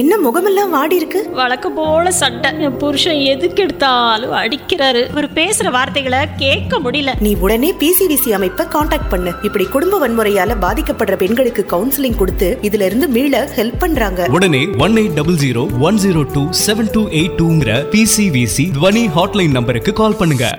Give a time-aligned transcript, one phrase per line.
[0.00, 1.30] என்ன முகமெல்லாம் வாடி இருக்கு?
[1.32, 5.10] வழக்கம் போல சட்டை என் புருஷன் எதுக்கு எடுத்தாலும் அடிக்கிறாரு.
[5.10, 7.20] அவர் பேசுற வார்த்தைகளை கேட்க முடியல.
[7.20, 9.32] நீ உடனே பிசிடிசி அமைப்பை காண்டாக்ட் பண்ணு.
[9.42, 14.26] இப்படி குடும்ப வன்முறையால பாதிக்கப்படுற பெண்களுக்கு கவுன்சிலிங் கொடுத்து இதுல இருந்து மீள ஹெல்ப் பண்றாங்க.
[14.30, 19.50] உடனே one eight double zero one zero two seven two eight டூங்கிற PCVC துவனி ஹாட்லைன்
[19.50, 20.56] நம்பருக்கு கால் பண்ணுங்க.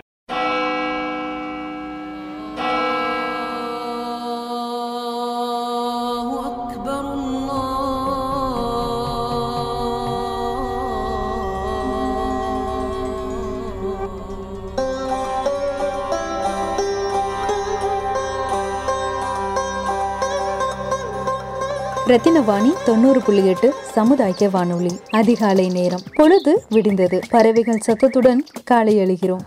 [22.13, 24.99] ரத்தினவாணி தொண்ணூறு புள்ளி எட்டு சமுதாய வானொலி.
[25.09, 26.01] அதிகாலை நேரம்.
[26.13, 27.21] பொழுது விடிந்தது.
[27.29, 29.39] பறவைகள் சத்தத்துடன் காலை எழுகிறோம்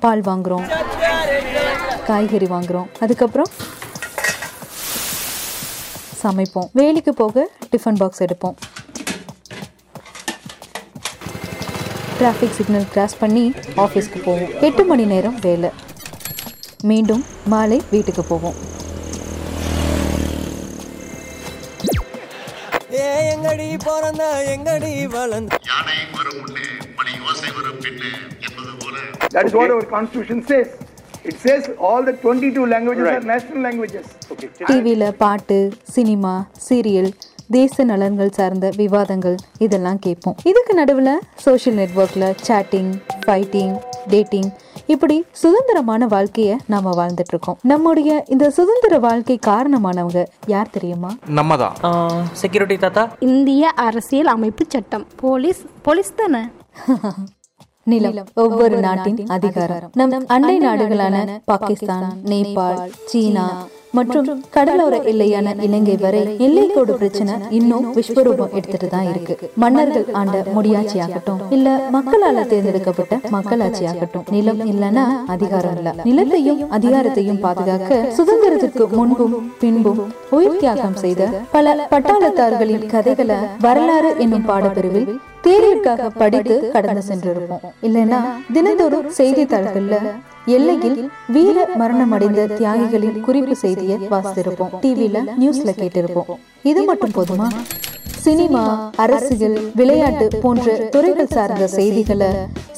[0.00, 0.84] பால் வாங்குறோம்.
[2.04, 2.86] காய்கறி வாங்குறோம்.
[3.00, 3.46] அதுக்கப்புறம்
[6.22, 6.68] சமைப்போம்.
[6.72, 8.54] வேலைக்கு போக டிஃபன் பாக்ஸ் எடுப்போம்.
[12.20, 14.48] டிராஃபிக் சிக்னல் கிராஸ் பண்ணி ஆஃபீஸ்க்கு போவோம்.
[14.60, 15.70] எட்டு மணி நேரம் வேலை.
[16.82, 18.76] மீண்டும் மாலை வீட்டுக்கு போவோம்.
[23.50, 24.22] எங்கடி பிறந்த
[24.54, 25.58] எங்கடி வளர்ந்த?
[29.34, 30.68] That is what our constitution says.
[31.30, 34.04] It says all the 22 languages are national languages.
[34.70, 35.58] டிவியில் பாட்டு
[35.94, 36.34] சினிமா
[36.66, 37.10] சீரியல்
[37.56, 40.36] தேச நலன்கள் சார்ந்த விவாதங்கள் இதெல்லாம் கேட்போம்.
[40.50, 41.14] இதுக்கு நடுவில்
[41.46, 42.92] சோஷியல் நெட்ஒர்க்கில் சேட்டிங்
[43.26, 43.74] ஃபைட்டிங்
[44.10, 44.50] டேட்டிங்.
[44.86, 51.10] இப்படி சுதந்திரமான வாழ்க்கையை நாம வாழ்ந்துட்டு இருக்கோம் நம்முடைய இந்த சுதந்திர வாழ்க்கை காரணமானவங்க யார் தெரியுமா?
[51.38, 51.74] நம்ம தான்
[52.42, 53.04] செக்யூரிட்டி தாத்தா?
[53.32, 55.06] இந்திய அரசியல் அமைப்பு சட்டம்.
[55.16, 56.44] போலீஸ் போலீஸ் தானே?
[57.90, 59.90] நிலம் ஒவ்வொரு நாட்டின் அதிகாரம்.
[59.94, 62.80] நம் அண்டை நாடுகளான பாகிஸ்தான் நேபாள்
[63.10, 63.44] சீனா
[63.92, 69.34] மற்றும் கடலோர எல்லையான இலங்கை வரை எல்லைக்கோடு பிரச்சனை இன்னும் விஸ்வரூபம் எடுத்துட்டு தான் இருக்கு.
[69.56, 75.92] மன்னர்கள் ஆண்ட முடியாட்சி ஆகட்டும் இல்ல மக்களால தேர்ந்தெடுக்கப்பட்ட மக்களாட்சி ஆகட்டும் நிலம் இல்லனா அதிகாரம் இல்ல.
[76.08, 81.22] நிலத்தையும் அதிகாரத்தையும் பாதுகாக்க சுதந்திரத்திற்கு முன்பும் பின்பும் உயிர் தியாகம் செய்த
[81.52, 85.08] பல பட்டாளத்தார்களின் கதைகளை வரலாறு என்னும் பாடப்பிரிவில்
[85.44, 87.64] தேர்விற்காக படித்து கடந்து சென்றிருப்போம்.
[87.86, 88.20] இல்லைன்னா
[88.52, 89.96] தினந்தோறும் செய்தித்தாள்கள்ல
[90.56, 90.98] எல்லையில்
[91.34, 94.72] வீர மரணம் அடைந்த தியாகிகளின் குறிப்பு செய்தியை வாசித்திருப்போம்.
[94.84, 96.30] டிவில நியூஸ்ல கேட்டிருப்போம்.
[96.70, 97.48] இது மட்டும் போதுமா?
[98.24, 98.62] சினிமா
[99.02, 102.30] அரசியல் விளையாட்டு போன்ற துறைகள் சார்ந்த செய்திகளை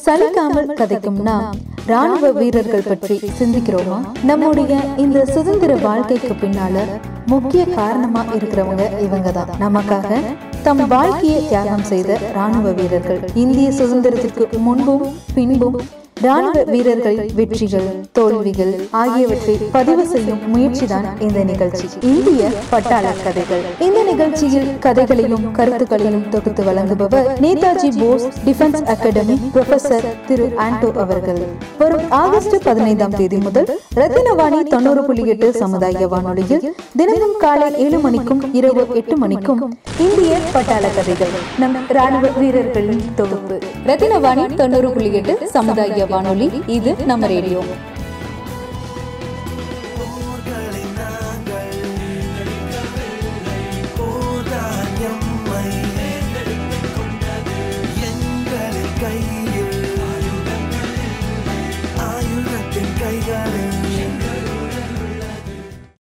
[0.05, 1.47] சலிக்காமல் கதைக்கும் நாம்
[1.93, 3.99] ராணுவ வீரர்கள் பற்றி சிந்திக்கிறோமா?
[4.31, 6.85] நம்முடைய இந்த சுதந்திர வாழ்க்கைக்கு பின்னால
[7.27, 9.51] முக்கிய காரணமா இருக்கிறவங்க இவங்க தான்.
[9.65, 10.21] நமக்காக
[10.63, 13.21] தம் வாழ்க்கையை தியாகம் செய்த ராணுவ வீரர்கள்.
[13.35, 15.81] இந்திய சுதந்திரத்திற்கு முன்பும் பின்பும்
[16.25, 17.87] ராணுவ வீரர்களின் வெற்றிகள்
[18.17, 21.87] தோல்விகள் ஆகியவற்றை பதிவு செய்யும் முயற்சிதான் இந்த நிகழ்ச்சி.
[22.11, 23.63] இந்திய பட்டாள கதைகள்.
[23.87, 31.41] இந்த நிகழ்ச்சியில் கதைகளையும் கருத்துக்களையும் தொகுத்து வழங்குபவர் Netaji Bose defence academy professor திரு ஆண்டோ அவர்கள்.
[31.79, 33.71] வரும் ஆகஸ்ட் பதினைந்தாம் தேதி முதல்
[34.01, 39.65] ரத்தினவாணி தொண்ணூறு புள்ளி எட்டு சமுதாய வானொலியில் தினமும் காலை ஏழு மணிக்கும் இரவு எட்டு மணிக்கும்
[40.07, 41.35] இந்திய பட்டாள கதைகள்.
[41.59, 43.59] நம் ராணுவ வீரர்களின் தொகுப்பு.
[43.87, 47.63] ரத்தினவாணி தொண்ணூறு புள்ளி எட்டு சமுதாய வானொலி இது நம்ம ரேடியோ.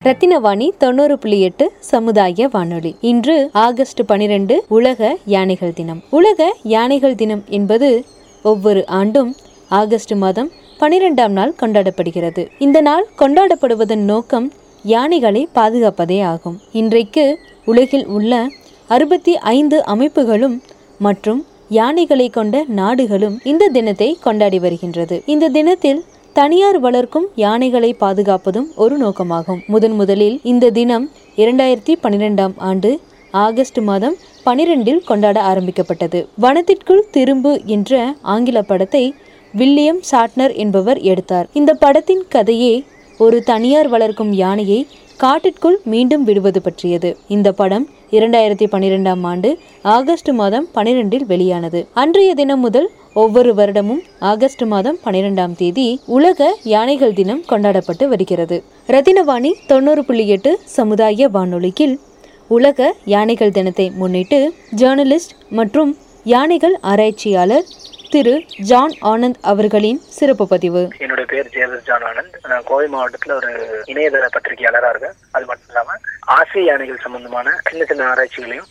[0.04, 2.96] ரத்தினவாணி தொண்ணூறு புள்ளி எட்டு சமுதாய வானொலி.
[3.00, 6.00] இன்று ஆகஸ்ட் பனிரெண்டு உலக யானைகள் தினம்.
[6.10, 8.04] உலக யானைகள் தினம் என்பது
[8.42, 9.30] ஒவ்வொரு ஆண்டும்
[9.78, 10.50] ஆகஸ்ட் மாதம்
[10.80, 12.46] பனிரெண்டாம் நாள் கொண்டாடப்படுகிறது.
[12.58, 14.52] இந்த நாள் கொண்டாடப்படுவதன் நோக்கம்
[14.82, 16.56] யானைகளை பாதுகாப்பதே ஆகும்.
[16.72, 18.48] இன்றைக்கு உலகில் உள்ள
[18.88, 20.56] அறுபத்தி ஐந்து அமைப்புகளும்
[20.98, 25.22] மற்றும் யானைகளை கொண்ட நாடுகளும் இந்த தினத்தை கொண்டாடி வருகின்றது.
[25.26, 29.62] இந்த தினத்தில் தனியார் வளர்க்கும் யானைகளை பாதுகாப்பதும் ஒரு நோக்கமாகும்.
[29.66, 33.00] முதன் முதலில் இந்த தினம் இரண்டாயிரத்தி பன்னிரெண்டாம் ஆண்டு
[33.30, 36.28] ஆகஸ்ட் மாதம் பனிரெண்டில் கொண்டாட ஆரம்பிக்கப்பட்டது.
[36.42, 39.14] வனத்திற்குள் திரும்பு என்ற ஆங்கில படத்தை
[39.54, 41.48] வில்லியம் சாட்னர் என்பவர் எடுத்தார்.
[41.52, 42.84] இந்த படத்தின் கதையே
[43.18, 44.86] ஒரு தனியார் வளர்க்கும் யானையை
[45.16, 47.16] காட்டிற்குள் மீண்டும் விடுவது பற்றியது.
[47.28, 51.86] இந்த படம் இரண்டாயிரத்தி பன்னிரெண்டாம் ஆண்டு ஆகஸ்ட் மாதம் பனிரெண்டில் வெளியானது.
[51.94, 58.62] அன்றைய தினம் முதல் ஒவ்வொரு வருடமும் ஆகஸ்ட் மாதம் பனிரெண்டாம் தேதி உலக யானைகள் தினம் கொண்டாடப்பட்டு வருகிறது.
[58.88, 62.00] ரத்தினவாணி தொண்ணூறு புள்ளி எட்டு சமுதாய வானொலியில்
[62.48, 67.66] உலக யானைகள் தினத்தை முன்னிட்டு ஜேர்னலிஸ்ட் மற்றும் யானைகள் ஆராய்ச்சியாளர்
[68.12, 68.32] திரு
[68.68, 70.80] ஜான் ஆனந்த் அவர்களின் சிறப்பு பதிவு.
[71.04, 72.36] என்னுடைய பேர் ஜேதஸ் ஜான் ஆனந்த்.
[72.50, 73.50] நான் கோவை மாவட்டத்துல ஒரு
[73.92, 75.16] இணையதள பத்திரிகையாளரா இருக்கேன்.
[75.36, 75.96] அது மட்டும் இல்லாம
[76.36, 78.68] ஆசிய யானைகள் சம்பந்தமான சின்ன சின்ன ஆராய்ச்சிகளையும்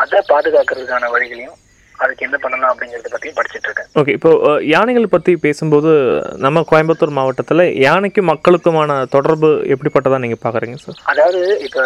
[0.00, 1.58] அதை பாதுகாக்கிறதுக்கான வழிகளையும்
[2.02, 3.88] அதுக்கு என்ன பண்ணலாம் அப்படிங்கறத பத்தியும் படிச்சிட்டு இருக்கேன்.
[4.00, 4.30] ஓகே இப்போ
[4.72, 5.90] யானைகள் பற்றி பேசும்போது
[6.44, 11.00] நம்ம கோயம்புத்தூர் மாவட்டத்தில் யானைக்கும் மக்களுக்குமான தொடர்பு எப்படிப்பட்டதா நீங்கள் பார்க்குறீங்க சார்?
[11.12, 11.80] அதாவது இப்ப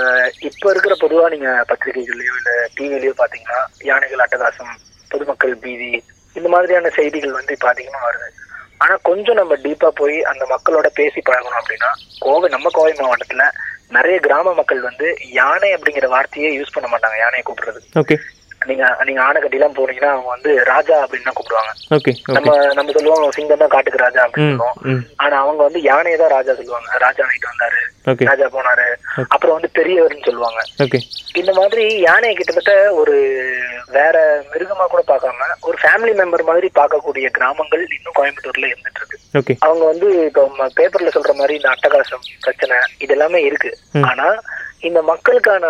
[0.50, 3.60] இப்ப இருக்கிற பொதுவா நீங்க பத்திரிகைகள்லயோ இல்ல டிவிலயோ பாத்தீங்கன்னா
[3.93, 4.75] யானைகள் அட்டகாசம்
[5.10, 5.90] பொதுமக்கள் பீதி
[6.36, 8.28] இந்த மாதிரியான செய்திகள் வந்து இப்ப அதிகமா வருது.
[8.78, 11.90] ஆனா கொஞ்சம் நம்ம டீப்பா போய் அந்த மக்களோட பேசி பழகணும் அப்படின்னா
[12.20, 13.44] கோவை நம்ம கோவை மாவட்டத்துல
[13.90, 17.80] நிறைய கிராம மக்கள் வந்து யானை அப்படிங்கிற வார்த்தையே யூஸ் பண்ண மாட்டாங்க யானையை கூப்பிடுறது
[18.70, 21.72] நீங்க நீங்க ஆனைக்கட்டி எல்லாம் போனீங்கன்னா அவங்க வந்து ராஜா அப்படின்னு தான் கூப்பிடுவாங்க.
[22.36, 25.02] நம்ம நம்ம சொல்லுவோம் சிங்கம் தான் காட்டுக்கு ராஜா அப்படின்னு சொல்லுவோம்.
[25.24, 26.90] ஆனா அவங்க வந்து யானையை தான் ராஜா சொல்லுவாங்க.
[27.04, 27.80] ராஜா நைட்டு வந்தாரு
[28.30, 28.86] ராஜா போனாரு.
[29.34, 30.60] அப்புறம் வந்து பெரியவர்னு சொல்லுவாங்க.
[31.40, 33.14] இந்த மாதிரி யானையை கிட்டத்தட்ட ஒரு
[33.96, 34.16] வேற
[34.52, 39.19] மிருகமா கூட பார்க்காம ஒரு ஃபேமிலி மெம்பர் மாதிரி பார்க்கக்கூடிய கிராமங்கள் இன்னும் கோயம்புத்தூர்ல இருந்துட்டு இருக்கு.
[39.66, 40.42] அவங்க வந்து இப்போ
[40.78, 43.72] பேப்பர்ல சொல்ற மாதிரி இந்த அட்டகாசம் பிரச்சனை இது எல்லாமே இருக்கு
[44.10, 44.28] ஆனா
[44.88, 45.66] இந்த மக்களுக்கான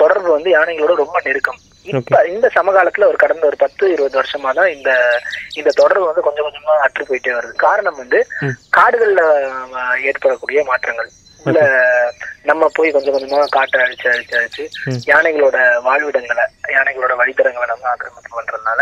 [0.00, 1.60] தொடர்பு வந்து யானைகளோட ரொம்ப நெருக்கம்.
[1.84, 4.90] இப்ப இந்த சமகாலத்துல ஒரு கடந்த ஒரு பத்து இருபது வருஷமா தான் இந்த
[5.54, 7.54] இந்த தொடர்பு வந்து கொஞ்சம் கொஞ்சமா அற்று போயிட்டே வருது.
[7.56, 8.20] காரணம் வந்து
[8.72, 9.22] காடுகள்ல
[10.02, 11.10] ஏற்படக்கூடிய மாற்றங்கள்.
[11.46, 11.60] உள்ள
[12.50, 14.64] நம்ம போய் கொஞ்சம் கொஞ்சமா காட்டை அழிச்சு அழிச்சு அழிச்சு
[15.10, 16.44] யானைகளோட வாழ்விடங்களை
[16.74, 18.80] யானைகளோட வழித்தடங்களை நம்ம ஆக்கிரமிப்பு பண்றதுனால.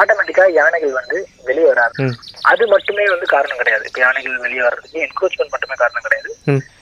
[0.00, 1.16] ஆட்டோமேட்டிக்கா யானைகள் வந்து
[1.48, 2.06] வெளியே வராது.
[2.52, 3.84] அது மட்டுமே வந்து காரணம் கிடையாது.
[3.90, 6.30] இப்ப யானைகள் வெளியே வர்றதுக்கு என்க்ரோச்மெண்ட் மட்டுமே காரணம் கிடையாது.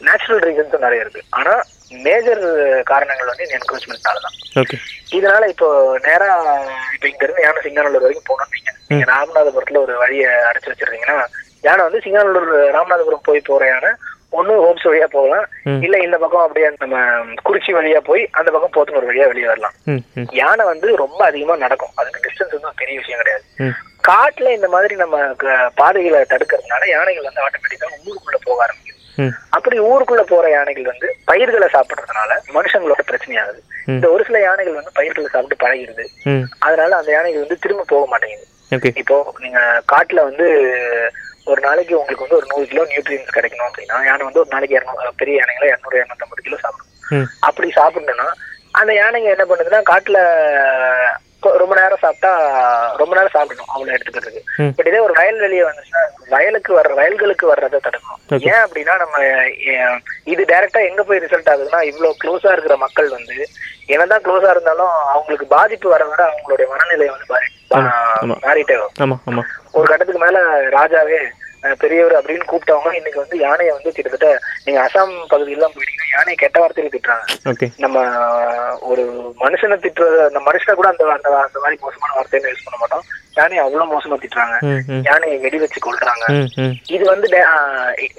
[0.09, 1.23] நேச்சுரல் ரீசன்ஸும் நிறைய இருக்கு.
[1.39, 1.55] ஆனா
[2.07, 2.45] மேஜர்
[2.93, 4.37] காரணங்கள் வந்து இந்த என்க்ரோச்மெண்ட்னால தான்
[5.17, 5.69] இதனால இப்போ
[6.07, 6.31] நேரா
[6.95, 8.55] இப்ப இங்க இருந்து யானை சிங்கானல்லூர் வரைக்கும் போகணும்
[8.91, 11.19] நீங்க ராமநாதபுரத்துல ஒரு வழியை அடைச்சு வச்சிருந்தீங்கன்னா
[11.67, 13.91] யானை வந்து சிங்கானல்லூர் ராமநாதபுரம் போய் போற யானை
[14.33, 15.47] ஒண்ணு ஹோம்ஸ் வழியா போகலாம்.
[15.81, 16.97] இல்ல இந்த பக்கம் அப்படியே நம்ம
[17.49, 19.73] குறிச்சி வழியா போய் அந்த பக்கம் போத்தனூர் வழியா வெளியே வரலாம்.
[20.31, 21.95] யானை வந்து ரொம்ப அதிகமா நடக்கும்.
[21.95, 23.45] அதுக்கு டிஸ்டன்ஸ் வந்து பெரிய விஷயம் கிடையாது.
[24.09, 25.35] காட்டுல இந்த மாதிரி நம்ம
[25.75, 28.93] பாதைகளை தடுக்கிறதுனால யானைகள் வந்து ஆட்டோமேட்டிக்கா ஊருக்குள்ள போக ஆரம்பிக்கும்
[29.49, 33.61] அப்படி ஊருக்குள்ள போற யானைகள் வந்து பயிர்களை சாப்பிடுறதுனால மனுஷங்களோட பிரச்சனையாகுது.
[33.87, 36.05] இந்த ஒரு சில யானைகள் வந்து பயிர்களை சாப்பிட்டு பழகிடுது.
[36.23, 36.45] ம்.
[36.59, 38.45] அதனால அந்த யானைகள் வந்து திரும்ப போக மாட்டேங்குது.
[38.95, 40.47] இப்போ நீங்க காட்டுல வந்து
[41.47, 45.13] ஒரு நாளைக்கு உங்களுக்கு வந்து ஒரு நூறு கிலோ நியூட்ரியன்ஸ் கிடைக்கணும் அப்படின்னா யானை வந்து ஒரு நாளைக்கு இரநூறு
[45.23, 47.29] பெரிய யானைகளை இரநூறு இரநூத்தம்பது கிலோ சாப்பிடும்.
[47.49, 48.29] அப்படி சாப்பிடணும்னா
[48.81, 50.19] அந்த யானைங்க என்ன பண்ணுதுன்னா காட்டுல
[51.63, 52.33] ரொம்ப நேரம் சாப்பிட்டா
[53.01, 54.43] ரொம்ப நேரம் சாப்பிடணும் அவ்வளவு எடுத்துக்கிறதுக்கு.
[54.77, 58.21] பட் இதே ஒரு வயல்வெளியே வந்துச்சுன்னா வயலுக்கு வர்ற வயல்களுக்கு வர்றதை தடுக்கணும்.
[58.53, 59.17] ஏன் அப்படின்னா நம்ம
[60.25, 63.37] இது டைரக்டா எங்க போய் ரிசல்ட் ஆகுதுன்னா இவ்வளவு க்ளோஸா இருக்கிற மக்கள் வந்து
[63.87, 67.27] என்னதான் க்ளோஸா இருந்தாலும் அவங்களுக்கு பாதிப்பு வர வர அவங்களுடைய மனநிலை வந்து.
[68.47, 68.77] மாறிட்டே
[69.73, 70.39] ஒரு கட்டத்துக்கு மேல
[70.77, 71.19] ராஜாவே
[71.83, 74.29] பெரியவர் அப்படின்னு கூப்பிட்டவங்க இன்னைக்கு வந்து யானையை வந்து கிட்டத்தட்ட
[74.65, 77.71] நீங்க அசாம் பகுதியெல்லாம் போயிட்டீங்கன்னா யானையை கெட்ட வார்த்தையில திட்டுறாங்க.
[77.85, 78.03] நம்ம
[78.91, 79.05] ஒரு
[79.43, 83.07] மனுஷனை திட்டுறது அந்த மனுஷனை கூட அந்த அந்த அந்த மாதிரி மோசமான வார்த்தையில யூஸ் பண்ண மாட்டோம்.
[83.39, 84.55] யானையை அவ்வளவு மோசமா திட்டுறாங்க.
[85.09, 86.25] யானையை வெடி வச்சு கொள்றாங்க
[86.97, 87.29] இது வந்து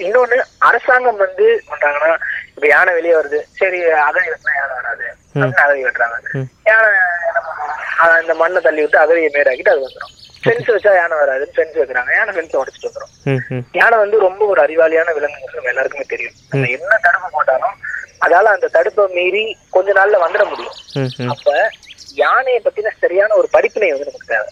[0.07, 0.37] இன்னொன்னு
[0.69, 2.11] அரசாங்கம் வந்து பண்றாங்கன்னா
[2.55, 3.39] இப்ப யானை வெளியே வருது.
[3.61, 5.07] சரி அகழி வெட்டினா யானை வராது.
[5.63, 6.45] அகழி வெட்டுறாங்க.
[6.71, 6.91] யானை
[8.23, 10.15] இந்த மண்ணை தள்ளி விட்டு அகழியை மேடாக்கிட்டு அது வந்துடும்
[10.47, 12.11] ஃபென்ஸ் வச்சா யானை வராதுன்னு ஃபென்ஸ் வைக்கிறாங்க.
[12.19, 16.37] யானை ஃபென்ஸ் உடச்சிட்டு வந்துடும் யானை வந்து ரொம்ப ஒரு அறிவாளியான விலங்குங்கிறது நம்ம எல்லாருக்குமே தெரியும்.
[16.51, 17.75] நம்ம என்ன தடுப்பு போட்டாலும்
[18.25, 19.43] அதால அந்த தடுப்பை மீறி
[19.75, 20.77] கொஞ்ச நாள்ல வந்துட முடியும்.
[21.33, 21.49] அப்ப
[22.23, 24.49] யானையை பத்தின சரியான ஒரு படிப்பினை வந்து நமக்கு தேவை.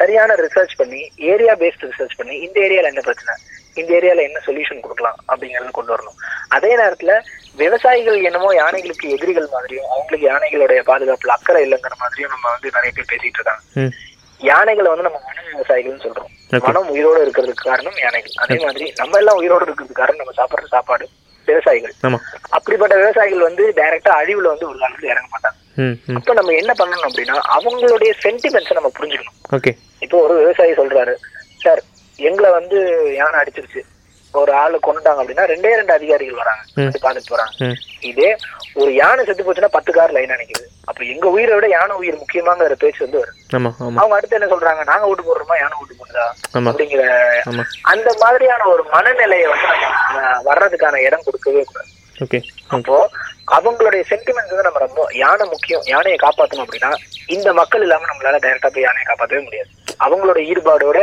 [0.00, 1.02] சரியான ரிசர்ச் பண்ணி
[1.32, 3.34] ஏரியா பேஸ்ட் ரிசர்ச் பண்ணி இந்த ஏரியால என்ன பிரச்சனை?
[3.80, 6.18] இந்த ஏரியால என்ன சொல்யூஷன் கொடுக்கலாம் அப்படிங்கறத கொண்டு வரணும்.
[6.56, 7.14] அதே நேரத்துல
[7.62, 13.10] விவசாயிகள் என்னமோ யானைகளுக்கு எதிரிகள் மாதிரியும் அவங்களுக்கு யானைகளுடைய பாதுகாப்புல அக்கறை இல்லைங்கிற மாதிரியும் நம்ம வந்து நிறைய பேர்
[13.12, 13.62] பேசிட்டு இருக்காங்க.
[14.50, 16.30] யானைகளை வந்து நம்ம வன விவசாயிகள்னு சொல்றோம்.
[16.66, 18.34] வனம் உயிரோடு இருக்கிறதுக்கு காரணம் யானைகள்.
[18.44, 21.06] அதே மாதிரி நம்ம எல்லாம் உயிரோடு இருக்கிறதுக்கு காரணம் நம்ம சாப்பிடுற சாப்பாடு
[21.48, 21.94] விவசாயிகள்.
[22.56, 25.58] அப்படிப்பட்ட விவசாயிகள் வந்து டைரக்டா அழிவுல வந்து ஒரு காலத்துல இறங்க மாட்டாங்க.
[26.18, 29.38] அப்ப நம்ம என்ன பண்ணணும் அப்படின்னா அவங்களுடைய சென்டிமெண்ட்ஸை நம்ம புரிஞ்சுக்கணும்.
[30.04, 31.14] இப்போ ஒரு விவசாயி சொல்றாரு
[31.64, 31.82] சார்
[32.28, 32.78] எங்களை வந்து
[33.20, 33.82] யானை அடிச்சிருச்சு.
[34.42, 36.62] ஒரு ஆளு கொண்டுட்டாங்க அப்படின்னா ரெண்டே ரெண்டு அதிகாரிகள் வராங்க.
[37.04, 37.74] பார்த்துட்டு போறாங்க
[38.10, 38.30] இதே
[38.82, 42.76] ஒரு யானை செத்து போச்சுன்னா பத்து கார் லைனா நிக்குது அப்ப எங்க உயிரை விட யானை உயிர் முக்கியமாங்கிற
[42.82, 43.20] பேச்சு வந்து
[43.58, 44.82] ஆமா அவங்க அடுத்து என்ன சொல்றாங்க?
[44.90, 45.56] நாங்க ஓட்டு போடுறோமா?
[45.60, 46.24] யானை ஓட்டு போடுதா
[46.70, 47.04] அப்படிங்கிற
[47.92, 49.70] அந்த மாதிரியான ஒரு மனநிலையை வந்து
[50.48, 51.90] வர்றதுக்கான இடம் கொடுக்கவே கூடாது.
[52.76, 52.96] அப்போ
[53.56, 56.90] அவங்களுடைய சென்டிமெண்ட் வந்து நம்ம ரொம்ப யானை முக்கியம் யானையை காப்பாத்தணும் அப்படின்னா
[57.36, 59.70] இந்த மக்கள் இல்லாம நம்மளால டைரக்டா போய் யானையை காப்பாற்றவே முடியாது.
[60.06, 60.98] அவங்களோட ஈடுபாடோட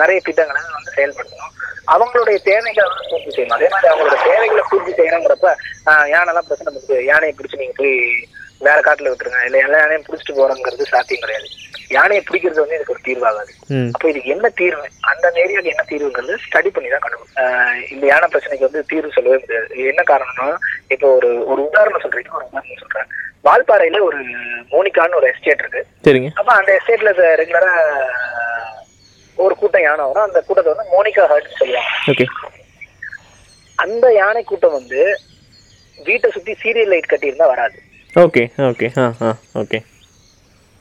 [0.00, 1.52] நிறைய திட்டங்களை வந்து செயல்படுத்தணும்.
[1.94, 3.56] அவங்களுடைய தேவைகளை வந்து பூர்த்தி செய்யணும்.
[3.58, 5.48] அதே மாதிரி அவங்களோட தேவைகளை பூர்த்தி செய்யணுங்கிறப்ப
[6.14, 6.96] யானைலாம் பிரச்சனை பண்ணுது.
[7.10, 7.96] யானையை பிடிச்சி நீங்க போய்
[8.66, 9.40] வேற காட்டுல விட்டுருங்க.
[9.48, 11.48] இல்ல எல்லா யானையும் பிடிச்சிட்டு போறோங்கிறது சாத்தியம் கிடையாது.
[11.96, 13.52] யானையை பிடிக்கிறது வந்து இதுக்கு ஒரு தீர்வாகாது.
[13.94, 14.86] அப்போ இதுக்கு என்ன தீர்வு?
[15.10, 19.68] அந்த ஏரியாவுக்கு என்ன தீர்வுங்கிறது ஸ்டடி பண்ணி தான் கண்டுபிடிக்கும் இந்த யானை பிரச்சனைக்கு வந்து தீர்வு சொல்லவே முடியாது.
[19.92, 20.46] என்ன காரணம்னா
[20.94, 23.10] இப்போ ஒரு ஒரு உதாரணம் சொல்றீங்க ஒரு உதாரணம் சொல்றேன்.
[23.48, 24.20] வால்பாறையில ஒரு
[24.74, 25.82] மோனிகான்னு ஒரு எஸ்டேட் இருக்கு.
[26.06, 26.30] சரிங்க.
[26.40, 27.12] அப்ப அந்த எஸ்டேட்ல
[27.42, 27.72] ரெகுலரா
[29.38, 30.28] ஒரு கூட்டம் யானை வரும்.
[30.28, 32.48] அந்த கூட்டத்தை வந்து மோனிகா ஹர்ட்ஸ் சொல்லுவாங்க.
[33.78, 35.02] அந்த யானை கூட்டம் வந்து
[35.98, 37.76] வீட்டை சுத்தி சீரியல் லைட் கட்டியிருந்தா வராது.
[38.14, 38.88] ஓகே ஓகே
[39.62, 39.78] ஓகே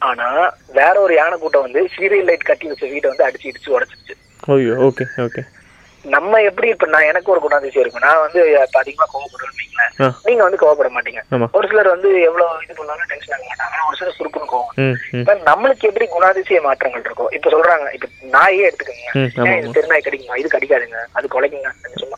[0.09, 0.27] ஆனா
[0.79, 4.15] வேற ஒரு யானை கூட்டம் வந்து சீரியல் லைட் கட்டி வச்ச வீட்டை வந்து அடிச்சு இடிச்சு உடச்சிருச்சு.
[4.87, 5.41] ஓகே ஓகே
[6.15, 8.41] நம்ம எப்படி இப்ப நான் எனக்கு ஒரு குணாதிசயம் இருக்கும் நான் வந்து
[8.81, 9.59] அதிகமா கோவப்படுவேன்
[10.27, 11.21] நீங்க வந்து கோவப்பட மாட்டீங்க.
[11.57, 13.77] ஒரு சிலர் வந்து எவ்வளவு இது பண்ணாலும் டென்ஷன் ஆக மாட்டாங்க.
[13.87, 15.43] ஒரு சிலர் சுருக்குன்னு கோவம்.
[15.49, 19.55] நம்மளுக்கு எப்படி குணாதிசய மாற்றங்கள் இருக்கும் இப்ப சொல்றாங்க இப்ப நாயே எடுத்துக்கோங்க.
[19.59, 20.37] இது தெருநாய் கடிக்குமா?
[20.41, 21.01] இது கடிக்காதுங்க.
[21.19, 21.71] அது குலைக்குங்க.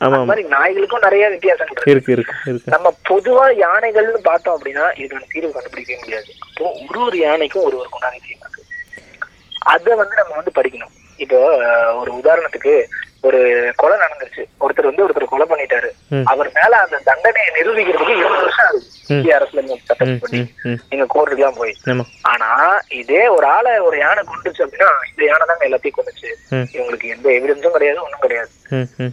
[0.06, 2.66] அந்த மாதிரி நாய்களுக்கும் நிறைய வித்தியாசங்கள் இருக்கு.
[2.76, 6.30] நம்ம பொதுவா யானைகள்னு பார்த்தோம் அப்படின்னா இதுக்கான தீர்வு கண்டுபிடிக்கவே முடியாது.
[6.50, 8.62] அப்போ ஒரு ஒரு யானைக்கும் ஒரு ஒரு குணாதிசயம் இருக்கு.
[9.76, 10.94] அதை வந்து நம்ம வந்து படிக்கணும்.
[11.24, 11.40] இப்போ
[12.02, 12.76] ஒரு உதாரணத்துக்கு
[13.28, 13.40] ஒரு
[13.82, 14.44] கொலை நடந்துருச்சு.
[14.64, 15.90] ஒருத்தர் வந்து ஒருத்தர் கொலை பண்ணிட்டாரு.
[16.32, 18.82] அவர் மேல அந்த தண்டனையை நிரூபிக்கிறதுக்கு இருபது வருஷம் ஆகுது.
[19.14, 20.42] இந்திய அரசுல இருந்து சட்டம் பண்ணி
[20.90, 21.74] நீங்க கோர்ட்டுக்குலாம் போய்.
[21.92, 22.06] ஆமா.
[22.32, 22.50] ஆனா
[23.02, 26.30] இதே ஒரு ஆளை ஒரு யானை கொண்டுச்சு அப்படின்னா இந்த யானை தாங்க எல்லாத்தையும் கொண்டுச்சு
[26.76, 28.52] இவங்களுக்கு எந்த எவிடன்ஸும் கிடையாது ஒண்ணும் கிடையாது.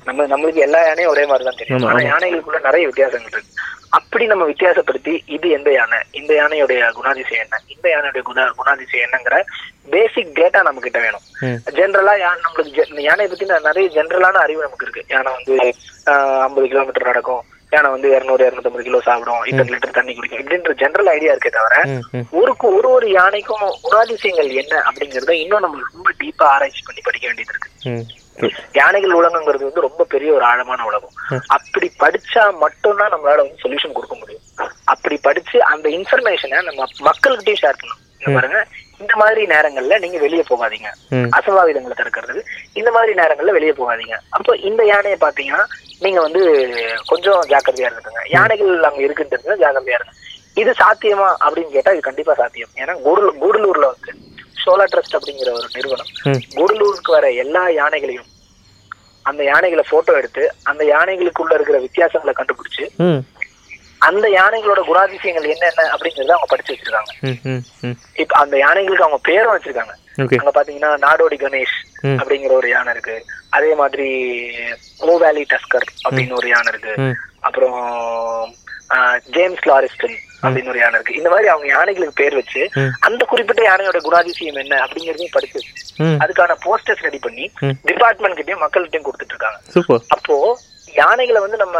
[0.09, 2.02] நம்ம நம்மளுக்கு எல்லா யானையும் ஒரே மாதிரி தான் தெரியும் ஆனா.
[2.11, 3.59] யானைகளுக்குள்ள நிறைய வித்தியாசங்கள் இருக்கு.
[3.99, 5.99] அப்படி நம்ம வித்தியாசப்படுத்தி இது எந்த யானை?
[6.19, 7.59] இந்த யானையுடைய குணாதிசயம் என்ன?
[7.75, 9.37] இந்த யானையுடைய குண குணாதிசயம் என்னங்கிற
[9.95, 11.25] பேசிக் டேட்டா நம்ம கிட்ட வேணும்
[11.79, 15.05] ஜென்ரலா யானை நம்மளுக்கு யானையை பத்தி நிறைய ஜென்ரலான அறிவு நமக்கு இருக்கு.
[15.15, 15.55] யானை வந்து
[16.47, 17.43] ஐம்பது கிலோமீட்டர் நடக்கும்.
[17.75, 19.43] யானை வந்து இருநூறு இருநூத்தம்பது கிலோ சாப்பிடும்.
[19.49, 20.41] இத்தனை லிட்டர் தண்ணி குடிக்கும்.
[20.43, 21.77] இப்படின்ற ஜென்ரல் ஐடியா இருக்கே தவிர
[22.21, 27.55] ம் ஒரு ஒரு யானைக்கும் குணாதிசயங்கள் என்ன அப்படிங்கறத இன்னும் நம்ம ரொம்ப டீப்பா ஆராய்ச்சி பண்ணி படிக்க வேண்டியது
[27.55, 27.71] இருக்கு.
[28.81, 31.15] யானைகள் உலகங்கிறது வந்து ரொம்ப பெரிய ஒரு ஆழமான உலகம்.
[31.57, 34.45] அப்படி படிச்சா மட்டும்தான் நம்மளால வந்து சொல்யூஷன் கொடுக்க முடியும்.
[34.93, 38.01] அப்படி படிச்சு அந்த இன்ஃபர்மேஷனை நம்ம மக்கள்கிட்டயும் ஷேர் பண்ணணும்.
[38.21, 38.61] இங்க பாருங்க.
[39.02, 40.88] இந்த மாதிரி நேரங்கள்ல நீங்க வெளியே போகாதீங்க.
[41.38, 42.40] அசம்பாவிதங்களை தடுக்கிறது.
[42.80, 44.16] இந்த மாதிரி நேரங்கள்ல வெளியே போகாதீங்க.
[44.37, 45.62] அப்போ இந்த யானையை பாத்தீங்கன்னா
[46.04, 46.42] நீங்க வந்து
[47.11, 50.14] கொஞ்சம் ஜாக்கிரதையா இருந்துங்க யானைகள் அங்க இருக்குன்றது ஜாக்கிரதையா இருங்க.
[50.62, 52.73] இது சாத்தியமா அப்படின்னு கேட்டா இது கண்டிப்பா சாத்தியம்.
[52.83, 54.12] ஏன்னா கூடலூர் கூடலூர்ல வந்து
[54.62, 56.11] சோலா ட்ரஸ்ட் அப்படிங்கிற ஒரு நிறுவனம்
[56.59, 58.28] கூடலூருக்கு வர எல்லா யானைகளையும்
[59.28, 62.85] அந்த யானைகளை போட்டோ எடுத்து அந்த யானைகளுக்குள்ள இருக்கிற வித்தியாசங்களை கண்டுபிடிச்சு
[64.09, 67.12] அந்த யானைகளோட குணாதிசயங்கள் என்னென்ன அப்படிங்கறத அவங்க படிச்சு வச்சிருக்காங்க.
[68.23, 69.95] இப்ப அந்த யானைகளுக்கு அவங்க பேரும் வச்சிருக்காங்க.
[70.38, 71.76] அங்க பாத்தீங்கன்னா நாடோடி கணேஷ்
[72.21, 73.16] அப்படிங்கிற ஒரு யானை இருக்கு.
[73.57, 74.09] அதே மாதிரி
[75.09, 76.95] ஓ வேலி டஸ்கர் அப்படின்னு ஒரு யானை இருக்கு.
[77.49, 77.78] அப்புறம்
[79.35, 81.19] ஜேம்ஸ் லாரிஸ்டன் அப்படின்னு ஒரு யானை இருக்கு.
[81.21, 82.62] இந்த மாதிரி அவங்க யானைகளுக்கு பேர் வச்சு.
[83.09, 85.61] அந்த குறிப்பிட்ட யானையோட குணாதிசயம் என்ன அப்படிங்கறதையும் படிச்சு
[86.23, 87.47] அதுக்கான போஸ்டர்ஸ் ரெடி பண்ணி.
[87.90, 89.59] டிபார்ட்மெண்ட் கிட்டயும் மக்கள்கிட்டயும் கொடுத்துட்டு இருக்காங்க.
[90.16, 90.37] அப்போ
[90.95, 91.79] யானைகளை வந்து நம்ம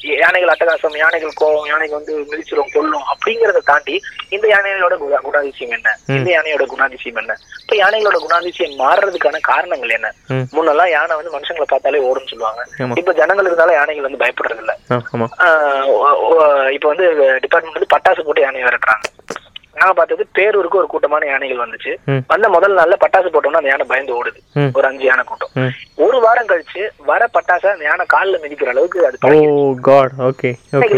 [0.00, 5.96] யானைகள் அட்டகாசம் யானைகள் கோவம் யானைகள் வந்து மிதிச்சிரும் கொல்லும் அப்படிங்கறத தாண்டி இந்த யானைகளோட குண- குணாதிசயம் என்ன?
[6.06, 7.36] இந்த யானையோட குணாதிசயம் என்ன?
[7.60, 10.12] இப்ப யானைகளோட குணாதிசயம் மாறுறதுக்கான காரணங்கள் என்ன?
[10.52, 12.64] முன்னெல்லாம் யானை வந்து மனுஷங்களை பார்த்தாலே ஓடும்னு சொல்லுவாங்க.
[12.98, 14.76] இப்ப ஜனங்கள் இருந்தாலும் யானைகள் வந்து பயப்படுறது இல்ல
[16.70, 19.04] இப்ப வந்து டிபார்ட்மெண்ட் வந்து பட்டாசு போட்டு யானையை விரட்டுறாங்க.
[19.80, 21.92] நாங்க பார்த்தது பேரூருக்கு ஒரு கூட்டமான யானைகள் வந்துச்சு.
[22.32, 24.40] வந்த முதல் நாள்ல பட்டாசு போட்டோம்னா அந்த யானை பயந்து ஓடுது.
[24.78, 25.72] ஒரு அஞ்சு யானை கூட்டம்.
[26.06, 29.18] ஒரு வாரம் கழிச்சு வர பட்டாசை அந்த யானை கால்ல மிதிக்கிற அளவுக்கு அது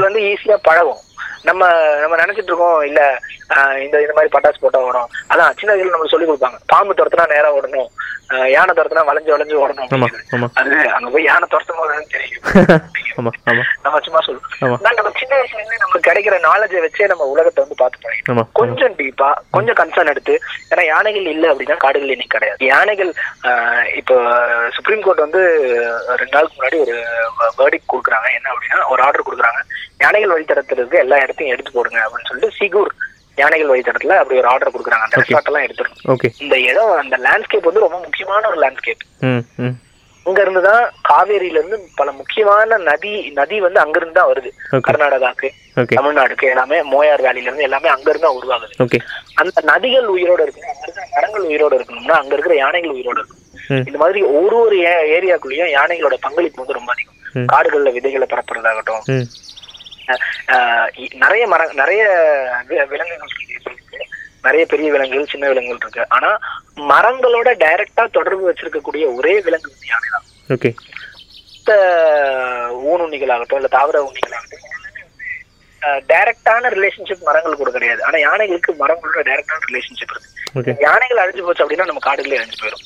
[0.06, 1.02] வந்து ஈஸியா பழகும்.
[1.44, 1.62] நம்ம
[2.00, 3.00] நம்ம நினைச்சிட்டு இருக்கோம் இல்ல
[3.54, 5.10] ஆஹ் இந்த இந்த மாதிரி பட்டாசு போட்டா வரும்.
[5.28, 6.58] அதான் சின்ன வயசுல நம்ம சொல்லி கொடுப்பாங்க.
[6.66, 7.90] பாம்பு துரத்துனா நேரா ஓடணும்.
[8.50, 9.90] யானை துரத்துனா வளைஞ்சு வளைஞ்சு ஓடணும்
[10.54, 12.42] அது அங்க போய் யானை துரத்தும் போது தெரியும்.
[13.16, 14.20] நம்ம சும்மா.
[14.20, 17.72] சொல்லுவோம் நம்ம சின்ன வயசுல இருந்து நம்மளுக்கு கிடைக்கிற நாலேஜை வச்சே நம்ம உலகத்தை வந்து.
[18.32, 18.44] ஆமா.
[18.52, 20.34] கொஞ்சம் டீப்பா கொஞ்சம் கன்சர்ன் எடுத்து
[20.70, 22.64] ஏன்னா யானைகள் இல்ல அப்படின்னா காடுகள் இன்னைக்கு கிடையாது.
[22.66, 23.12] யானைகள்
[23.94, 24.16] இப்போ
[24.74, 25.42] சுப்ரீம் கோர்ட் வந்து
[26.16, 26.96] ரெண்டு நாளுக்கு முன்னாடி ஒரு
[27.58, 28.28] வேர்டிக் கொடுக்குறாங்க.
[28.34, 29.60] என்ன அப்படின்னா ஒரு ஆர்டர் கொடுக்குறாங்க.
[30.04, 32.92] யானைகள் வழித்தடத்துல இருக்க எல்லா இடத்தையும் எடுத்து போடுங்க அப்படின்னு சொல்லிட்டு சிகூர்
[33.38, 35.06] யானைகள் வழித்தடத்துல அப்படி ஒரு ஆர்டர் கொடுக்குறாங்க.
[35.06, 35.22] அந்த.
[35.22, 36.02] ரெசார்ட் எல்லாம் எடுத்துடணும்.
[36.12, 39.02] ஓகே இந்த இடம் அந்த லேண்ட்ஸ்கேப் வந்து ரொம்ப முக்கியமான ஒரு லேண்ட்ஸ்கேப்
[40.26, 44.50] இங்க இருந்து தான் காவேரியில இருந்து பல முக்கியமான நதி நதி வந்து அங்க இருந்து தான் வருது.
[44.86, 45.48] கர்நாடகாக்கு
[45.98, 48.74] தமிழ்நாடுக்கு எல்லாமே மோயார் வேலில இருந்து எல்லாமே அங்க இருந்து தான் உருவாகுது
[49.42, 50.70] அந்த நதிகள் உயிரோட இருக்கணும்.
[50.72, 53.42] அங்க இருக்கிற மரங்கள் உயிரோட இருக்கணும்னா அங்க இருக்கிற யானைகள் உயிரோட இருக்கணும்.
[53.88, 54.78] இந்த மாதிரி ஒரு ஒரு
[55.16, 57.12] ஏரியாக்குள்ளேயும் யானைகளோட பங்களிப்பு வந்து ரொம்ப அதிகம்.
[57.52, 59.04] காடுகள்ல விதைகளை பரப்புறதாகட்டும்.
[61.22, 62.02] நிறைய மர நிறைய
[62.92, 64.00] விலங்குகள் இருக்கு.
[64.46, 66.04] நிறைய பெரிய விலங்குகள் சின்ன விலங்குகள் இருக்கு.
[66.16, 66.30] ஆனா
[66.92, 70.26] மரங்களோட டைரக்டா தொடர்பு வச்சிருக்கக்கூடிய ஒரே விலங்கு வந்து யானை தான்.
[70.56, 70.70] ஓகே.
[71.56, 71.72] மத்த
[72.92, 74.62] ஊனுண்ணிகளாகட்டும் இல்ல தாவர உண்ணிகளாகட்டும்
[76.10, 78.00] டைரக்டான ரிலேஷன்ஷிப் மரங்கள் கூட கிடையாது.
[78.08, 80.76] ஆனா யானைகளுக்கு மரங்களோட டைரக்டான ரிலேஷன்ஷிப் இருக்கு.
[80.86, 82.84] யானைகள் அழிஞ்சு போச்சு அப்படின்னா நம்ம காடுகளே அழிஞ்சு போயிடும்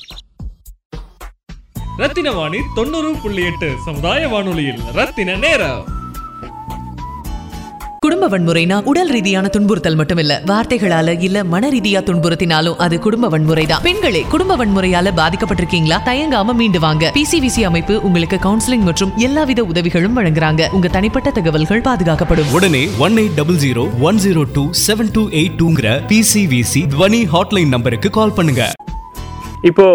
[2.01, 5.81] ரத்தின வாணி தொண்ணூறு புள்ளி எட்டு சமுதாய வானொலியில் ரத்தின நேரம்.
[8.09, 13.65] குடும்ப வன்முறைனா உடல் ரீதியான துன்புறுத்தல் மட்டும் இல்ல வார்த்தைகளால இல்ல மன ரீதியா துன்புறுத்தினாலும் அது குடும்ப வன்முறை
[13.65, 15.97] தான் பெண்களே குடும்ப வன்முறையால பாதிக்கப்பட்டிருக்கீங்களா?
[16.05, 17.11] தயங்காம மீண்டு வாங்க.
[17.15, 20.69] பிசிவிசி அமைப்பு உங்களுக்கு கவுன்சிலிங் மற்றும் எல்லாவித உதவிகளும் வழங்குறாங்க.
[20.69, 22.51] உங்க தனிப்பட்ட தகவல்கள் பாதுகாக்கப்படும்.
[22.51, 27.67] உடனே one eight double zero one zero two seven two eight டூங்கிற PCVC துவனி ஹாட்லைன்
[27.67, 28.71] நம்பருக்கு கால் பண்ணுங்க.
[29.61, 29.85] இப்போ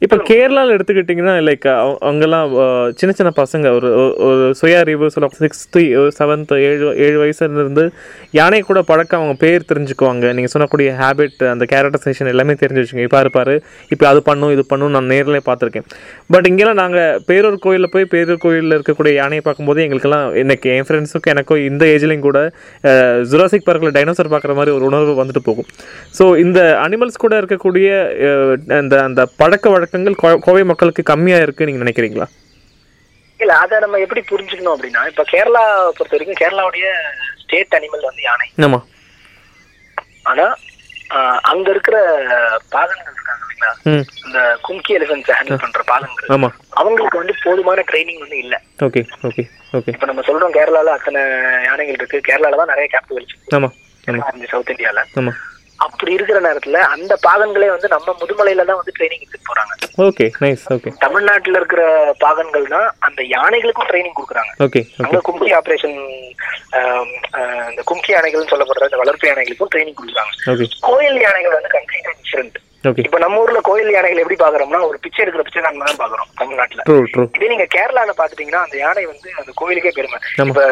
[0.00, 1.66] இப்போ கேரளாவில் எடுத்துக்கிட்டிங்கன்னா லைக்
[2.00, 2.50] அங்கெல்லாம்
[2.94, 5.82] சின்ன சின்ன பசங்க ஒரு ஒரு- ஒரு சுய அறிவு சொல்ல சிக்ஸ்த்து
[6.18, 7.84] செவன்த்து ஏழு ஏழு வயசுல இருந்து
[8.30, 10.32] யானை கூட பழக்கம் அவங்க பேர் தெரிஞ்சுக்குவாங்க.
[10.32, 13.54] நீங்கள் சொன்னக்கூடிய ஹேபிட் அந்த கேரக்டரைசேஷன் எல்லாமே தெரிஞ்சு வச்சுங்க இப்போ இருப்பாரு
[13.88, 15.86] இப்போ அது பண்ணும் இது பண்ணும் நான் நேரில் பார்த்துருக்கேன்.
[16.26, 21.34] பட் இங்கெல்லாம் நாங்கள் பேரூர் கோயிலில் போய் பேரூர் கோயிலில் இருக்கக்கூடிய யானையை பார்க்கும்போது எங்களுக்கெல்லாம் எனக்கு என் ஃப்ரெண்ட்ஸுக்கும்
[21.36, 22.38] எனக்கும் இந்த ஏஜ்லேயும் கூட
[23.32, 25.68] ஜுராசிக் பார்க்கில் டைனோசர் பார்க்குற மாதிரி ஒரு உணர்வு வந்துட்டு போகும்.
[26.18, 27.88] ஸோ இந்த அனிமல்ஸ் கூட இருக்கக்கூடிய
[28.90, 30.14] அந்த அந்த பழக்க வழக்கங்கள்
[30.46, 32.26] கோவை மக்களுக்கு கம்மியாக இருக்குன்னு நீங்கள் நினைக்கிறீங்களா?
[33.40, 35.62] இல்ல அதை நம்ம எப்படி புரிஞ்சுக்கணும் அப்படின்னா இப்ப கேரளா
[35.96, 36.86] பொறுத்த வரைக்கும் கேரளாவுடைய
[37.42, 38.48] ஸ்டேட் அனிமல் வந்து யானை.
[38.66, 38.86] ஆமாம்
[40.30, 40.46] ஆனா
[41.52, 41.96] அங்க இருக்கிற
[42.74, 43.72] பாகன்கள் இருக்காங்க இல்லைங்களா?
[44.26, 46.34] இந்த கும்கி எலிஃபென்ட்ஸ் ஹேண்டில் பண்ற பாகன்கள்
[46.80, 48.56] அவங்களுக்கு வந்து போதுமான ட்ரைனிங் வந்து இல்ல.
[48.86, 49.44] Okay okay
[49.78, 49.92] okay.
[49.94, 51.22] இப்ப நம்ம சொல்றோம் கேரளால அத்தனை
[51.68, 52.20] யானைகள் இருக்கு.
[52.28, 52.88] கேரளால தான் நிறைய
[53.58, 53.74] ஆமாம்
[54.06, 55.38] ஆமாம் சவுத் இந்தியால ஆமாம்
[55.86, 59.72] அப்படி இருக்கிற நேரத்துல அந்த பாகன்களே வந்து நம்ம முதுமலையில தான் வந்து ட்ரைனிங் எடுத்துட்டு போறாங்க.
[60.06, 61.82] ஓகே நைஸ் ஓகே தமிழ்நாட்டுல இருக்கிற
[62.24, 64.52] பாகன்கள் தான் அந்த யானைகளுக்கும் ட்ரைனிங் கொடுக்குறாங்க.
[64.66, 65.96] ஓகே அங்க கும்கி ஆபரேஷன்
[67.70, 70.32] இந்த கும்கி யானைகள்னு சொல்லப்படுற இந்த வளர்ப்பு யானைகளுக்கும் ட்ரைனிங் கொடுக்குறாங்க.
[70.88, 72.58] கோயில் யானைகள் வந்து கம்ப்ளீட்டா டிஃபரெண்ட்
[73.02, 76.82] இப்ப நம்ம ஊர்ல கோயில் யானைகள் எப்படி பாக்குறோம்னா ஒரு பிச்சை எடுக்கிற பிச்சை தான் தான் பாக்குறோம் தமிழ்நாட்டுல.
[77.36, 80.18] இதே நீங்க கேரளால பாத்துட்டீங்கன்னா அந்த யானை வந்து அந்த கோயிலுக்கே பெருமை.
[80.36, 80.46] ஆமா.
[80.50, 80.62] இப்ப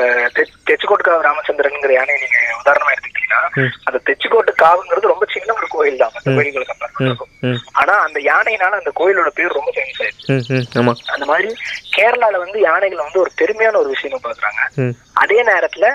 [0.69, 3.41] தெச்சுக்கோட்டுக்காவு ராமச்சந்திரன்ங்கிற யானையை நீங்க உதாரணமா எடுத்துக்கிட்டீங்கன்னா.
[3.89, 6.37] அந்த தெச்சுக்கோட்டு காவுங்கிறது ரொம்ப சின்ன ஒரு கோயில் தான் ம்.
[6.39, 10.57] கோயில்களை கம்பேர் பண்ணுறோம் ஆனா அந்த யானையினால அந்த கோயிலோட பேர் ரொம்ப ஃபேமஸ் ஆயிடுச்சு.
[11.17, 11.51] அந்த மாதிரி
[11.97, 14.63] கேரளால வந்து யானைகளை வந்து ஒரு பெருமையான ஒரு விஷயமா பாக்குறாங்க.
[15.17, 15.87] அதே நேரத்துல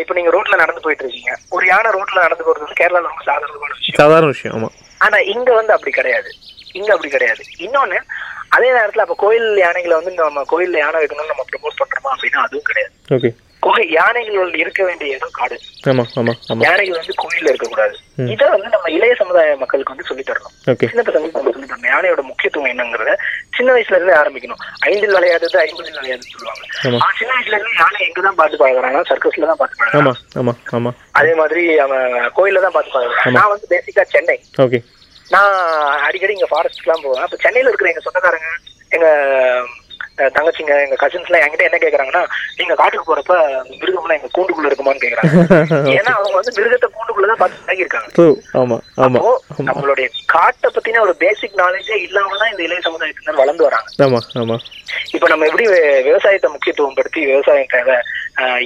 [0.00, 1.32] இப்ப நீங்க ரோட்ல நடந்து போயிட்டு இருக்கீங்க.
[1.50, 3.98] ஒரு யானை ரோட்ல நடந்து போறது வந்து கேரளால ரொம்ப சாதாரணமான விஷயம்.
[4.00, 4.74] சாதாரண விஷயம் ஆமாம்
[5.04, 6.30] ஆனா இங்க வந்து அப்படி கிடையாது.
[6.72, 7.42] இங்க அப்படி கிடையாது.
[7.58, 7.98] இன்னொன்னு
[8.48, 12.68] அதே நேரத்துல அப்ப கோயில் யானைகளை வந்து நம்ம கோயில்ல யானை வைக்கணும்னு நம்ம ப்ரமோட் பண்றோமா அப்படின்னா அதுவும்
[12.70, 12.92] கிடையாது.
[13.64, 15.56] கோயில் யானைகள் இருக்க வேண்டிய இடம் காடு.
[16.66, 17.94] யானைகள் வந்து கோயில்ல இருக்கக்கூடாது.
[18.32, 20.54] இதை வந்து நம்ம இளைய சமுதாய மக்களுக்கு வந்து சொல்லி தரணும்.
[20.90, 21.90] சின்ன பசங்களுக்கு நம்ம சொல்லி தரணும்.
[21.92, 23.12] யானையோட முக்கியத்துவம் என்னங்கிறத
[23.56, 24.62] சின்ன வயசுல இருந்தே ஆரம்பிக்கணும்.
[24.90, 26.64] ஐந்தில் விளையாதது ஐம்பதில் விளையாதுன்னு சொல்லுவாங்க.
[27.02, 30.14] ஆனா சின்ன வயசுல இருந்து யானை எங்க தான் பார்த்து பழகுறாங்க சர்க்கஸ்ல தான் பார்த்து பழகுறாங்க.
[31.20, 33.36] அதே மாதிரி அவன் கோயில்ல தான் பார்த்து பழகுறான்.
[33.38, 34.38] நான் வந்து பேசிக்கா சென்னை.
[35.34, 35.52] நான்
[36.06, 37.24] அடிக்கடி இங்க ஃபாரஸ்ட்லாம் போவேன்.
[37.26, 38.50] அப்ப சென்னையில இருக்கிற எங்க சொந்தக்காரங்க
[38.96, 39.08] எங்க
[40.30, 42.22] தங்கச்சிங்க எங்க கசின்ஸ் எல்லாம் என்கிட்ட என்ன கேக்குறாங்கன்னா
[42.56, 43.34] நீங்க காட்டுக்கு போறப்ப
[43.80, 45.32] மிருகம்லாம் எங்க கூண்டுக்குள்ள இருக்குமான்னு கேக்குறாங்க.
[45.96, 48.26] ஏன்னா அவங்க வந்து மிருகத்தை கூண்டுக்குள்ளதான் பார்த்து பழகிருக்காங்க
[48.60, 49.32] ஆமாம் அப்போ
[49.68, 53.88] நம்மளுடைய காட்டை பத்தின ஒரு பேசிக் நாலேஜே இல்லாம தான் இந்த இளைய சமுதாயத்தினர் வளர்ந்து வராங்க.
[54.04, 54.62] ஆமாம் ஆமாம்
[55.14, 55.64] இப்ப நம்ம எப்படி
[56.06, 57.96] விவசாயத்தை முக்கியத்துவம் படுத்தி விவசாயம் தேவை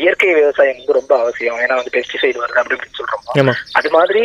[0.01, 1.59] இயற்கை விவசாயம் வந்து ரொம்ப அவசியம்.
[1.65, 3.53] ஏன்னா வந்து பெஸ்டிசைடு வருது அப்படி இப்படின்னு சொல்றோம்.
[3.79, 4.23] அது மாதிரி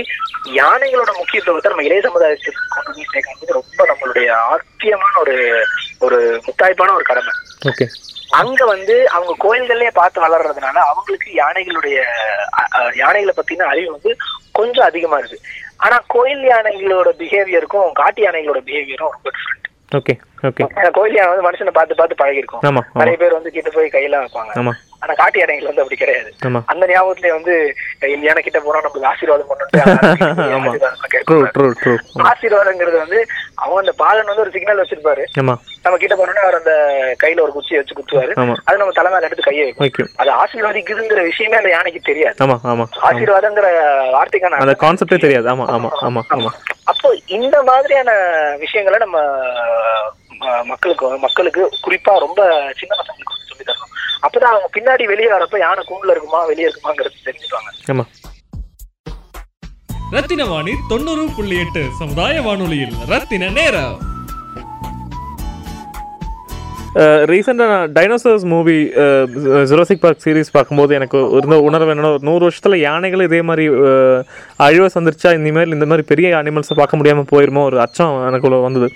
[0.59, 5.35] யானைகளோட முக்கியத்துவத்தை நம்ம இளைய சமுதாயத்துக்கு கொண்டு போய் சேர்க்கறது ரொம்ப நம்மளுடைய ஆத்தியமான ஒரு
[6.07, 7.33] ஒரு முத்தாய்ப்பான ஒரு கடமை.
[8.41, 11.97] அங்க வந்து அவங்க கோயில்கள்லயே பார்த்து வளர்றதுனால அவங்களுக்கு யானைகளுடைய
[13.01, 14.11] யானைகளை பத்தின அறிவு வந்து
[14.59, 15.39] கொஞ்சம் அதிகமா இருக்கு.
[15.85, 20.13] ஆனா கோயில் யானைகளோட பிஹேவியருக்கும் காட்டு யானைகளோட பிஹேவியரும் ரொம்ப டிஃப்ரெண்ட் ஓகே
[20.47, 20.63] ஓகே.
[20.97, 22.63] கோயில் யானை வந்து மனுஷனை பார்த்து பார்த்து பழகிருக்கும்.
[23.01, 24.73] நிறைய பேர் வந்து கிட்ட போய் கையெல்லாம் வைப்பாங்க.
[25.03, 26.29] ஆனா காட்டு யானைகள் வந்து அப்படி கிடையாது.
[26.71, 27.53] அந்த ஞாபகத்திலே வந்து
[28.27, 29.79] யானை கிட்ட போனா நம்மளுக்கு ஆசீர்வாதம் பண்ணிட்டு
[32.31, 33.19] ஆசீர்வாதங்கிறது வந்து
[33.63, 35.23] அவன் அந்த பாலன் வந்து ஒரு சிக்னல் வச்சிருப்பாரு.
[35.85, 36.73] நம்ம கிட்ட போனோம்னா அவர் அந்த
[37.23, 38.33] கையில ஒரு குச்சியை வச்சு குத்துவாரு.
[38.41, 38.55] ஆமா.
[38.67, 40.09] அது நம்ம தலைமையில எடுத்து கையை வைக்கும்.
[40.21, 42.37] அது ஆசீர்வாதிக்குதுங்கிற விஷயமே அந்த யானைக்கு தெரியாது.
[43.09, 43.69] ஆசீர்வாதங்கிற
[44.17, 45.49] வார்த்தைக்கான அந்த கான்செப்டே தெரியாது.
[45.53, 48.11] ஆமாம் ஆமாம் ஆமாம் ஆமாம் அப்போ இந்த மாதிரியான
[48.65, 49.17] விஷயங்களை நம்ம
[50.71, 52.41] மக்களுக்கு மக்களுக்கு குறிப்பா ரொம்ப
[52.79, 53.91] சின்ன பசங்களுக்கு சொல்லி தரணும்.
[54.27, 58.05] அப்பதான் அவங்க பின்னாடி வெளியே வரப்ப யானை கூண்டுல இருக்குமா வெளியே இருக்குமாங்கிறது தெரிஞ்சுப்பாங்க.
[60.11, 64.20] ரத்தின வாணி தொண்ணூறு புள்ளி எட்டு சமுதாய வானொலியில் ரத்தின நேரம்.
[67.29, 68.75] ரீசெண்டாக நான் dinosaurs movie
[69.69, 74.21] Jurassic Park series பார்க்கும்போது எனக்கு இருந்த உணர்வு என்னென்னா ஒரு நூறு வருஷத்தில் யானைகள் இதே மாதிரி அஹ்,
[74.59, 78.89] அழிவை சந்திரிச்சா இனிமேல் இந்த மாதிரி பெரிய அனிமல்ஸை பார்க்க முடியாமல் போயிருமோ ஒரு அச்சம் எனக்குள்ள வந்தது.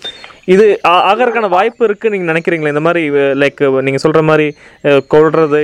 [0.48, 2.74] இது ஆ- ஆகறதுக்கான வாய்ப்பு இருக்குது நீங்கள் நினைக்கிறீங்களா?
[2.74, 3.04] இந்த மாதிரி
[3.40, 4.48] லைக் நீங்கள் சொல்கிற மாதிரி
[4.84, 5.02] அஹ்,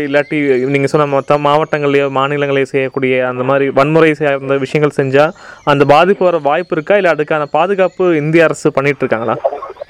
[0.05, 6.25] இல்லாட்டி நீங்கள் சொன்ன மொத்த மாவட்டங்கள்லையோ மாநிலங்களையோ செய்யக்கூடிய அந்த மாதிரி வன்முறை சார்ந்த விஷயங்கள் செஞ்சால் அந்த பாதிப்பு
[6.25, 6.95] வர வாய்ப்பு இருக்கா?
[6.95, 9.37] இல்லை அதுக்கான பாதுகாப்பு இந்திய அரசு பண்ணிகிட்டு இருக்காங்களா?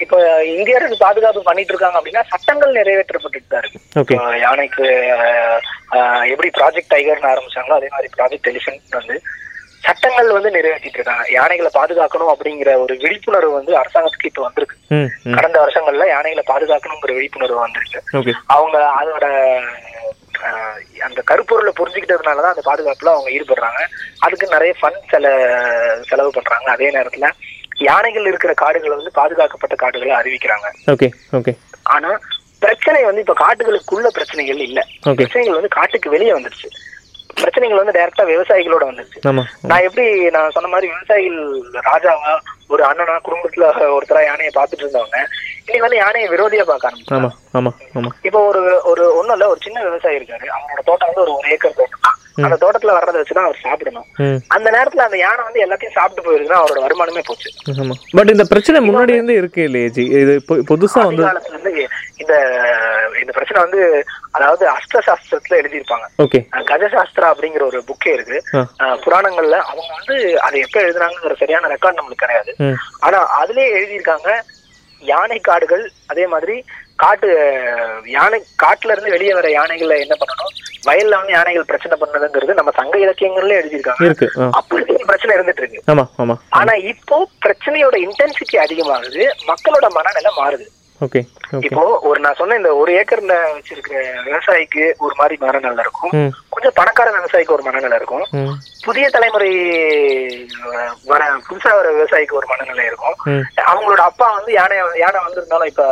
[0.04, 0.18] இப்போ
[0.56, 4.86] இந்திய அரசு பாதுகாப்பு பண்ணிட்டு இருக்காங்க அப்படின்னா சட்டங்கள் நிறைவேற்றப்பட்டுட்டு தான் இருக்கு யானைக்கு
[6.32, 9.16] எப்படி ப்ராஜெக்ட் டைகர்னு ஆரம்பிச்சாங்களோ அதே மாதிரி ப்ராஜெக்ட் எலிஃபென்ட் வந்து
[9.86, 11.24] சட்டங்கள் வந்து நிறைவேற்றிட்டு இருக்காங்க.
[11.36, 14.76] யானைகளை பாதுகாக்கணும் அப்படிங்கிற ஒரு விழிப்புணர்வு வந்து அரசாங்கத்துக்கு இப்போ வந்திருக்கு.
[15.36, 18.00] கடந்த வருஷங்கள்ல யானைகளை பாதுகாக்கணுங்கிற விழிப்புணர்வு வந்திருக்கு.
[18.56, 19.24] அவங்க அதோட
[21.06, 23.82] அந்த கருப்பொருளை புரிஞ்சுக்கிட்டதுனால தான் அந்த பாதுகாப்புல அவங்க ஈடுபடுறாங்க.
[24.26, 25.26] அதுக்கு நிறைய ஃபண்ட் செல
[26.10, 26.68] செலவு பண்றாங்க.
[26.76, 27.28] அதே நேரத்துல
[27.88, 30.68] யானைகள் இருக்கிற காடுகளை வந்து பாதுகாக்கப்பட்ட காடுகளை அறிவிக்கிறாங்க.
[30.92, 31.08] ஓகே
[31.38, 31.54] ஓகே
[31.96, 32.10] ஆனா
[32.64, 34.80] பிரச்சனை வந்து இப்ப காட்டுகளுக்குள்ள பிரச்சனைகள் இல்ல.
[35.20, 36.68] பிரச்சனைகள் வந்து காட்டுக்கு வெளியே வந்துருச்சு.
[37.40, 39.20] பிரச்சனைகள் வந்து டைரக்டா விவசாயிகளோட வந்துருச்சு.
[39.70, 40.06] நான் எப்படி
[40.36, 41.38] நான் சொன்ன மாதிரி விவசாயிகள்
[41.90, 42.32] ராஜாவா
[42.72, 45.18] ஒரு அண்ணனா குடும்பத்துல ஒருத்தரா யானையை பார்த்துட்டு இருந்தவங்க
[45.58, 50.46] இன்னைக்கு வந்து யானையை விரோதியா பார்க்க ஆரம்பிச்சு இப்போ ஒரு ஒரு ஒண்ணும் இல்ல ஒரு சின்ன விவசாயி இருக்காரு.
[50.56, 52.04] அவங்களோட தோட்டம் வந்து ஒரு ஒரு ஏக்கர் தோட்டம்.
[52.06, 54.06] தான் அந்த தோட்டத்துல வர்றதை வச்சுதான் அவர் சாப்பிடணும்.
[54.56, 57.50] அந்த நேரத்துல அந்த யானை வந்து எல்லாத்தையும் சாப்பிட்டு போயிருக்குன்னா அவரோட வருமானமே போச்சு.
[58.18, 60.04] பட் இந்த பிரச்சனை முன்னாடி இருந்தே இருக்கு இல்லையே ஜி.
[60.22, 60.34] இது
[60.70, 61.24] புதுசா வந்து
[62.22, 62.34] இந்த
[63.22, 63.80] இந்த பிரச்சனை வந்து
[64.36, 66.06] அதாவது அஸ்திர சாஸ்திரத்துல எழுதியிருப்பாங்க
[66.70, 68.38] கஜசாஸ்திரா அப்படிங்கிற ஒரு புக்கே இருக்கு.
[69.04, 70.16] புராணங்கள்ல அவங்க வந்து
[70.46, 72.52] அதை எப்ப எழுதுனாங்கிற சரியான ரெக்கார்ட் நம்மளுக்கு கிடையாது.
[73.06, 74.30] ஆனா அதுலயே எழுதியிருக்காங்க
[75.02, 76.56] யானை காடுகள் அதே மாதிரி
[77.02, 77.28] காட்டு
[78.16, 80.52] யானை காட்டுல இருந்து வெளியே வர யானைகளை என்ன பண்ணணும்?
[80.88, 84.38] வயல்ல வந்து யானைகள் பிரச்சனை பண்ணதுங்கிறது நம்ம சங்க இலக்கியங்கள்ல எழுதியிருக்காங்க.
[84.60, 85.82] அப்படி பிரச்சனை இருந்துட்டு இருக்கு.
[86.60, 90.66] ஆனா இப்போ பிரச்சனையோட இன்டென்சிட்டி அதிகமாகுது மக்களோட மனநிலை மாறுது.
[91.66, 96.12] இப்போ ஒரு நான் சொன்ன இந்த ஒரு ஏக்கர்ல வச்சிருக்கிற விவசாயிக்கு ஒரு மாதிரி மனநிலை இருக்கும்.
[96.54, 98.24] கொஞ்சம் பணக்கார விவசாயிக்கு ஒரு மனநிலை இருக்கும்.
[98.86, 99.50] புதிய தலைமுறை
[101.10, 103.16] வர புதுசா வர விவசாயிக்கு ஒரு மனநிலை இருக்கும்.
[103.70, 105.86] அவங்களோட அப்பா வந்து யானை யானை வந்திருந்தாலும் இப்ப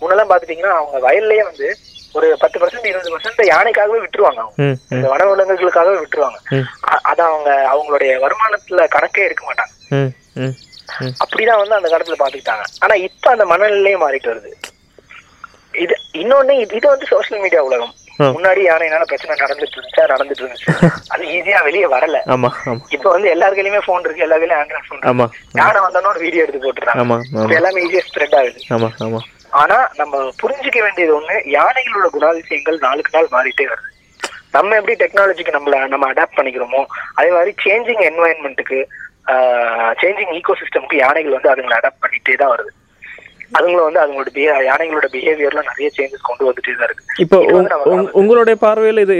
[0.00, 1.76] முன்னெல்லாம் பாத்துட்டீங்கன்னா அவங்க வயல்லயே வந்து
[2.12, 4.54] ஒரு பத்து பர்சன்ட் இருபது பர்சன்ட் யானைக்காகவே விட்டுருவாங்க அவங்க.
[4.90, 6.38] இந்த வனவிலங்குகளுக்காகவே விட்டுருவாங்க.
[6.50, 6.64] ம்.
[6.92, 9.72] அ- அத அவங்க அவங்களுடைய வருமானத்துல கணக்கே எடுக்க மாட்டாங்க.
[11.24, 14.50] அப்படிதான் வந்து அந்த காலத்துல பாத்துக்கிட்டாங்க ஆனா இப்ப அந்த மனநிலையே மாறிட்டு வருது.
[15.74, 17.94] இது இன்னொன்னு இது வந்து சோசியல் மீடியா உலகம்.
[18.18, 20.66] முன்னாடி யானைனால பிரச்சனை நடந்துட்டு இருந்துச்சா நடந்துட்டு இருந்துச்சு.
[21.08, 22.20] அது ஈஸியா வெளியே வரல.
[22.88, 25.02] இப்ப வந்து எல்லார் கையிலுமே போன் இருக்கு எல்லார் கையிலும் ஆண்ட்ராய்ட் போன்
[25.54, 27.00] யானை வந்தோன்னு ஒரு வீடியோ எடுத்து போட்டுறாங்க
[27.54, 28.60] எல்லாமே ஈஸியா ஸ்ப்ரெட் ஆகுது.
[28.70, 29.20] ஆமா ஆமா.
[29.62, 33.90] ஆனா நம்ம புரிஞ்சுக்க வேண்டியது ஒண்ணு யானைகளோட குணாதிசயங்கள் நாளுக்கு நாள் மாறிட்டே வருது.
[34.56, 36.82] நம்ம எப்படி டெக்னாலஜிக்கு நம்மள நம்ம அடாப்ட் பண்ணிக்கிறோமோ
[37.18, 38.80] அதே மாதிரி சேஞ்சிங் என்வாயன்மெண்ட்டுக்கு
[40.02, 42.72] சேஞ்சிங் ஈகோ சிஸ்டம்க்கு யானைகள் வந்து அதுங்களை அடாப்ட் பண்ணிட்டே தான் வருது.
[43.56, 44.30] அதுங்களும் வந்து அதுங்களோட
[44.68, 47.04] யானைகளோட பிஹேவியர்ல நிறைய சேஞ்சஸ் கொண்டு வந்துட்டே தான் இருக்கு.
[47.24, 47.36] இப்போ
[48.20, 49.14] உங்களுடைய பார்வையில் இது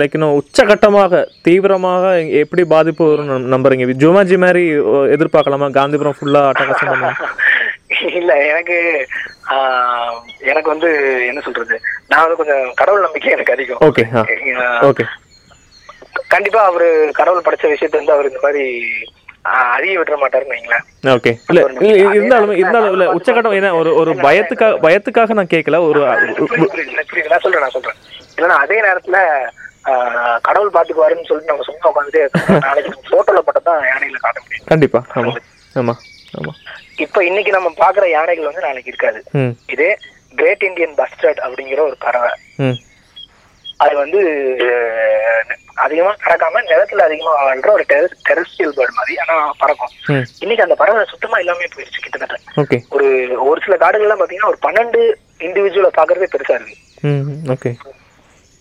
[0.00, 3.86] லைக் இன்னும் உச்சகட்டமாக தீவிரமாக எப்படி பாதிப்பு வரும்னு நம்புறீங்க?
[4.02, 4.64] ஜுமாஜி மாதிரி
[5.16, 5.68] எதிர்பார்க்கலாமா?
[5.78, 7.06] காந்திபுரம் ஃபுல்லா அட்டகாசம்
[8.20, 8.76] இல்ல எனக்கு
[10.50, 10.88] எனக்கு வந்து
[11.28, 11.76] என்ன சொல்றது?
[12.10, 13.80] நான் வந்து கொஞ்சம் கடவுள் நம்பிக்கை எனக்கு அதிகம்.
[13.86, 14.04] ஓகே
[14.88, 15.04] ஓகே
[16.28, 18.64] கண்டிப்பா அவரு கடவுள் படைச்ச விஷயத்த வந்து அவர் இந்த மாதிரி
[19.68, 20.84] அழிய விட்டுற மாட்டாருன்னு வைங்களேன்.
[21.12, 26.02] ஓகே இல்ல இல்ல, இருந்தாலும் இருந்தாலும் இல்ல உச்சகட்டம் என்ன ஒரு ஒரு பயத்துக்காக பயத்துக்காக நான் கேட்கல ஒரு.
[26.04, 27.98] நான் சொல்றேன் நான் சொல்றேன்.
[28.36, 29.18] இல்லைன்னா அதே நேரத்துல
[29.84, 32.22] ஆஹ், கடவுள் பாத்துக்குவாருன்னு சொல்லிட்டு நம்ம சும்மா உட்காந்துட்டே
[32.64, 34.68] நாளைக்கு போட்டோல பட்டதான் யானைகளை காட்ட முடியும்.
[34.68, 35.32] கண்டிப்பா ஆமா
[35.76, 35.94] ஆமா
[36.34, 36.52] ஆமா.
[37.04, 39.20] இப்ப இன்னைக்கு நம்ம பாக்குற யானைகள் வந்து நாளைக்கு இருக்காது.
[39.74, 39.90] இதே
[40.40, 42.32] கிரேட் இந்தியன் பஸ்டர்ட் அப்படிங்கிற ஒரு பறவை.
[43.84, 44.20] அது வந்து
[45.84, 47.84] அதிகமா பறக்காம நிலத்துல அதிகமா வாழ்ற ஒரு
[48.28, 49.92] டெரஸ்டியல் பேர்ட் மாதிரி ஆனா பறக்கும்.
[50.42, 52.36] இன்னைக்கு அந்த பறவை சுத்தமா இல்லாம போயிருச்சு கிட்டத்தட்ட.
[52.96, 53.08] ஒரு
[53.48, 55.00] ஒரு சில காடுகள்லாம் பாத்தீங்கன்னா ஒரு பன்னெண்டு
[55.46, 56.76] இண்டிவிஜுவலை பாக்குறதே பெருசா இருக்கு.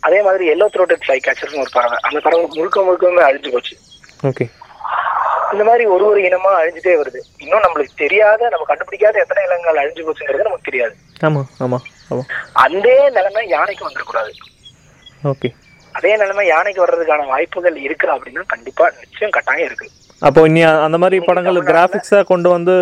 [0.07, 1.97] அதே மாதிரி எல்லோ த்ரோட்டட் ஃப்ளை கேச்சர்னு ஒரு பறவை.
[2.07, 3.75] அந்த பறவை முழுக்க முழுக்கவே அழிஞ்சு போச்சு.
[5.51, 7.19] இந்த மாதிரி ஒரு ஒரு இனமா அழிஞ்சுட்டே வருது.
[7.37, 10.95] இன்னும் நம்மளுக்கு தெரியாத நம்ம கண்டுபிடிக்காத எத்தனை இனங்கள் அழிஞ்சு போச்சுங்கிறது நமக்கு தெரியாது.
[11.21, 11.77] ஆமா ஆமா
[12.09, 12.23] ஆமா.
[12.53, 14.31] அந்த நிலைமை யானைக்கு வந்துடக்கூடாது.
[15.23, 15.49] ஓகே.
[15.93, 19.87] அதே நிலைமை யானைக்கு வர்றதுக்கான வாய்ப்புகள் இருக்கா அப்படின்னா கண்டிப்பா நிச்சயம் கட்டாயம் இருக்கு.
[20.21, 22.73] அப்போ இனி அந்த மாதிரி படங்கள் கிராஃபிக்ஸாக கொண்டு வந்து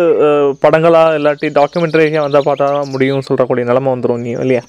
[0.62, 4.62] படங்களா இல்லாட்டி டாக்குமெண்ட்ரியாக வந்தால் பார்த்தா தான் முடியும் சொல்கிறக்கூடிய நிலைமை வந்துடும் நீ இல்லையா?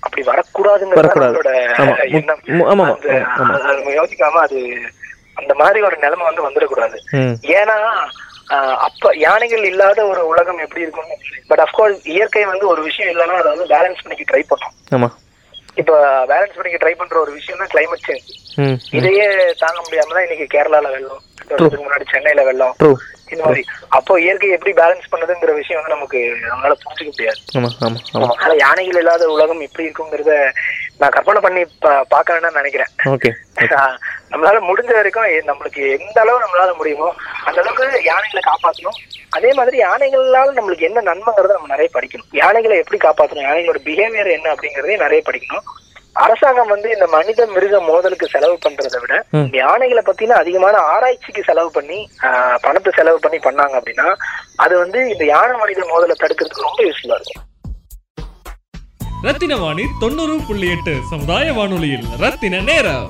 [0.00, 1.24] அப்படி வரக்கூடாதுங்கிறது
[3.36, 4.58] அந்த- யோசிக்காம அது
[5.34, 6.96] அந்த மாதிரி ஒரு நிலைமை வந்து வந்துடக்கூடாது.
[7.54, 7.76] ஏன்னா
[8.86, 11.12] அப்ப யானைகள் இல்லாத ஒரு உலகம் எப்படி இருக்கும்
[11.46, 14.74] பட் அஃப்கோர்ஸ் இயற்கை வந்து ஒரு விஷயம் இல்லைன்னா அதை வந்து பேலன்ஸ் பண்ணிக்க ட்ரை பண்ணும்
[15.76, 15.92] இப்ப
[16.26, 18.28] பேலன்ஸ் பண்ணிக்க ட்ரை பண்ற ஒரு விஷயம் தான் கிளைமேட் சேஞ்ச்
[18.92, 19.24] இதையே
[19.58, 21.22] தாங்க முடியாம தான் இன்னைக்கு கேரளால வெள்ளம்
[21.80, 22.76] முன்னாடி சென்னையில வெள்ளம்
[23.28, 23.62] இந்த மாதிரி.
[23.90, 27.40] அப்போ இயற்கை எப்படி பேலன்ஸ் பண்ணுதுங்கிற விஷயம் வந்து நமக்கு நம்மளால புரிஞ்சுக்க முடியாது.
[28.60, 30.34] யானைகள் இல்லாத உலகம் எப்படி இருக்குங்கிறத
[30.98, 32.90] நான் கற்பனை பண்ணி பா- பார்க்க வேண்டாம்னு நினைக்கிறேன்.
[34.30, 37.08] நம்மளால முடிஞ்ச வரைக்கும் நம்மளுக்கு எந்த அளவு நம்மளால முடியுமோ
[37.46, 38.98] அந்த அளவுக்கு யானைகளை காப்பாற்றணும்
[39.32, 42.28] அதே மாதிரி யானைகளால நம்மளுக்கு என்ன நன்மைங்கிறத நம்ம நிறைய படிக்கணும்.
[42.34, 45.64] யானைகளை எப்படி காப்பாற்றணும் யானைகளோட பிஹேவியர் என்ன அப்படிங்கறதையும் நிறைய படிக்கணும்.
[46.16, 49.14] அரசாங்கம் வந்து இந்த மனித மிருக மோதலுக்கு செலவு பண்றதை விட.
[49.58, 54.06] யானைகளை பத்தின அதிகமான ஆராய்ச்சிக்கு செலவு பண்ணி ஆஹ், பணத்தை செலவு பண்ணி பண்ணாங்க அப்படின்னா
[54.56, 57.42] அது வந்து இந்த யானை மனித மோதலை தடுக்கிறதுக்கு ரொம்ப யூஸ்ஃபுல்லா இருக்கும்.
[59.24, 63.06] ரத்தின வாணி தொண்ணூறு புள்ளி எட்டு சமுதாய வானொலியில் ரத்தின நேரம்.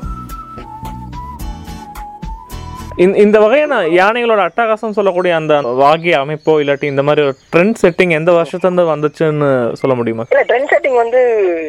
[3.03, 8.13] இந்த இந்த வகையான யானைகளோட அட்டகாசம் சொல்லக்கூடிய அந்த வாகிய அமைப்போ இல்லாட்டி இந்த மாதிரி ஒரு ட்ரெண்ட் செட்டிங்
[8.19, 9.49] எந்த வருஷத்துலேருந்து வந்துச்சுன்னு
[9.81, 10.25] சொல்ல முடியுமா?
[10.33, 11.21] இல்ல ட்ரெண்ட் செட்டிங் வந்து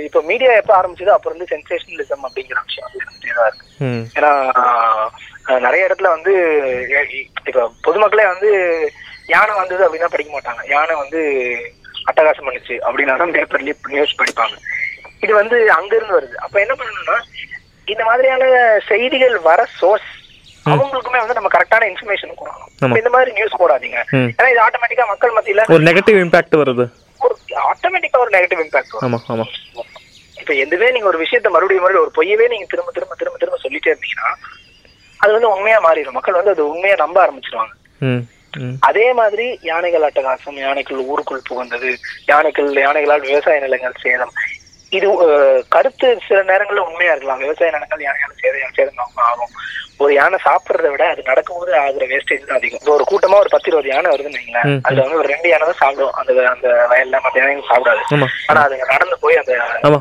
[0.07, 3.65] இப்போ மீடியா எப்ப ஆரம்பிச்சதோ அப்ப இருந்து சென்சேஷனலிசம் அப்படிங்கிற விஷயம் வந்து தான் இருக்கு.
[4.17, 4.31] ஏன்னா
[5.65, 6.33] நிறைய இடத்துல வந்து
[7.49, 8.51] இப்ப பொதுமக்களே வந்து
[9.35, 10.61] யானை வந்தது அப்படின்னா படிக்க மாட்டாங்க.
[10.75, 11.21] யானை வந்து
[12.09, 14.55] அட்டகாசம் பண்ணுச்சு அப்படின்னா தான் பேப்பர்லயே நியூஸ் படிப்பாங்க.
[15.23, 16.37] இது வந்து அங்க இருந்து வருது.
[16.45, 17.17] அப்ப என்ன பண்ணணும்னா
[17.93, 18.43] இந்த மாதிரியான
[18.91, 20.11] செய்திகள் வர சோர்ஸ்
[20.73, 22.97] அவங்களுக்குமே வந்து நம்ம கரெக்டான இன்ஃபர்மேஷன் கொடுக்கணும்.
[23.01, 23.99] இந்த மாதிரி நியூஸ் போடாதீங்க.
[24.37, 26.85] ஏன்னா இது ஆட்டோமேட்டிக்கா மக்கள் மத்தியில ஒரு நெகட்டிவ் இம்பாக்ட் வருது.
[27.25, 27.35] ஒரு
[27.71, 29.45] ஆட்டோமேட்டிக்கா ஒரு நெகட்டிவ் இம்பாக்ட் ஆமா ஆமா.
[30.41, 33.91] இப்ப எதுவே நீங்க ஒரு விஷயத்த மறுபடியும் மறுபடியும் ஒரு பொய்யவே நீங்க திரும்ப திரும்ப திரும்ப திரும்ப சொல்லிட்டே
[33.91, 34.29] இருந்தீங்கன்னா
[35.19, 36.17] அது வந்து உண்மையா மாறிடும்.
[36.17, 37.73] மக்கள் வந்து அது உண்மையா நம்ப ஆரம்பிச்சிருவாங்க.
[38.89, 41.89] அதே மாதிரி யானைகள் அட்டகாசம் யானைக்குள் ஊருக்குள் புகுந்தது
[42.31, 44.33] யானைகள் யானைகளால் விவசாய நிலங்கள் சேதம்
[44.97, 45.07] இது
[45.75, 47.41] கருத்து சில நேரங்கள்ல உண்மையா இருக்கலாம்.
[47.45, 49.53] விவசாய நிலங்கள் யானைகள் சேதம் சேதம் ஆகும்.
[50.03, 52.79] ஒரு யானை சாப்பிடுறத விட அது நடக்கும்போது ஆகுற வேஸ்டேஜ் தான் அதிகம்.
[52.81, 54.81] இப்போ ஒரு கூட்டமா ஒரு பத்து இருபது யானை வருதுன்னு வைங்களேன்.
[54.87, 56.15] அதுல வந்து ஒரு ரெண்டு யானை தான் சாப்பிடும்.
[56.19, 58.01] அந்த அந்த வயல்ல மத்த யானைகள் சாப்பிடாது.
[58.49, 59.53] ஆனா அது நடந்து போய் அந்த
[59.89, 59.99] ஆமா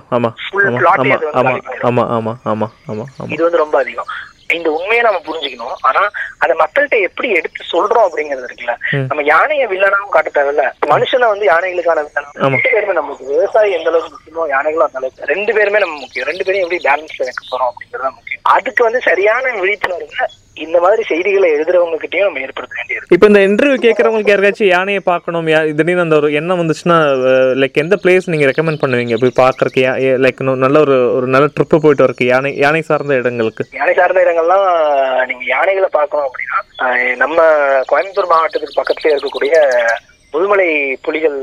[2.19, 3.07] ஆமா.
[3.37, 4.11] இது வந்து ரொம்ப அதிகம்.
[4.53, 5.75] இந்த உண்மையை நம்ம புரிஞ்சுக்கணும்.
[5.81, 8.75] ஆனா அதை மக்கள்கிட்ட எப்படி எடுத்து சொல்றோம் அப்படிங்கிறது இருக்குல்ல.
[8.91, 10.73] நம்ம யானையை வில்லனாவும் காட்ட தேவையில்ல.
[10.87, 12.07] மனுஷனை வந்து யானைகளுக்கான.
[12.35, 15.25] ரெண்டு பேருமே நமக்கு விவசாயி எந்த அளவுக்கு முக்கியமோ யானைகளும் அந்த அளவுக்கு.
[15.25, 16.27] ரெண்டு பேருமே நம்ம முக்கியம்.
[16.27, 18.41] ரெண்டு பேரும் எப்படி பேலன்ஸ்ல வைக்க போறோம் அப்படிங்கிறது முக்கியம்.
[18.43, 20.27] அதுக்கு வந்து சரியான விழிப்புணர்வுல
[20.57, 25.49] இந்த மாதிரி செய்திகளை எழுதுறவங்க கிட்டயும் நம்ம ஏற்படுத்த வேண்டியது இப்போ இந்த இன்டர்வியூ கேட்குறவங்களுக்கு யாருக்காச்சும் யானையை பார்க்கணும்
[25.49, 26.99] யா திடீர்னு அந்த ஒரு எண்ணம் வந்துச்சுன்னா
[27.63, 29.17] லைக் எந்த பிளேஸ் நீங்கள் ரெக்கமெண்ட் பண்ணுவீங்க?
[29.17, 29.83] போய் பார்க்கறக்கு
[30.25, 33.65] லைக் நல்ல ஒரு ஒரு நல்ல ட்ரிப்பு போயிட்டு வரக்கு யானை யானை சார்ந்த இடங்களுக்கு.
[33.73, 34.67] யானை சார்ந்த இடங்கள்லாம்
[35.27, 36.61] நீங்க யானைகளை பார்க்கணும் அப்படின்னா
[37.17, 37.39] நம்ம
[37.93, 39.55] கோயம்புத்தூர் மாவட்டத்துக்கு பக்கத்துல இருக்கக்கூடிய
[40.35, 40.69] முதுமலை
[41.07, 41.37] புலிகள்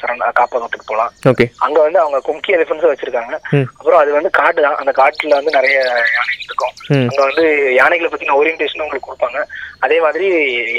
[0.00, 3.34] சரண காப்பகத்துக்கு போகலாம் ஓகே அங்க வந்து அவங்க கும்கி எலிஃபன்ஸ் வச்சிருக்காங்க.
[3.78, 5.76] அப்புறம் அது வந்து காடு தான் அந்த காட்டுல வந்து நிறைய
[6.18, 6.74] யானைகள் இருக்கும்.
[7.10, 7.44] அங்க வந்து
[7.80, 9.40] யானைகளை பத்தின ஓரியன்டேஷன் உங்களுக்கு கொடுப்பாங்க
[9.86, 10.28] அதே மாதிரி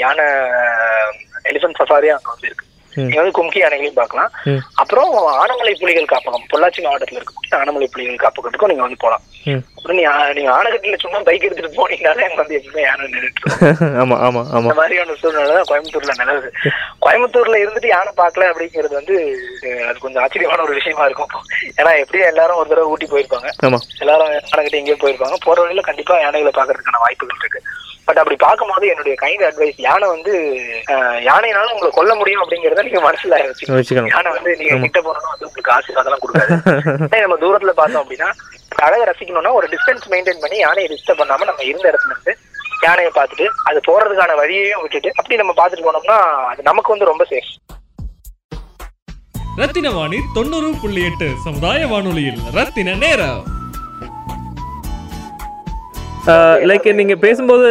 [0.04, 0.26] யானை
[1.52, 2.66] எலிஃபன்ட் சஃபாரியும் அங்க வந்து இருக்கு.
[2.94, 4.30] நீங்க வந்து கும்கி யானைகளையும் பார்க்கலாம்.
[4.74, 5.10] அப்புறம்
[5.42, 6.46] ஆனமலை புலிகள் காப்பகம்.
[6.52, 9.24] பொள்ளாச்சி மாவட்டத்துல இருக்கக்கூடிய ஆனமலை புலிகள் காப்பகத்துக்கும் நீங்க வந்து போகலாம்
[9.76, 13.42] அப்புறம் நீங்க நீங்க ஆனகட்டில சும்மா பைக் எடுத்துட்டு போனீங்கனாலே அங்க வந்து எப்பவுமே யானை நின்றுட்டு.
[14.02, 14.62] ஆமா ஆமா ஆமா.
[14.62, 16.50] இந்த மாதிரியான சூழ்நிலை தான் கோயம்புத்தூர்ல நிலவுது.
[17.04, 19.16] கோயம்புத்தூர்ல இருந்துட்டு யானை பார்க்கல அப்படிங்கிறது வந்து
[19.88, 21.32] அது கொஞ்சம் ஆச்சரியமான ஒரு விஷயமா இருக்கும்.
[21.80, 23.48] ஏன்னா எப்படியும் எல்லாரும் ஒரு தடவை ஊட்டி போயிருப்பாங்க.
[24.04, 25.38] எல்லாரும் யானைகிட்ட எங்கேயோ போயிருப்பாங்க.
[25.46, 27.62] போற வழியில கண்டிப்பா யானைகளை பாக்குறதுக்கான வாய்ப்புகள் இருக்கு.
[28.10, 30.32] பட் அப்படி பார்க்கும்போது என்னுடைய கைண்ட் அட்வைஸ் யானை வந்து
[31.26, 33.36] யானைனால உங்களை கொல்ல முடியும் அப்படிங்கறத நீங்க மனசுல
[33.72, 34.10] வச்சுக்கணும்.
[34.12, 34.78] யானை வந்து நீங்க.
[34.84, 38.30] கிட்ட போறோம்னா வந்து உங்களுக்கு ஆசீர்வாதம் கொடுக்காது நம்ம தூரத்துல பார்த்தோம் அப்படின்னா
[38.86, 42.34] அழகை ரசிக்கணும்னா ஒரு டிஸ்டன்ஸ் மெயின்டைன் பண்ணி யானையை டிஸ்டர்ப் பண்ணாம நம்ம இருந்த இடத்துல இருந்து
[42.84, 46.18] யானையை பார்த்துட்டு அது போறதுக்கான வழியையும் விட்டுட்டு அப்படி நம்ம பார்த்துட்டு போனோம்னா
[46.50, 47.50] அது நமக்கு வந்து ரொம்ப சேஃப்
[49.60, 53.40] ரத்தின வாணி தொண்ணூறு புள்ளி எட்டு சமுதாய வானொலியில் ரத்தின நேரம்
[56.68, 57.66] லைக் நீங்க பேசும்போது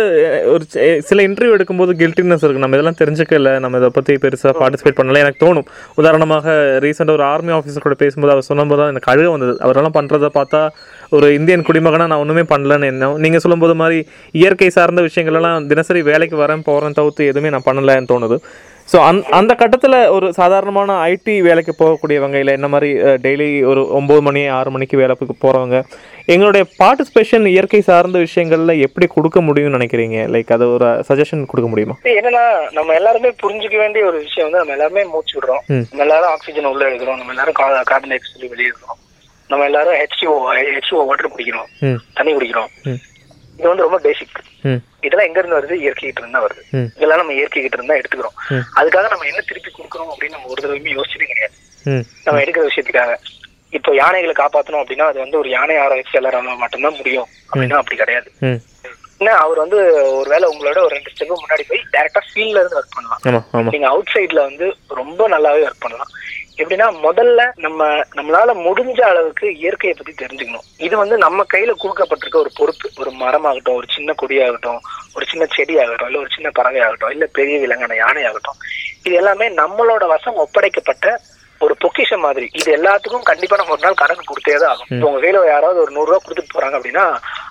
[0.53, 0.63] ஒரு
[1.09, 2.63] சில இன்டர்வியூ எடுக்கும்போது கில்ட்டினஸ் இருக்கு.
[2.63, 3.51] நம்ம இதெல்லாம் தெரிஞ்சுக்கல.
[3.59, 5.23] நம்ம இதை பத்தி பெருசா பார்ட்டிசிபேட் பண்ணல.
[5.23, 5.67] எனக்கு தோணும்.
[5.95, 9.55] உதாரணமாக ரீசெண்டாக ஒரு ஆர்மி ஆஃபீஸர் கூட பேசும்போது அவர் சொன்னபோது தான் எனக்கு அழுக வந்தது.
[9.59, 10.61] அவரெல்லாம் பண்றதை பார்த்தா
[11.09, 13.99] ஒரு இந்தியன் குடிமகனா நான் ஒண்ணுமே பண்ணலன்னு என்ன நீங்க சொல்லும்போது மாதிரி
[14.31, 18.37] இயற்கை சார்ந்த விஷயங்கள் எல்லாம் தினசரி வேலைக்கு வரேன் போறேன் தவிர்த்து எதுவுமே நான் பண்ணலன்னு தோணுது.
[18.91, 22.89] ஸோ அந் அந்த கட்டத்தில் ஒரு சாதாரணமான ஐடி வேலைக்கு போகக்கூடியவங்க இல்லை என்ன மாதிரி
[23.25, 25.77] டெய்லி ஒரு ஒம்பது மணி ஆறு மணிக்கு வேலைக்கு போகிறவங்க
[26.33, 30.17] எங்களுடைய பார்ட்டிசிபேஷன் இயற்கை சார்ந்த விஷயங்கள்ல எப்படி கொடுக்க முடியும்னு நினைக்கிறீங்க?
[30.33, 31.95] லைக் அது ஒரு சஜஷன் கொடுக்க முடியுமா?
[32.19, 32.43] என்னன்னா
[32.77, 35.63] நம்ம எல்லாருமே புரிஞ்சுக்க வேண்டிய ஒரு விஷயம் வந்து நம்ம எல்லாருமே மூச்சு விடுறோம்.
[35.91, 37.57] நம்ம எல்லாரும் ஆக்சிஜன் உள்ள எடுக்கிறோம் நம்ம எல்லாரும்
[37.91, 38.99] கார்பன் டை ஆக்சைடு வெளியே எடுக்கிறோம்
[39.49, 40.33] நம்ம எல்லாரும் ஹெச்ஓ
[40.75, 41.69] ஹெச்ஓ வாட்டர் குடிக்கிறோம்.
[42.17, 42.69] தண்ணி குடிக்கிறோம்.
[43.59, 44.41] இது வந்து ரொம்ப பேசிக்
[45.01, 45.79] இதெல்லாம் எங்க இருந்து வருது?
[45.79, 46.61] இயற்கை கிட்ட இருந்தா வருது.
[46.95, 48.35] இதெல்லாம் நம்ம இயற்கை கிட்ட இருந்தா எடுத்துக்கிறோம்.
[48.75, 51.53] அதுக்காக நம்ம என்ன திருப்பி கொடுக்குறோம் அப்படின்னு நம்ம ஒரு தடவையுமே யோசிச்சதே கிடையாது.
[52.23, 53.15] நம்ம எடுக்கிற விஷயத்துக்காக.
[53.69, 57.27] இப்போ யானைகளை காப்பாத்தணும் அப்படின்னா அது வந்து ஒரு யானை ஆராய்ச்சியாளரால மட்டும்தான் முடியும்.
[57.53, 58.31] அப்படின்னா அப்படி கிடையாது.
[58.39, 58.59] ம்.
[59.19, 59.77] ஏன்னா அவர் வந்து
[60.15, 63.69] ஒருவேளை உங்களோட ஒரு ரெண்டு ஸ்டெப் முன்னாடி போய் டேரக்டா ஃபீல்ட்ல இருந்து ஒர்க் பண்ணலாம்.
[63.69, 66.11] நீங்க அவுட் சைட்ல வந்து ரொம்ப நல்லாவே ஒர்க் பண்ணலாம்.
[66.61, 70.65] எப்படின்னா முதல்ல நம்ம நம்மளால முடிஞ்ச அளவுக்கு இயற்கையை பத்தி தெரிஞ்சுக்கணும்.
[70.77, 72.87] இது வந்து நம்ம கையில கொடுக்கப்பட்டிருக்க ஒரு பொறுப்பு.
[73.01, 74.79] ஒரு மரமாகட்டும் ஒரு சின்ன கொடியாகட்டும்
[75.15, 78.61] ஒரு சின்ன செடி ஆகட்டும் இல்ல ஒரு சின்ன பறவை ஆகட்டும் இல்ல பெரிய விலங்கான யானை ஆகட்டும்
[79.03, 81.07] இது எல்லாமே நம்மளோட வசம் ஒப்படைக்கப்பட்ட
[81.61, 82.45] ஒரு பொக்கிஷம் மாதிரி.
[82.59, 85.91] இது எல்லாத்துக்கும் கண்டிப்பா நம்ம ஒரு நாள் கணக்கு கொடுத்தே தான் ஆகும் இப்போ உங்க கையில யாராவது ஒரு
[85.95, 87.03] நூறு ரூபா கொடுத்துட்டு போறாங்க அப்படின்னா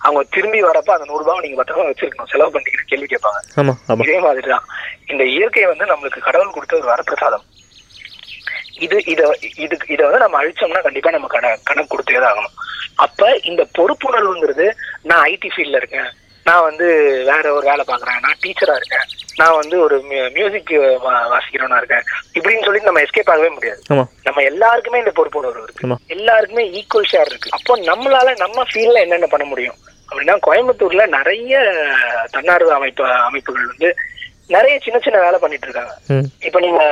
[0.06, 2.30] அவங்க திரும்பி வரப்ப அந்த நூறு ரூபாய் நீங்க பத்திரமா வச்சிருக்கணும்.
[2.32, 3.40] செலவு பண்ணிக்கிற கேள்வி கேட்பாங்க.
[4.04, 4.64] இதே மாதிரிதான்.
[5.06, 7.44] இந்த இயற்கை வந்து நம்மளுக்கு கடவுள் கொடுத்த ஒரு வரப்பிரசாதம்.
[8.86, 9.22] இது இத
[9.64, 12.56] இது இத வந்து நம்ம அழிச்சோம்னா கண்டிப்பா நம்ம கண கணக்கு கொடுத்தே தான் ஆகணும்.
[13.06, 14.66] அப்ப இந்த பொறுப்புணர்வுங்கிறது
[15.10, 16.10] நான் ஐடி ஃபீல்ட்ல இருக்கேன்.
[16.48, 16.86] நான் வந்து
[17.30, 19.06] வேற ஒரு வேலை பாக்குறேன் நான் டீச்சரா இருக்கேன்.
[19.40, 19.96] நான் வந்து ஒரு
[20.36, 20.72] மியூசிக்
[21.32, 22.06] வாசிக்கிறவனா இருக்கேன்.
[22.36, 23.80] இப்படின்னு சொல்லி நம்ம எஸ்கேப் ஆகவே முடியாது.
[24.28, 25.98] நம்ம எல்லாருக்குமே இந்த பொறுப்புணர்வு இருக்கு.
[26.16, 27.54] எல்லாருக்குமே ஈக்குவல் ஷேர் இருக்கு.
[27.58, 29.78] அப்போ நம்மளால நம்ம ஃபீல்ட்ல என்னென்ன பண்ண முடியும்?
[30.10, 31.54] அப்படின்னா கோயம்புத்தூர்ல நிறைய
[32.34, 33.90] தன்னார்வ அமைப்பு அமைப்புகள் வந்து
[34.54, 35.94] நிறைய சின்ன சின்ன வேலை பண்ணிட்டு இருக்காங்க.
[36.48, 36.82] இப்ப நீங்க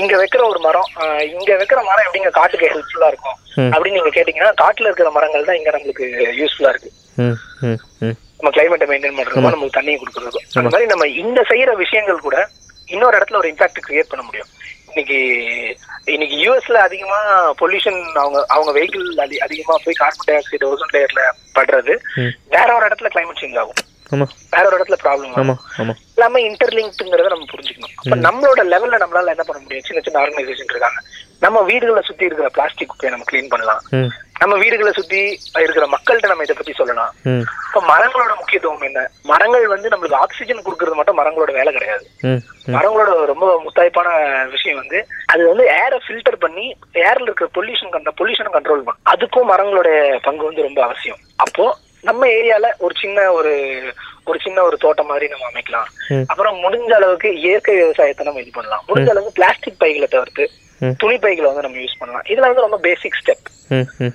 [0.00, 0.90] இங்க வைக்கிற ஒரு மரம்
[1.36, 3.38] இங்க வைக்கிற மரம் எப்படிங்க காட்டுக்கு ஹெல்ப்ஃபுல்லா இருக்கும்.
[3.72, 6.06] அப்படின்னு நீங்க கேட்டீங்கன்னா காட்டுல இருக்கிற மரங்கள் தான் இங்க நம்மளுக்கு
[6.40, 6.92] யூஸ்ஃபுல்லா இருக்கு.
[8.38, 9.56] நம்ம கிளைமேட்டை மெயின்டைன் பண்றதுக்கும்.
[9.56, 10.46] நமக்கு தண்ணியை கொடுக்கறதுக்கும்.
[10.58, 12.38] அந்த மாதிரி நம்ம இந்த செய்யற விஷயங்கள் கூட
[12.94, 14.50] இன்னொரு இடத்துல ஒரு இம்பாக்ட் கிரியேட் பண்ண முடியும்.
[14.90, 15.18] இன்னைக்கு
[16.14, 17.18] இன்னைக்கு யூஎஸ்ல அதிகமா
[17.60, 19.06] பொல்யூஷன் அவங்க அவங்க வெஹிக்கிள்
[19.46, 21.24] அதிகமா போய் கார்பன் டை ஆக்சைடு ஓசோன் லேயர்ல
[21.58, 21.94] படுறது.
[22.54, 23.80] வேற ஒரு இடத்துல கிளைமேட் சேஞ்ச் ஆகும்.
[24.54, 25.56] வேற ஒரு இடத்துல ப்ராப்ளம்
[26.16, 27.94] எல்லாமே இன்டர்லிங்க்ங்கிறத நம்ம புரிஞ்சுக்கணும்.
[28.00, 29.86] அப்ப நம்மளோட லெவல்ல நம்மளால என்ன பண்ண முடியும்?
[29.88, 31.00] சின்ன சின்ன ஆர்கனைசேஷன் இருக்காங்க.
[31.44, 33.80] நம்ம வீடுகளை சுத்தி இருக்கிற பிளாஸ்டிக் குப்பையை நம்ம க்ளீன் பண்ணலாம்.
[34.40, 35.20] நம்ம வீடுகளை சுத்தி
[35.64, 37.12] இருக்கிற மக்கள்கிட்ட நம்ம இதை பத்தி சொல்லலாம்.
[37.68, 39.00] இப்ப மரங்களோட முக்கியத்துவம் என்ன?
[39.30, 42.04] மரங்கள் வந்து நம்மளுக்கு ஆக்சிஜன் கொடுக்கறது மட்டும் மரங்களோட வேலை கிடையாது.
[42.76, 44.08] மரங்களோட ரொம்ப முத்தாய்ப்பான
[44.54, 45.00] விஷயம் வந்து
[45.32, 46.66] அது வந்து ஏரை ஃபில்டர் பண்ணி
[47.06, 47.92] ஏர்ல இருக்கிற பொல்யூஷன்
[48.22, 49.90] பொல்யூஷனை கண்ட்ரோல் பண்ணும் அதுக்கும் மரங்களோட
[50.28, 51.20] பங்கு வந்து ரொம்ப அவசியம்.
[51.46, 51.66] அப்போ
[52.02, 53.52] நம்ம ஏரியால ஒரு சின்ன ஒரு
[54.24, 55.88] ஒரு சின்ன ஒரு தோட்டம் மாதிரி நம்ம அமைக்கலாம்.
[56.26, 58.84] அப்புறம் முடிஞ்ச அளவுக்கு இயற்கை விவசாயத்தை நம்ம இது பண்ணலாம்.
[58.88, 60.50] முடிஞ்ச அளவுக்கு பிளாஸ்டிக் பைகளை தவிர்த்து.
[61.02, 62.24] துணி பைகளை வந்து நம்ம யூஸ் பண்ணலாம்.
[62.32, 63.46] இதுல வந்து ரொம்ப பேசிக் ஸ்டெப்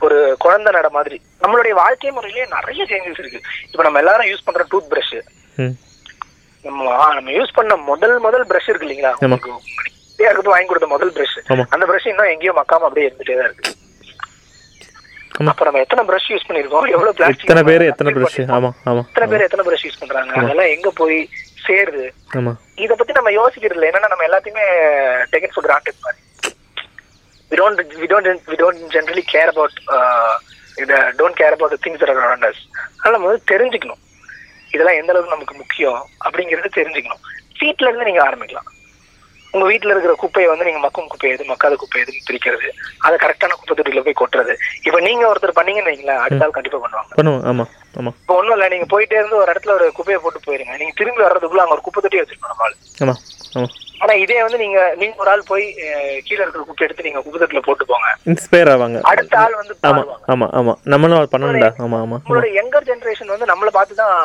[0.06, 1.22] ஒரு குழந்தை நட மாதிரி.
[1.44, 3.42] நம்மளுடைய வாழ்க்கை முறையிலேயே நிறைய சேஞ்சஸ் இருக்கு.
[3.72, 5.20] இப்ப நம்ம எல்லாரும் யூஸ் பண்ற டூத் பிரஷ்
[6.64, 9.14] நம்ம நம்ம யூஸ் பண்ண முதல் முதல் பிரஷ் இருக்கு இல்லைங்களா?
[10.54, 11.38] வாங்கி கொடுத்த முதல் பிரஷ்.
[11.74, 13.74] அந்த பிரஷ் இன்னும் எங்கேயோ மக்காம அப்படியே இருந்துட்டே தான் இருக்கு.
[15.52, 19.28] அப்ப நம்ம எத்தனை பிரஷ் யூஸ் பண்ணிருக்கோம் எவ்வளவு பிளாஸ்டிக் எத்தனை பேர் எத்தனை பிரஷ் ஆமா ஆமா எத்தனை
[19.32, 20.34] பேர் எத்தனை பிரஷ் யூஸ் பண்றாங்க?
[20.42, 21.30] அதெல்லாம் எங்க போய்
[21.68, 22.06] சேருது?
[22.40, 22.54] ஆமா.
[22.76, 23.90] இத பத்தி நம்ம யோசிக்கிறது இல்லை.
[23.92, 24.66] என்னன்னா நம்ம எல்லாத்தையுமே
[25.34, 26.20] டேக்கன் ஃபார் கிராண்டட் மாதிரி.
[27.52, 30.36] We don't we don't we don't generally care about uh,
[30.82, 32.60] இத don't care about the things that are around us.
[32.98, 34.02] அதனால நம்ம வந்து தெரிஞ்சுக்கணும்.
[34.74, 37.24] இதெல்லாம் எந்த அளவுக்கு நமக்கு முக்கியம் அப்படிங்கறது தெரிஞ்சுக்கணும்.
[37.62, 38.70] வீட்ல இருந்து நீங்க ஆரம்பிக்கலாம்.
[39.54, 41.50] உங்க வீட்ல இருக்கிற குப்பையை வந்து நீங்க மக்கும் குப்பை எது?
[41.50, 42.68] மக்காத குப்பை எதுன்னு பிரிக்கிறது.
[43.02, 44.54] அதை கரெக்டான குப்பை தொட்டில போய் கொட்டுறது.
[44.88, 47.68] இப்ப நீங்க ஒருத்தர் பண்ணீங்கன்னு வைங்களேன் அடுத்த ஆள் கண்டிப்பா பண்ணுவாங்க.
[48.18, 50.76] இப்போ ஒண்ணும் இல்ல நீங்க போயிட்டே இருந்து ஒரு இடத்துல ஒரு குப்பையை போட்டு போயிருங்க.
[50.78, 52.60] நீங்க திரும்பி வர்றதுக்குள்ள அங்க ஒரு குப்பை தொட்டி வச்சிருக்கணும்
[53.02, 53.18] நம்ம
[54.04, 55.66] ஆனா இதே வந்து நீங்க நீங்க ஒரு ஆள் போய்
[56.28, 59.00] கீழே இருக்கிற குப்பை எடுத்து நீங்க குப்பை தொட்டில போட்டு போங்க இன்ஸ்பயர் ஆவாங்க.
[59.10, 60.02] அடுத்த ஆள் வந்து ஆமா
[60.34, 60.74] ஆமா ஆமா.
[60.86, 61.70] நம்மளும் பண்ணணும்டா.
[61.86, 64.16] ஆமா ஆமா உங்களோட யங்கர் ஜெனரேஷன் வந்து நம்மள பார்த்து தான்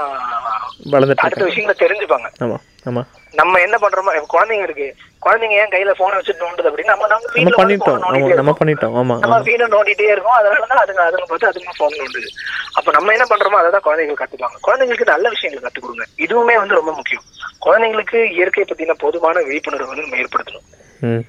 [0.94, 2.30] வளர்ந்துட்டு அடுத்த விஷயங்களை தெரிஞ்சுப்பாங்க.
[2.40, 3.02] ஆமா ஆமா.
[3.34, 4.88] நம்ம என்ன பண்றோமோ குழந்தைங்க இருக்கு
[5.26, 7.98] குழந்தைங்க ஏன் கையில போன் வச்சுட்டு நோண்டுது அப்படின்னு நம்ம நம்ம வீட்டுல பண்ணிட்டோம்.
[8.36, 8.56] நம்ம.
[8.64, 8.94] பண்ணிட்டோம்.
[9.00, 10.38] ஆமா நம்ம வீணை நோண்டிட்டே இருக்கோம்.
[10.38, 12.28] அதனாலதான் அதுங்க அதுங்க பார்த்து அதுங்க போன் நோண்டுது.
[12.72, 14.56] அப்ப நம்ம என்ன பண்றோமோ அதை தான் குழந்தைகள் கத்துப்பாங்க.
[14.66, 16.04] குழந்தைங்களுக்கு நல்ல விஷயங்களை கத்துக் கொடுங்க.
[16.16, 17.22] இதுவுமே வந்து ரொம்ப முக்கியம்.
[17.66, 20.66] குழந்தைங்களுக்கு இயற்கை பத்தின போதுமான விழிப்புணர்வு வந்து நம்ம ஏற்படுத்தணும்.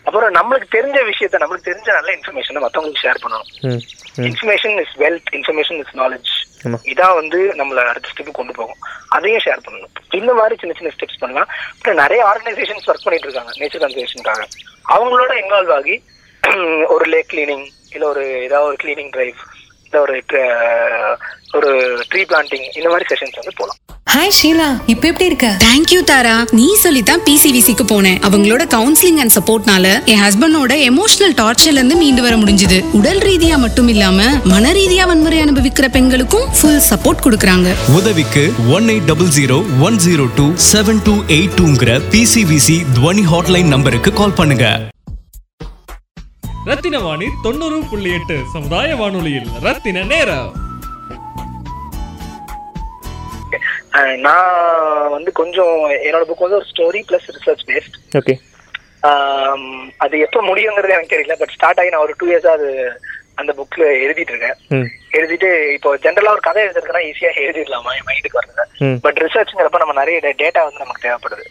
[0.04, 3.80] அப்புறம் நம்மளுக்கு தெரிஞ்ச விஷயத்த நம்மளுக்கு தெரிஞ்ச நல்ல இன்ஃபர்மேஷனை மத்தவங்களுக்கு ஷேர் பண்ணணும்.
[4.18, 6.32] Information is wealth information is knowledge
[6.84, 8.80] இதான் வந்து நம்மள அடுத்த ஸ்டெப் கொண்டு போகும்.
[9.08, 9.94] அதையும் ஷேர் பண்ணணும்.
[10.12, 11.50] இந்த மாதிரி சின்ன சின்ன ஸ்டெப்ஸ் பண்ணலாம்.
[11.72, 14.44] அப்புறம் நிறைய ஆர்கனைசேஷன்ஸ் ஒர்க் பண்ணிட்டு இருக்காங்க நேச்சர் கன்சர்வேஷனுக்காக
[14.86, 15.98] அவங்களோட இன்வால்வ் ஆகி
[16.94, 19.40] ஒரு லேக் கிளீனிங் இல்ல ஒரு ஏதாவது ஒரு கிளீனிங் டிரைவ்
[20.06, 20.16] ஒரு
[21.58, 21.70] ஒரு
[22.12, 23.82] ட்ரீ பிளான்டிங் இந்த மாதிரி செஷன்ஸ் வந்து போகலாம்
[24.14, 25.48] ஹாய் ஷீலா இப்ப எப்படி இருக்க?
[25.64, 28.20] தேங்க்யூ தாரா நீ சொல்லித்தான் பிசிவிசிக்கு போனேன்.
[28.28, 32.78] அவங்களோட கவுன்சிலிங் அண்ட் சப்போர்ட்னால என் ஹஸ்பண்டோட எமோஷனல் டார்ச்சர்ல இருந்து மீண்டு வர முடிஞ்சது.
[33.00, 37.76] உடல் ரீதியா மட்டும் இல்லாம மன ரீதியா வன்முறை அனுபவிக்கிற பெண்களுக்கும் ஃபுல் சப்போர்ட் கொடுக்கறாங்க.
[38.00, 38.44] உதவிக்கு
[38.78, 44.14] one eight double zero one zero two seven two eight டூங்கிற PCVC துவனி ஹாட்லைன் நம்பருக்கு
[44.22, 44.68] கால் பண்ணுங்க.
[46.68, 49.50] ரத்தின வாணி தொண்ணூறு புள்ளி எட்டு சமுதாய வானொலியில்.
[49.62, 50.54] ரத்தின நேரம்.
[53.92, 55.76] அஹ் நான் வந்து கொஞ்சம்
[56.06, 58.36] என்னோட புக் வந்து ஒரு story plus research based okay
[59.98, 62.70] அது எப்போ முடியுங்கிறது எனக்கு தெரியல பட் ஸ்டார்ட் ஆகி நான் ஒரு டூ இயர்ஸா அது
[63.41, 64.86] அந்த புக்ல எழுதிட்டு இருக்கேன்
[65.17, 67.91] எழுதிட்டு இப்போ ஜென்ரலா ஒரு கதை எழுதுறதுனா ஈஸியா எழுதிடலாமா?
[67.97, 71.43] என் மைண்டுக்கு வருது பட் ரிசர்ச்ங்கிறப்ப நம்ம நிறைய டேட்டா வந்து நமக்கு தேவைப்படுது.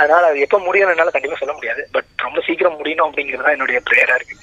[0.00, 1.82] அதனால அது எப்போ முடியும் என்னால கண்டிப்பா சொல்ல முடியாது.
[1.96, 4.36] பட் ரொம்ப சீக்கிரம் முடியணும் அப்படிங்கிறது என்னுடைய ப்ரேயரா இருக்கு.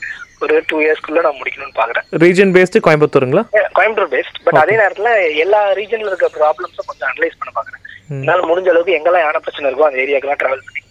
[0.43, 2.05] ஒரு டூ இயர்ஸ்க்குள்ள நான் முடிக்கணும்னு பாக்குறேன்.
[2.23, 3.43] ரீஜன் பேஸ்டு கோயம்புத்தூருங்களா?
[3.79, 5.11] கோயம்புத்தூர் பேஸ்ட் பட் அதே நேரத்துல
[5.45, 7.81] எல்லா ரீஜன்ல இருக்க ப்ராப்ளம்ஸும் கொஞ்சம் அனலைஸ் பண்ண பாக்குறேன்.
[8.21, 10.82] என்னால முடிஞ்ச அளவுக்கு எங்கெல்லாம் யானை பிரச்சனை இருக்கோ அந்த ஏரியாக்கெல்லாம் டிராவல் பண்ணி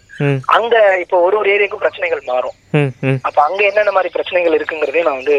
[0.55, 2.55] அங்க இப்போ ஒரு ஒரு ஏரியாக்கும் பிரச்சனைகள் மாறும்.
[3.27, 5.35] அப்ப அங்க என்னென்ன மாதிரி பிரச்சனைகள் இருக்குங்கிறதையும் நான் வந்து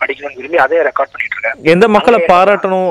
[0.00, 1.58] படிக்கணும்னு விரும்பி அதே ரெக்கார்ட் பண்ணிட்டு இருக்கேன்.
[1.74, 2.88] எந்த மக்களை பாராட்டணும்?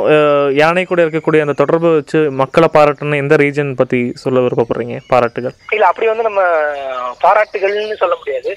[0.62, 4.98] யானை கூட இருக்கக்கூடிய அந்த தொடர்பு வச்சு மக்களை பாராட்டணும் எந்த ரீஜன் பத்தி சொல்ல விருப்பப்படுறீங்க?
[5.14, 5.56] பாராட்டுகள்.
[5.78, 6.44] இல்ல அப்படி வந்து நம்ம
[7.26, 8.50] பாராட்டுகள்னு சொல்ல முடியாது.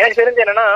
[0.00, 0.66] எனக்கு தெரிஞ்சு என்னன்னா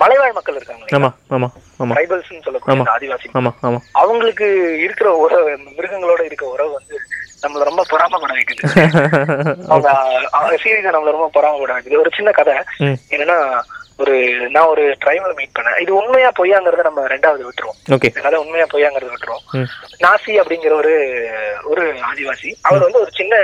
[0.00, 1.48] மலைவாழ் மக்கள் இருக்காங்க ஆமா ஆமா
[1.82, 1.94] ஆமா.
[1.96, 3.78] ட்ரைபல்ஸ்னு சொல்லக்கூடிய ஆதிவாசி ஆமா ஆமா.
[4.02, 4.46] அவங்களுக்கு
[4.84, 6.96] இருக்கிற உறவு மிருகங்களோட இருக்க உறவு வந்து
[7.42, 8.62] நம்மள ரொம்ப பொறாமப்பட வைக்குது.
[10.30, 11.98] அவங்க சீரியஸா நம்மள ரொம்ப பொறாமப்பட வைக்குது.
[11.98, 12.54] ஒரு சின்ன கதை.
[13.10, 13.60] என்னன்னா
[13.96, 14.16] ஒரு
[14.50, 15.80] நான் ஒரு டிரைவரை மீட் பண்ணேன்.
[15.80, 17.78] இது உண்மையா பொய்யாங்கிறத நம்ம ரெண்டாவது விட்டுருவோம்.
[18.22, 19.66] கதை உண்மையா பொய்யாங்கிறத விட்டுருவோம்.
[20.04, 20.94] நாசி அப்படிங்கிற ஒரு
[21.64, 23.36] ஒரு ஆதிவாசி அவர் வந்து ஒரு சின்ன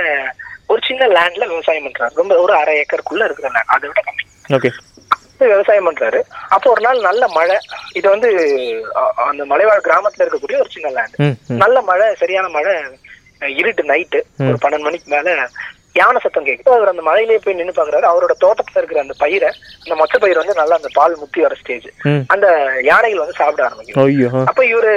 [0.67, 2.13] ஒரு சின்ன லேண்ட்ல விவசாயம் பண்றாரு.
[2.13, 4.25] ரொம்ப ஒரு அரை ஏக்கருக்குள்ள இருக்கிற லேண்ட் அதை விட கம்மி.
[4.55, 4.69] ஓகே.
[5.37, 6.19] விவசாயம் பண்றாரு.
[6.49, 7.57] அப்போ ஒரு நாள் நல்ல மழை.
[7.93, 8.29] இது வந்து
[9.27, 12.73] அந்த மலைவாழ் கிராமத்துல இருக்கக்கூடிய ஒரு சின்ன லேண்ட் நல்ல மழை சரியான மழை
[13.57, 14.19] இருட்டு நைட்டு.
[14.45, 15.33] ஒரு பன்னெண்டு மணிக்கு மேல
[15.95, 16.71] யானை சத்தம் கேக்குது.
[16.71, 18.05] அவர் அந்த மலையிலேயே போய் நின்னு பாக்குறாரு.
[18.07, 19.47] அவரோட தோட்டத்துல இருக்கிற அந்த பயிரை
[19.83, 21.87] அந்த மொச்ச பயிர் வந்து நல்லா அந்த பால் முத்தி வர ஸ்டேஜ்
[22.33, 22.47] அந்த
[22.83, 23.97] யானைகள் வந்து சாப்பிட ஆரம்பிக்கும்.
[24.43, 24.91] அப்ப இவரு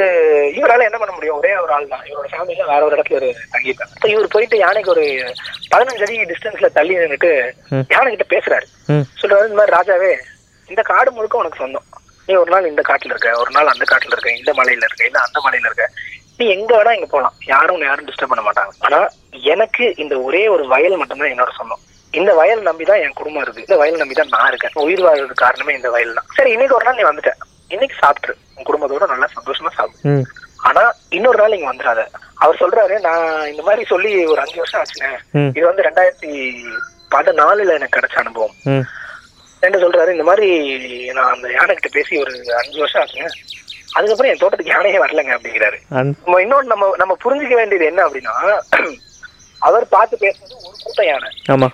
[0.58, 1.38] இவரால என்ன பண்ண முடியும்?
[1.38, 4.92] ஒரே ஒரு ஆள் தான் இவரோட ஃபேமிலில வேற ஒரு இடத்துல ஒரு தங்கியிருக்காங்க அப்ப இவர் போயிட்டு யானைக்கு
[4.94, 5.04] ஒரு
[5.72, 7.32] பதினஞ்சு அடி டிஸ்டன்ஸ்ல தள்ளி நின்னுட்டு
[7.70, 7.86] ம்.
[7.90, 8.68] யானை கிட்ட பேசுறாரு
[9.22, 10.12] சொல்றாரு இந்த மாதிரி ராஜாவே
[10.68, 11.86] இந்த காடு முழுக்க உனக்கு சொந்தம்.
[12.28, 15.18] நீ ஒரு நாள் இந்த காட்டுல இருக்க ஒரு நாள் அந்த காட்டுல இருக்க இந்த மலையில இருக்க இல்ல
[15.26, 15.86] அந்த மலையில இருக்க.
[16.40, 17.32] நீ எங்க வேணா இங்க போலாம்.
[17.46, 18.70] யாரும் உன்னை யாரும் டிஸ்டர்ப் பண்ண மாட்டாங்க.
[18.78, 21.78] ஆனா எனக்கு இந்த ஒரே ஒரு வயல் மட்டும்தான் என்னோட சொந்தம்.
[22.10, 23.60] இந்த வயல் நம்பிதான் என் குடும்பம் இருக்கு.
[23.60, 24.70] இந்த வயல் நம்பிதான் நான் இருக்கேன்.
[24.74, 26.24] உயிர் வாழ்றதுக்கு காரணமே இந்த வயல் தான்.
[26.34, 27.30] சரி இன்னைக்கு ஒரு நாள் நீ வந்துட்ட.
[27.68, 28.34] இன்னைக்கு சாப்பிட்டுரு.
[28.54, 30.24] உன் குடும்பத்தோட நல்லா சந்தோஷமா சாப்பிடு.
[30.56, 32.06] ஆனா இன்னொரு நாள் இங்க வந்துடாத.
[32.34, 35.18] அவர் சொல்றாரு நான் இந்த மாதிரி சொல்லி ஒரு அஞ்சு வருஷம் ஆச்சுங்க.
[35.30, 35.48] ம்.
[35.54, 36.62] இது வந்து ரெண்டாயிரத்தி
[37.10, 38.54] பதினாலுல எனக்கு கிடைச்ச அனுபவம்.
[39.60, 40.48] என்ன சொல்றாரு இந்த மாதிரி
[41.12, 42.32] நான் அந்த யானை கிட்ட பேசி ஒரு
[42.64, 43.28] அஞ்சு வருஷம் ஆச்சுங்க.
[43.90, 45.78] அதுக்கப்புறம் என் தோட்டத்துக்கு யானையே வரலங்க அப்படிங்கிறாரு.
[45.98, 46.12] அன்
[46.72, 48.34] நம்ம நம்ம புரிஞ்சுக்க வேண்டியது என்ன அப்படின்னா
[49.62, 51.30] அவர் பார்த்து பேசுறது ஒரு கூட்டம் யானை.
[51.50, 51.68] ஆமா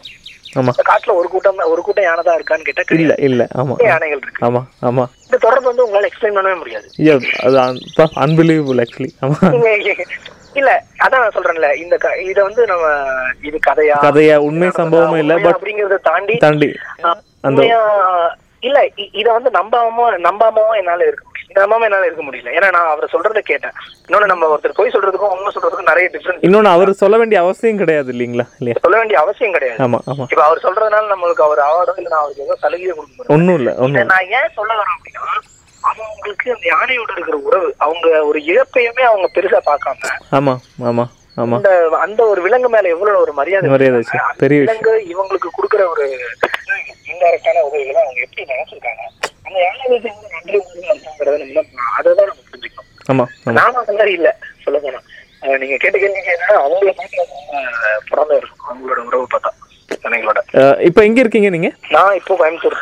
[0.58, 0.72] ஆமா.
[0.82, 3.74] காட்டுல ஒரு கூட்டம் ஒரு கூட்டம் யானை தான் இருக்கான்னு கேட்டா இல்ல இல்ல ஆமா.
[3.84, 4.44] யானைகள் இருக்கு.
[4.44, 5.04] ஆமா ஆமா.
[5.24, 6.86] இந்த தொடர்பு வந்து உங்களால எக்ஸ்பிளைன் பண்ணவே முடியாது.
[7.44, 7.58] அது
[8.24, 9.38] அன்பிலீவபிள் ஆக்சுவலி ஆமா.
[10.56, 10.70] இல்ல
[11.04, 11.94] அதான் நான் சொல்றேன்ல இந்த
[12.24, 12.84] இத வந்து நம்ம
[13.42, 13.96] இது கதையா?
[14.04, 16.70] கதையா உண்மை சம்பவமும் இல்ல பட் அப்படிங்கறத தாண்டி தாண்டி
[17.44, 17.60] அந்த
[18.66, 18.78] இல்ல
[19.20, 19.96] இத வந்து நம்பாம
[20.26, 21.34] நம்பாமவும் என்னால இருக்க முடியல.
[21.58, 22.52] நம்பாம என்னால இருக்க முடியல.
[22.56, 23.74] ஏன்னா நான் அவர் சொல்றத கேட்டேன்.
[24.06, 28.10] இன்னொன்னு நம்ம ஒருத்தர் போய் சொல்றதுக்கும் உண்மை சொல்றதுக்கும் நிறைய டிஃபரன்ஸ் இன்னொன்னு அவர் சொல்ல வேண்டிய அவசியம் கிடையாது
[28.14, 28.46] இல்லைங்களா?
[28.58, 28.78] இல்லையா?
[28.84, 29.80] சொல்ல வேண்டிய அவசியம் கிடையாது.
[29.86, 30.26] ஆமா ஆமா.
[30.32, 34.10] இப்ப அவர் சொல்றதுனால நம்மளுக்கு அவர் அவார்டோ இல்ல நான் அவருக்கு ஏதோ சலுகையோ கொடுக்க ஒண்ணும் இல்ல ஒண்ணும்
[34.14, 35.24] நான் ஏன் சொல்ல வரேன் அப்படின்னா
[35.84, 41.04] அவங்களுக்கு அந்த யானையோட இருக்கிற உறவு அவங்க ஒரு இழப்பையுமே அவங்க பெருசா பார்க்காம ஆமா ஆமா ஆமா.
[41.36, 41.70] அந்த
[42.04, 44.00] அந்த ஒரு விலங்கு மேல எவ்வளவு ஒரு மரியாதை மரியாதை
[44.38, 46.04] பெரிய விலங்கு இவங்களுக்கு கொடுக்கிற ஒரு
[47.10, 49.02] இன்டைரக்டான உதவிகளை அவங்க எப்படி நினைச்சிருக்காங்க?
[49.46, 51.66] அந்த வந்து நன்றி உணர்வு அர்த்தங்கிறத நம்ம
[51.98, 52.88] அதை தான் நம்ம புரிஞ்சுக்கணும்.
[53.10, 53.24] ஆமா
[53.58, 54.30] நாம அந்த மாதிரி இல்ல
[54.64, 55.00] சொல்ல போனா.
[55.60, 55.96] நீங்க கேட்ட
[56.30, 57.60] என்னன்னா அவங்கள பார்த்து அவங்க
[58.10, 59.52] பிறந்த இருக்கும் அவங்களோட உறவு பார்த்தா
[60.58, 61.68] அஹ், இப்போ எங்க இருக்கீங்க நீங்க?
[61.92, 62.76] நான் இப்போ கோயம்புத்தூர்.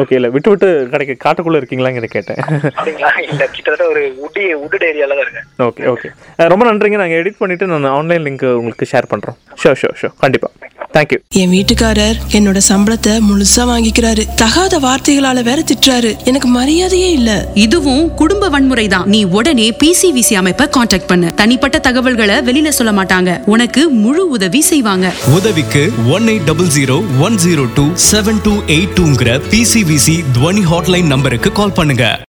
[0.00, 2.40] ஓகே இல்ல விட்டு விட்டு கிடைக்க காட்டுக்குள்ள இருக்கீங்களாங்கிற கேட்டேன்.
[2.76, 3.10] அப்படிங்களா?
[3.30, 5.46] இல்ல கிட்டத்தட்ட ஒரு உடி உடட் ஏரியால தான் இருக்கேன்.
[5.68, 6.08] ஓகே ஓகே
[6.52, 6.98] ரொம்ப நன்றிங்க.
[7.02, 9.36] நாங்கள் எடிட் பண்ணிட்டு நான் ஆன்லைன் லிங்க் உங்களுக்கு ஷேர் பண்றோம்.
[9.62, 10.50] ஷோர் ஷோர் ஷோர் கண்டிப்பா.
[10.96, 14.22] தேங்க்யூ என் வீட்டுக்காரர் என்னோட சம்பளத்தை முழுசா வாங்கிக்கிறாரு.
[14.42, 16.10] தகாத வார்த்தைகளால வேற திட்டுறாரு.
[16.30, 17.30] எனக்கு மரியாதையே இல்ல.
[17.64, 19.06] இதுவும் குடும்ப வன்முறை தான்.
[19.14, 21.28] நீ உடனே பிசிவிசி அமைப்பை காண்டாக்ட் பண்ணு.
[21.40, 23.32] தனிப்பட்ட தகவல்களை வெளியில சொல்ல மாட்டாங்க.
[23.54, 25.06] உனக்கு முழு உதவி செய்வாங்க.
[25.38, 25.82] உதவிக்கு
[26.16, 29.38] one eight double zero one zero two seven two eight டூங்கிற
[29.86, 32.22] PCVC துவனி ஹாட்லைன் நம்பருக்கு கால் பண்ணுங்க.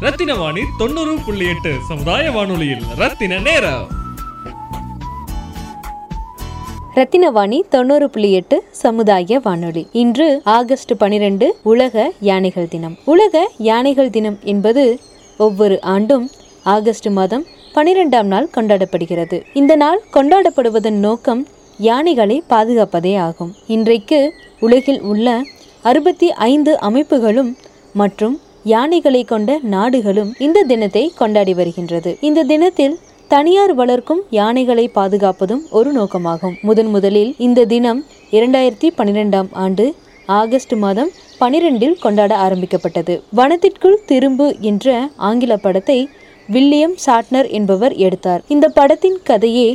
[0.00, 2.82] ரத்தின வாணி தொண்ணூறு புள்ளி எட்டு சமுதாய வானொலியில்.
[2.96, 3.86] ரத்தின நேரம்.
[6.94, 9.86] ரத்தினவாணி தொண்ணூறு புள்ளி எட்டு சமுதாய வானொலி.
[9.92, 12.96] இன்று ஆகஸ்ட் பனிரெண்டு உலக யானைகள் தினம்.
[13.04, 15.00] உலக யானைகள் தினம் என்பது
[15.38, 16.30] ஒவ்வொரு ஆண்டும்
[16.62, 17.44] ஆகஸ்ட் மாதம்
[17.74, 19.42] பனிரெண்டாம் நாள் கொண்டாடப்படுகிறது.
[19.54, 21.46] இந்த நாள் கொண்டாடப்படுவதன் நோக்கம்
[21.78, 23.54] யானைகளை பாதுகாப்பதே ஆகும்.
[23.66, 25.44] இன்றைக்கு உலகில் உள்ள
[25.88, 27.50] அறுபத்தி ஐந்து அமைப்புகளும்
[28.00, 28.34] மற்றும்
[28.72, 32.10] யானைகளை கொண்ட நாடுகளும் இந்த தினத்தை கொண்டாடி வருகின்றது.
[32.28, 32.96] இந்த தினத்தில்
[33.34, 36.54] தனியார் வளர்க்கும் யானைகளை பாதுகாப்பதும் ஒரு நோக்கமாகும்.
[36.68, 38.00] முதன் முதலில் இந்த தினம்
[38.38, 39.86] இரண்டாயிரத்தி பன்னிரெண்டாம் ஆண்டு
[40.40, 41.10] ஆகஸ்ட் மாதம்
[41.42, 43.16] பனிரெண்டில் கொண்டாட ஆரம்பிக்கப்பட்டது.
[43.40, 44.96] வனத்திற்குள் திரும்பு என்ற
[45.30, 45.98] ஆங்கில படத்தை
[46.48, 48.42] வில்லியம் சாட்னர் என்பவர் எடுத்தார்.
[48.48, 49.68] இந்த படத்தின் கதையே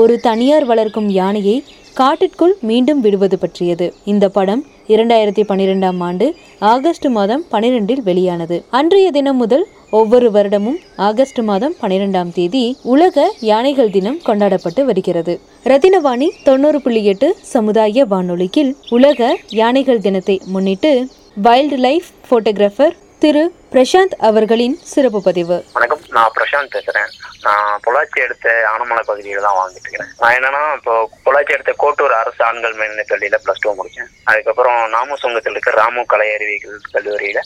[0.00, 1.54] ஒரு தனியார் வளர்க்கும் யானையை
[1.94, 3.94] காட்டிற்குள் மீண்டும் விடுவது பற்றியது.
[4.04, 8.64] இந்த படம் இரண்டாயிரத்தி பன்னிரெண்டாம் ஆண்டு ஆகஸ்ட் மாதம் பனிரெண்டில் வெளியானது.
[8.70, 15.40] அன்றைய தினம் முதல் ஒவ்வொரு வருடமும் ஆகஸ்ட் மாதம் பனிரெண்டாம் தேதி உலக யானைகள் தினம் கொண்டாடப்பட்டு வருகிறது.
[15.64, 21.06] ரத்தினவாணி தொண்ணூறு புள்ளி எட்டு சமுதாய வானொலியில் உலக யானைகள் தினத்தை முன்னிட்டு
[21.42, 23.40] வைல்டு லைஃப் போட்டோகிராஃபர் திரு
[23.72, 25.64] பிரசாந்த் அவர்களின் சிறப்பு பதிவு.
[25.72, 26.00] வணக்கம்.
[26.08, 27.10] நான் பிரசாந்த் பேசுறேன்.
[27.42, 30.10] நான் பொள்ளாச்சி எடுத்த ஆனமலை பகுதியில தான் வாங்கிட்டு இருக்கிறேன்.
[30.18, 34.10] நான் என்னன்னா இப்போ பொள்ளாச்சி எடுத்த கோட்டூர் அரசு ஆண்கள் மேல்நிலை பள்ளியில பிளஸ் டூ முடிச்சேன்.
[34.24, 37.42] அதுக்கப்புறம் நாமசுங்கத்தில் இருக்க ராமு கலை அறிவியல் கல்லூரியில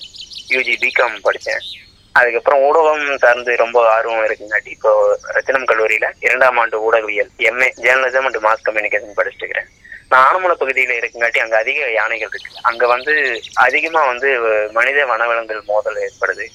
[0.49, 1.65] யூஜி பிகாம் படித்தேன்
[2.13, 8.45] அதுக்கப்புறம் ஊடகம் சார்ந்து ரொம்ப ஆர்வம் இருக்குங்காட்டி இப்போ ரத்தினம் கல்லூரியில இரண்டாம் ஆண்டு ஊடகவியல் MA journalism and
[8.47, 9.71] mass communication படிச்சுட்டு இருக்கிறேன்.
[10.11, 12.61] நான் ஆனமலை பகுதியில இருக்குங்காட்டி அங்க அதிக யானைகள் இருக்கு.
[12.63, 13.15] அங்க வந்து
[13.55, 14.29] அதிகமா வந்து
[14.73, 16.47] மனித வனவிலங்குகள் மோதல் ஏற்படுது.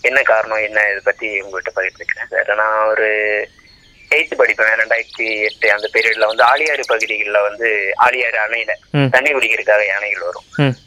[0.00, 2.50] என்ன காரணம் என்ன இதை பத்தி உங்கள்கிட்ட பகிர்ந்துக்கிறேன் சார்.
[2.54, 3.08] நான் ஒரு
[4.16, 4.78] எயித்து படிப்பேன்.
[4.82, 7.68] ரெண்டாயிரத்தி எட்டு அந்த பீரியட்ல வந்து ஆலியாறு பகுதிகளில் வந்து
[8.06, 8.72] ஆலியாறு அணையில.
[9.14, 10.46] தண்ணி குடிக்கிறதுக்காக யானைகள் வரும்.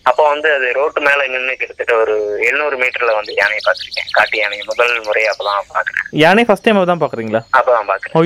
[0.09, 2.15] அப்போ வந்து அது ரோட்டு மேல நின்று கிட்டத்தட்ட ஒரு
[2.47, 4.09] எழுநூறு மீட்டர்ல வந்து யானையை பார்த்திருக்கேன்.
[4.17, 7.41] காட்டு யானையை முதல் முறை அப்பதான் பாக்குறேன் யானை ஃபர்ஸ்ட் டைம் தான் பார்க்குறீங்களா?
[7.59, 8.17] அப்பதான் பாக்குறேன்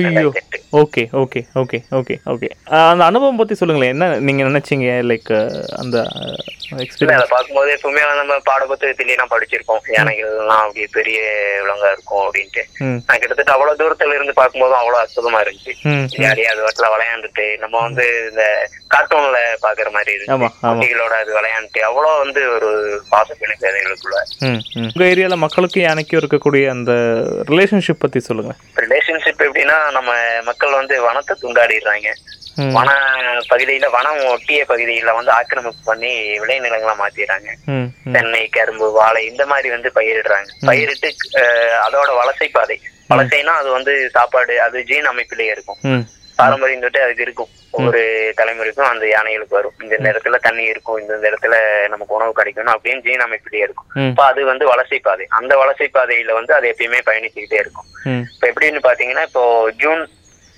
[0.82, 2.48] okay okay okay okay okay.
[2.90, 3.92] அந்த அனுபவம் பற்றி சொல்லுங்களேன்.
[3.94, 4.88] என்ன நீங்கள் நினச்சிங்க?
[5.10, 5.30] லைக்
[5.82, 5.96] அந்த
[6.84, 11.18] எக்ஸ்பீரியன்ஸ் அதை பார்க்கும்போது எப்பவுமே நம்ம பாட புத்தகத்திலேயே நான் படிச்சிருக்கோம் யானைகள்லாம் அப்படியே பெரிய
[11.62, 12.64] விலங்கா இருக்கும் அப்படின்ட்டு.
[13.08, 15.72] நான் கிட்டத்தட்ட அவ்வளவு தூரத்துல இருந்து பார்க்கும்போது அவ்வளவு அற்புதமா இருந்துச்சு.
[16.16, 18.42] ஜாலியா அது வாட்டில விளையாண்டுட்டு நம்ம வந்து இந்த
[18.90, 20.50] கார்ட்டூன்ல பாக்குற மாதிரி இருந்துச்சு.
[20.66, 22.70] குட்டிகளோட அது விளையாண்டுட்டு அவ்வளவு வந்து ஒரு
[23.10, 23.42] பாசம்
[24.42, 24.88] ம் ம்.
[24.88, 26.92] உங்கள் ஏரியாவில் மக்களுக்கும் யானைக்கும் இருக்கக்கூடிய அந்த
[27.50, 30.10] ரிலேஷன்ஷிப் பற்றி சொல்லுங்கள் ரிலேஷன்ஷிப் எப்படின்னா நம்ம
[30.44, 32.08] மக்கள் வந்து வனத்தை துண்டாடிடுறாங்க.
[32.74, 32.90] வன
[33.48, 37.48] பகுதியில வனம் ஒட்டிய பகுதியில வந்து ஆக்கிரமிப்பு பண்ணி விளைநிலங்களா மாத்திடுறாங்க.
[38.14, 40.48] தென்னை கரும்பு வாழை இந்த மாதிரி வந்து பயிரிடுறாங்க.
[40.66, 41.08] பயிரிட்டு
[41.86, 42.76] அதோட வலசை பாதை
[43.10, 45.80] வலசைனா அது வந்து சாப்பாடு அது ஜீன் அமைப்பிலேயே இருக்கும்.
[46.38, 47.50] பாரம்பரியம் தொட்டு அதுக்கு இருக்கும்.
[47.76, 48.00] ஒவ்வொரு
[48.38, 49.76] தலைமுறைக்கும் அந்த யானைகளுக்கு வரும்.
[49.84, 51.56] இந்த நேரத்துல தண்ணி இருக்கும் இந்த இடத்துல
[51.92, 53.88] நமக்கு உணவு கிடைக்கணும் அப்படின்னு ஜீன் அமைப்பிலேயே இருக்கும்.
[54.10, 55.26] இப்ப அது வந்து வலசை பாதை.
[55.38, 57.88] அந்த வலசை பாதையில வந்து அது எப்பயுமே பயணிச்சுக்கிட்டே இருக்கும்.
[58.34, 59.44] இப்ப எப்படின்னு பாத்தீங்கன்னா இப்போ
[59.82, 60.02] ஜூன்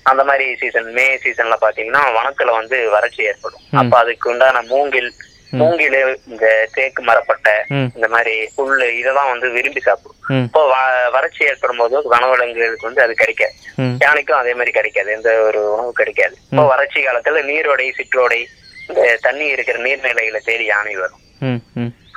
[0.05, 3.63] அந்த மாதிரி சீசன் மே சீசன்ல பாத்தீங்கன்னா வனத்துல வந்து வறட்சி ஏற்படும்.
[3.81, 5.09] அப்ப அதுக்கு உண்டான மூங்கில்
[5.49, 7.73] மூங்கில் இந்த தேக்கு மரப்பட்டை.
[7.95, 10.43] இந்த மாதிரி புல்லு இதெல்லாம் வந்து விரும்பி சாப்பிடும்.
[10.43, 13.51] இப்போ வ- வறட்சி ஏற்படும் போது வனவிலங்குகளுக்கு வந்து அது கிடைக்காது.
[13.99, 15.11] யானைக்கும் அதே மாதிரி கிடைக்காது.
[15.11, 16.35] எந்த ஒரு உணவு கிடைக்காது.
[16.49, 18.45] இப்போ வறட்சி காலத்துல நீரோடை சிற்றோடை
[18.87, 21.19] இந்த தண்ணி இருக்கிற நீர்நிலைகளை தேடி யானை வரும்.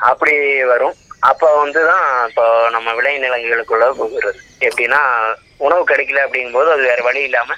[0.01, 0.95] அப்படி வரும்.
[1.21, 4.39] அப்ப வந்துதான் இப்போ நம்ம விளைநிலங்களுக்குள்ள போகிறது.
[4.61, 7.55] எப்படின்னா உணவு கிடைக்கல அப்படிங்கும்போது அது வேற வழி இல்லாம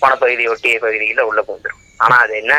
[0.00, 2.54] வனப்பகுதி ஒட்டிய பகுதிகளில் உள்ள போந்துடும் ஆனா அது என்ன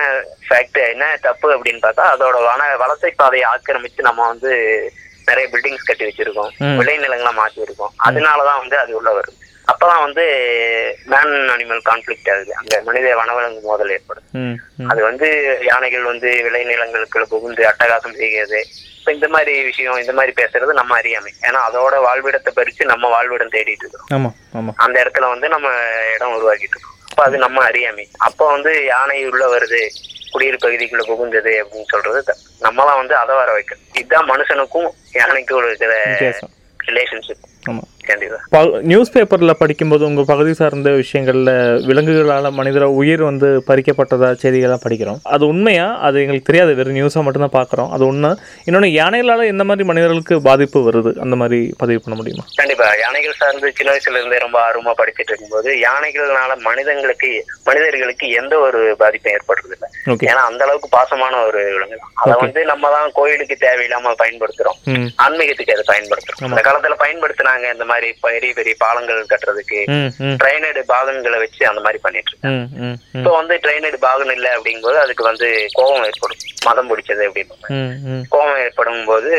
[0.49, 4.51] ஃபேக்ட் என்ன தப்பு அப்படின்னு பார்த்தா அதோட வன வலசை பாதையை ஆக்கிரமிச்சு நம்ம வந்து
[5.25, 6.51] நிறைய பில்டிங்ஸ் கட்டி வச்சிருக்கோம்.
[6.79, 9.37] விளைநிலங்களா மாத்தி இருக்கோம் அதனாலதான் வந்து அது உள்ள வருது.
[9.71, 10.23] அப்பதான் வந்து
[11.05, 12.55] மேன் அனிமல் கான்ஃபிளிக்ட் ஆகுது.
[12.55, 14.27] அங்க மனித வனவிலங்கு மோதல் ஏற்படுது.
[14.31, 14.89] ம் ம்.
[14.89, 15.27] அது வந்து
[15.61, 18.59] யானைகள் வந்து விளைநிலங்களுக்குள்ள புகுந்து அட்டகாசம் செய்கிறது.
[18.99, 21.31] இப்ப இந்த மாதிரி விஷயம் இந்த மாதிரி பேசுறது நம்ம அறியாமை.
[21.41, 24.07] ஏன்னா அதோட வாழ்விடத்தை பறிச்சு நம்ம வாழ்விடம் தேடிட்டு இருக்கோம்
[24.77, 25.67] அந்த இடத்துல வந்து நம்ம
[26.15, 26.94] இடம் உருவாக்கிட்டு இருக்கோம்.
[27.15, 28.07] அப்ப அது நம்ம அறியாமை.
[28.17, 29.79] அப்ப வந்து யானை உள்ள வருது
[30.31, 33.97] குடியிருப்பு பகுதிக்குள்ள புகுந்தது அப்படின்னு சொல்றது த- நம்ம தான் வந்து அதை வர வைக்கணும்.
[33.97, 35.93] இதுதான் மனுஷனுக்கும் யானைக்கும் இருக்கிற
[36.87, 37.45] ரிலேஷன்ஷிப்
[38.81, 41.45] நியூஸ் பேப்பரில் படிக்கும்போது உங்கள் பகுதி சார்ந்த விஷயங்களில்
[41.87, 45.17] விலங்குகளால் மனிதர உயிர் வந்து பறிக்கப்பட்டதா செய்திகள்லாம் படிக்கிறோம்.
[45.23, 45.97] அது உண்மையா?
[45.97, 46.75] அது எங்களுக்கு தெரியாது.
[46.75, 47.89] வெறும் நியூஸாக மட்டும்தான் பார்க்குறோம்.
[47.89, 48.35] அது உண்மை.
[48.65, 51.19] இன்னொன்று யானைகளால் எந்த மாதிரி மனிதர்களுக்கு பாதிப்பு வருது?
[51.19, 52.43] அந்த மாதிரி பதிவு பண்ண முடியுமா?
[52.55, 52.89] கண்டிப்பா.
[53.01, 59.33] யானைகள் சார்ந்து சின்ன வயசுல இருந்தே ரொம்ப ஆர்வமா படிச்சிட்டு இருக்கும்போது யானைகள்னால மனிதங்களுக்கு மனிதர்களுக்கு எந்த ஒரு பாதிப்பும்
[59.33, 62.39] ஏற்படுறது இல்லை ஏன்னா அந்த அளவுக்கு பாசமான ஒரு விலங்கு அதை Okay.
[62.39, 64.77] வந்து நம்ம தான் கோயிலுக்கு தேவையில்லாம பயன்படுத்துறோம்.
[64.83, 65.07] ம்.
[65.23, 66.49] ஆன்மீகத்துக்கு அதை பயன்படுத்துறோம்.
[66.49, 67.13] அந்த காலத்துல
[67.57, 69.79] பயன்படுத்தினாங்க இந்த மாதிரி பெரிய பெரிய பாலங்கள் கட்டுறதுக்கு
[70.39, 73.15] ட்ரைனடு பாகன்களை வச்சு அந்த மாதிரி பண்ணிட்டு இருக்காங்க ம் ம் ம்.
[73.15, 76.41] இப்போ வந்து ட்ரைனடு பாகன் இல்லை அப்படிங்கும்போது அதுக்கு வந்து கோபம் ஏற்படும்.
[76.67, 77.57] மதம் பிடிச்சது அப்படின்னு
[78.31, 79.31] கோபம் ஏற்படும் போது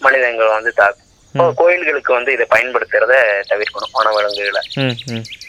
[0.00, 1.06] மனிதங்கள் வந்து தாக்கும்
[1.60, 3.14] கோயில்களுக்கு வந்து இதை பயன்படுத்துறத
[3.50, 4.62] தவிர்க்கணும் வனவிலங்குகளை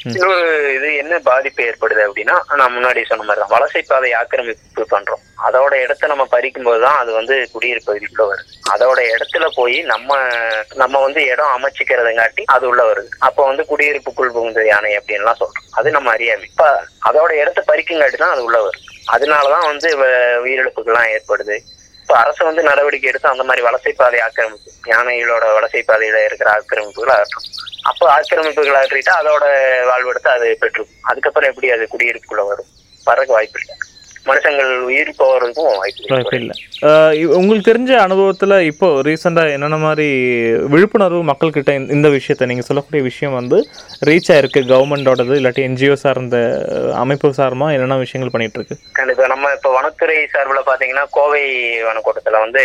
[0.09, 5.23] இன்னொரு இது என்ன பாதிப்பு ஏற்படுது அப்படின்னா நான் முன்னாடி சொன்ன மாதிரி தான் வலசை பாதை ஆக்கிரமிப்பு பண்றோம்.
[5.47, 8.45] அதோட இடத்த நம்ம பறிக்கும் போது தான் அது வந்து குடியிருப்பு பகுதிக்குள்ள வருது.
[8.73, 10.17] அதோட இடத்துல போய் நம்ம
[10.81, 13.09] நம்ம வந்து இடம் அமைச்சிக்கிறதுங்காட்டி அது உள்ள வருது.
[13.27, 15.67] அப்போ வந்து குடியிருப்புக்குள் புகுந்த யானை அப்படின்லாம் சொல்றோம்.
[15.71, 16.47] அது நம்ம அறியாமை.
[16.51, 18.85] இப்ப அதோட இடத்த பறிக்குங்காட்டி தான் அது உள்ள வருது.
[19.15, 19.89] அதனாலதான் வந்து
[20.45, 21.57] உயிரிழப்புகள்லாம் ஏற்படுது.
[22.09, 27.13] இப்ப அரசு வந்து நடவடிக்கை எடுத்து அந்த மாதிரி வலசை பாதை ஆக்கிரமிப்பு யானைகளோட வலசை பாதையில இருக்கிற ஆக்கிரமிப்புகள்
[27.15, 27.45] அகற்றும்.
[27.83, 29.43] அப்போ ஆக்கிரமிப்புகள் அகற்றிட்டா அதோட
[29.85, 30.97] வாழ்வெடுத்து அது பெற்றுக்கும்.
[31.01, 32.69] அதுக்கப்புறம் எப்படி அது குடியிருப்புக்குள்ள வரும்?
[33.05, 33.75] வரக்கு வாய்ப்பு இல்லை
[34.29, 35.77] மனுஷங்கள் உயிர் போறதுக்கும்
[36.07, 36.55] வாய்ப்பு இல்லை.
[37.33, 40.07] உங்களுக்கு தெரிஞ்ச அனுபவத்தில் இப்போ ரீசெண்டாக என்னென்ன மாதிரி
[40.67, 43.57] விழிப்புணர்வு மக்கள்கிட்ட இந்த- விஷயத்த நீங்கள் சொல்லக்கூடிய விஷயம் வந்து
[44.05, 46.37] ரீச் ஆயிருக்கு கவர்மெண்டோடது இல்லாட்டி என்ஜிஓ சார்ந்த
[46.95, 49.27] அமைப்பு சார்மா என்னென்ன விஷயங்கள் பண்ணிட்டு இருக்கு கண்டிப்பா.
[49.27, 51.43] நம்ம இப்ப வனத்துறை சார்பில் பாத்தீங்கன்னா கோவை
[51.81, 52.63] வனக்கூட்டத்துல வந்து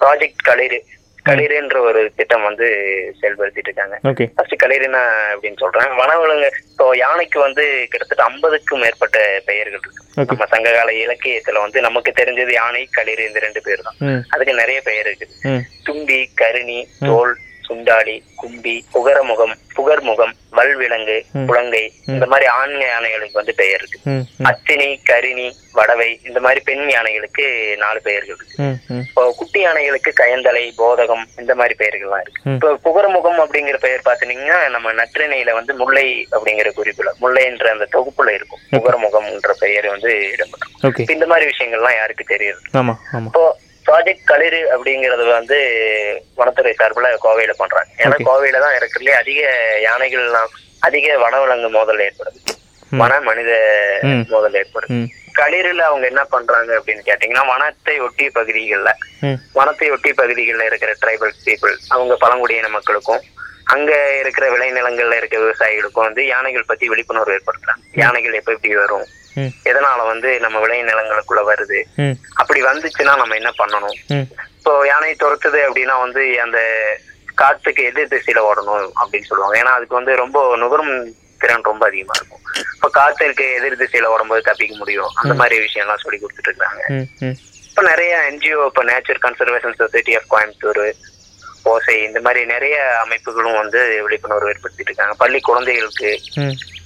[0.00, 0.78] ப்ராஜெக்ட் களிறு
[1.26, 2.66] களிறுன்ற ஒரு திட்டம் வந்து
[3.20, 3.96] செயல்படுத்திட்டு இருக்காங்க.
[4.32, 5.92] ஃபர்ஸ்ட் களிறுனா அப்படின்னு சொல்றேன்.
[5.98, 7.62] வனவிலங்கு இப்போ யானைக்கு வந்து
[7.92, 10.02] கிட்டத்தட்ட ஐம்பதுக்கும் மேற்பட்ட பெயர்கள் இருக்கு.
[10.30, 13.98] நம்ம சங்ககால இலக்கியத்துல வந்து நமக்கு தெரிஞ்சது யானை களிறு இந்த ரெண்டு பேர் தான்
[14.30, 15.62] அதுக்கு நிறைய பெயர் இருக்குது ம்.
[15.84, 17.34] தும்பி கருணி தோல்
[17.68, 21.46] சுண்டாளி கும்பி புகரமுகம் புகர்முகம் வல்விலங்கு ம்.
[22.06, 23.98] இந்த மாதிரி ஆண் யானைகளுக்கு வந்து பெயர் இருக்கு.
[24.44, 27.44] அத்தினி கரிணி வடவை இந்த மாதிரி பெண் யானைகளுக்கு
[27.76, 28.66] நாலு பெயர்கள் இருக்கு.
[29.00, 32.42] இப்போ குட்டி யானைகளுக்கு கயந்தலை போதகம் இந்த மாதிரி பெயர்கள்லாம் இருக்கு.
[32.54, 38.62] இப்போ புகரமுகம் அப்படிங்கிற பெயர் பாத்தீங்கன்னா நம்ம நற்றிணையில வந்து முல்லை அப்படிங்கிற குறிப்புல முல்லைன்ற அந்த தொகுப்புல இருக்கும்.
[38.76, 40.72] புகரமுகம்ன்ற பெயர் வந்து இடம்பெறும்.
[41.10, 42.60] இந்த மாதிரி விஷயங்கள்லாம் யாருக்கு தெரியுது?
[43.30, 43.44] இப்போ
[43.86, 45.56] ப்ராஜெக்ட் களிறு அப்படிங்கறது வந்து
[46.36, 47.90] வனத்துறை சார்பில் கோவையில பண்றாங்க.
[47.98, 48.16] ஏன்னா.
[48.24, 49.40] கோவையில தான் இருக்கிறதுலே அதிக
[49.82, 52.40] யானைகள்லாம் அதிக வனவிலங்கு மோதல் ஏற்படுது.
[52.92, 53.52] வன மனித.
[54.28, 54.90] மோதல் ஏற்படுது.
[54.90, 55.08] ம்.
[55.38, 58.90] களிறுல அவங்க என்ன பண்றாங்க அப்படின்னு கேட்டீங்கன்னா வனத்தை ஒட்டிய பகுதிகளில்
[59.54, 63.22] வனத்தை ஒட்டிய பகுதிகளில் இருக்கிற ட்ரைபல் பீப்புள் அவங்க பழங்குடியின மக்களுக்கும்
[63.64, 67.82] அங்க இருக்கிற விளைநிலங்கள்ல இருக்க விவசாயிகளுக்கும் வந்து யானைகள் பத்தி விழிப்புணர்வு ஏற்படுத்துறாங்க.
[67.94, 69.06] யானைகள் எப்ப எப்படி வரும்?
[69.36, 71.82] எதனால வந்து நம்ம விளைநிலங்களுக்குள்ள வருது?
[71.94, 72.16] ம்.
[72.34, 73.96] அப்படி வந்துச்சுன்னா நம்ம என்ன பண்ணணும்?
[74.58, 76.58] இப்போ யானை துரத்துது அப்படின்னா வந்து அந்த
[77.42, 79.58] காத்துக்கு எதிர் திசையில ஓடணும் அப்படின்னு சொல்லுவாங்க.
[79.58, 82.40] ஏன்னா அதுக்கு வந்து ரொம்ப நுகரும் திறன் ரொம்ப அதிகமா இருக்கும்.
[82.74, 85.10] இப்போ காத்திற்கு எதிர் திசையில ஓடும்போது தப்பிக்க முடியும்.
[85.14, 86.82] அந்த மாதிரி விஷயம்லாம் சொல்லி கொடுத்துட்டு இருக்காங்க.
[87.68, 90.92] இப்போ நிறைய என்ஜிஓ இப்போ nature conservation society of Coimbatore
[91.62, 95.14] Osai இந்த மாதிரி நிறைய அமைப்புகளும் வந்து விழிப்புணர்வு ஏற்படுத்திட்டு இருக்காங்க.
[95.14, 96.20] பள்ளி குழந்தைகளுக்கு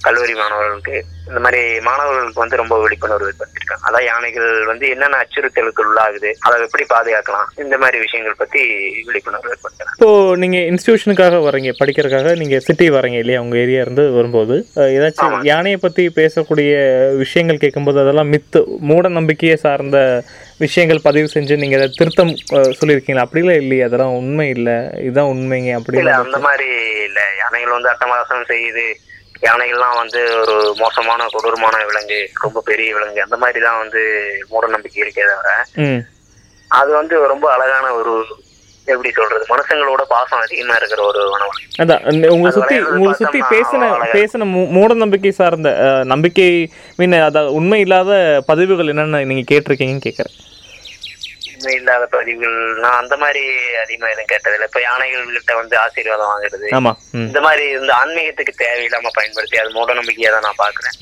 [0.01, 1.03] கல்லூரி மாணவர்களுக்கு.
[1.29, 6.85] இந்த மாதிரி மாணவர்களுக்கு வந்து ரொம்ப விழிப்புணர்வு ஏற்படுத்திருக்காங்க அதான் யானைகள் வந்து என்னென்ன அச்சுறுத்தலுக்கு உள்ளாகுது அதை எப்படி
[6.91, 8.61] பாதுகாக்கலாம் இந்த மாதிரி விஷயங்கள் பத்தி
[9.07, 9.93] விழிப்புணர்வு ஏற்படுத்தலாம்.
[9.95, 10.09] இப்போ
[10.41, 13.41] நீங்க இன்ஸ்டிடியூஷனுக்காக வரீங்க படிக்கிறதுக்காக நீங்க சிட்டி வரீங்க இல்லையா?
[13.45, 14.55] உங்க ஏரியா இருந்து வரும்போது
[14.95, 16.71] ஏதாச்சும் யானையை பத்தி பேசக்கூடிய
[17.23, 19.97] விஷயங்கள் கேட்கும்போது அதெல்லாம் மித்து மூட நம்பிக்கையை சார்ந்த
[20.59, 22.33] விஷயங்கள் பதிவு செஞ்சு நீங்க அதை திருத்தம்
[22.79, 23.25] சொல்லியிருக்கீங்களா?
[23.25, 26.69] அப்படிலாம் இல்லையா அதெல்லாம் உண்மை இல்லை இதுதான் உண்மைங்க அப்படி இல்ல அந்த மாதிரி
[27.07, 27.19] இல்ல.
[27.41, 28.87] யானைகள் வந்து அட்டமாசம் செய்யுது
[29.41, 34.01] யானைகள்லாம் வந்து ஒரு மோசமான கொடூரமான விலங்கு ரொம்ப பெரிய விலங்கு அந்த மாதிரி தான் வந்து
[34.49, 35.51] மூட நம்பிக்கை இருக்கே தவிர
[36.71, 38.13] அது வந்து ரொம்ப அழகான ஒரு
[38.87, 44.47] எப்படி சொல்றது மனுஷங்களோட பாசம் அதிகமா இருக்கிற ஒரு வனவழி அதான் உங்களை சுத்தி உங்களை சுத்தி பேசின பேசின
[44.75, 45.71] மூட நம்பிக்கை சார்ந்த
[46.05, 46.49] நம்பிக்கை
[46.99, 48.11] மீன் அதான் உண்மை இல்லாத
[48.47, 50.37] பதிவுகள் என்னென்ன நீங்க கேட்டிருக்கீங்கன்னு கேட்குறேன்
[51.59, 52.57] உண்மை இல்லாத பதிவுகள்.
[52.83, 53.41] நான் அந்த மாதிரி
[53.81, 54.67] அதிகமா எதுவும் கேட்டதில்லை.
[54.69, 56.67] இப்ப யானைகள் கிட்ட வந்து ஆசீர்வாதம் வாங்குறது.
[57.29, 60.95] இந்த மாதிரி இந்த ஆன்மீகத்துக்கு தேவையில்லாம பயன்படுத்தி அது மூட நம்பிக்கையா தான் நான் பாக்குறேன்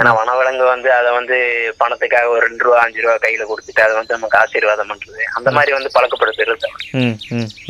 [0.00, 1.38] ஏன்னா வனவிலங்கு வந்து அதை வந்து
[1.82, 5.22] பணத்துக்காக ஒரு ரெண்டு ரூபா அஞ்சு ரூபா கையில கொடுத்துட்டு அதை வந்து நமக்கு ஆசீர்வாதம் பண்றது.
[5.38, 6.68] அந்த மாதிரி வந்து பழக்கப்படுத்துறது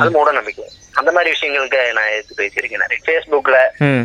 [0.01, 0.67] அது மூட நம்பிக்கை.
[1.01, 2.99] அந்த மாதிரி விஷயங்களுக்கு நான் எடுத்து பேசியிருக்கேன் நிறைய.
[3.07, 3.59] ஃபேஸ்புக்ல.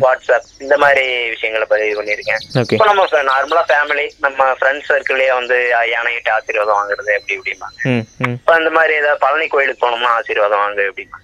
[0.04, 2.42] வாட்ஸ்அப் இந்த மாதிரி விஷயங்களை பதிவு பண்ணியிருக்கேன்.
[2.76, 5.56] இப்போ நம்ம நார்மலா ஃபேமிலி நம்ம ஃப்ரெண்ட்ஸ் சர்க்கிள்லயே வந்து
[5.92, 7.76] யானைகிட்ட ஆசீர்வாதம் வாங்குறது அப்படி இப்படிம்பாங்க.
[7.92, 8.36] ம் ம்.
[8.38, 11.18] இப்போ அந்த மாதிரி ஏதாவது பழனி கோயிலுக்கு போனோம்னா ஆசீர்வாதம் வாங்க அப்படிமா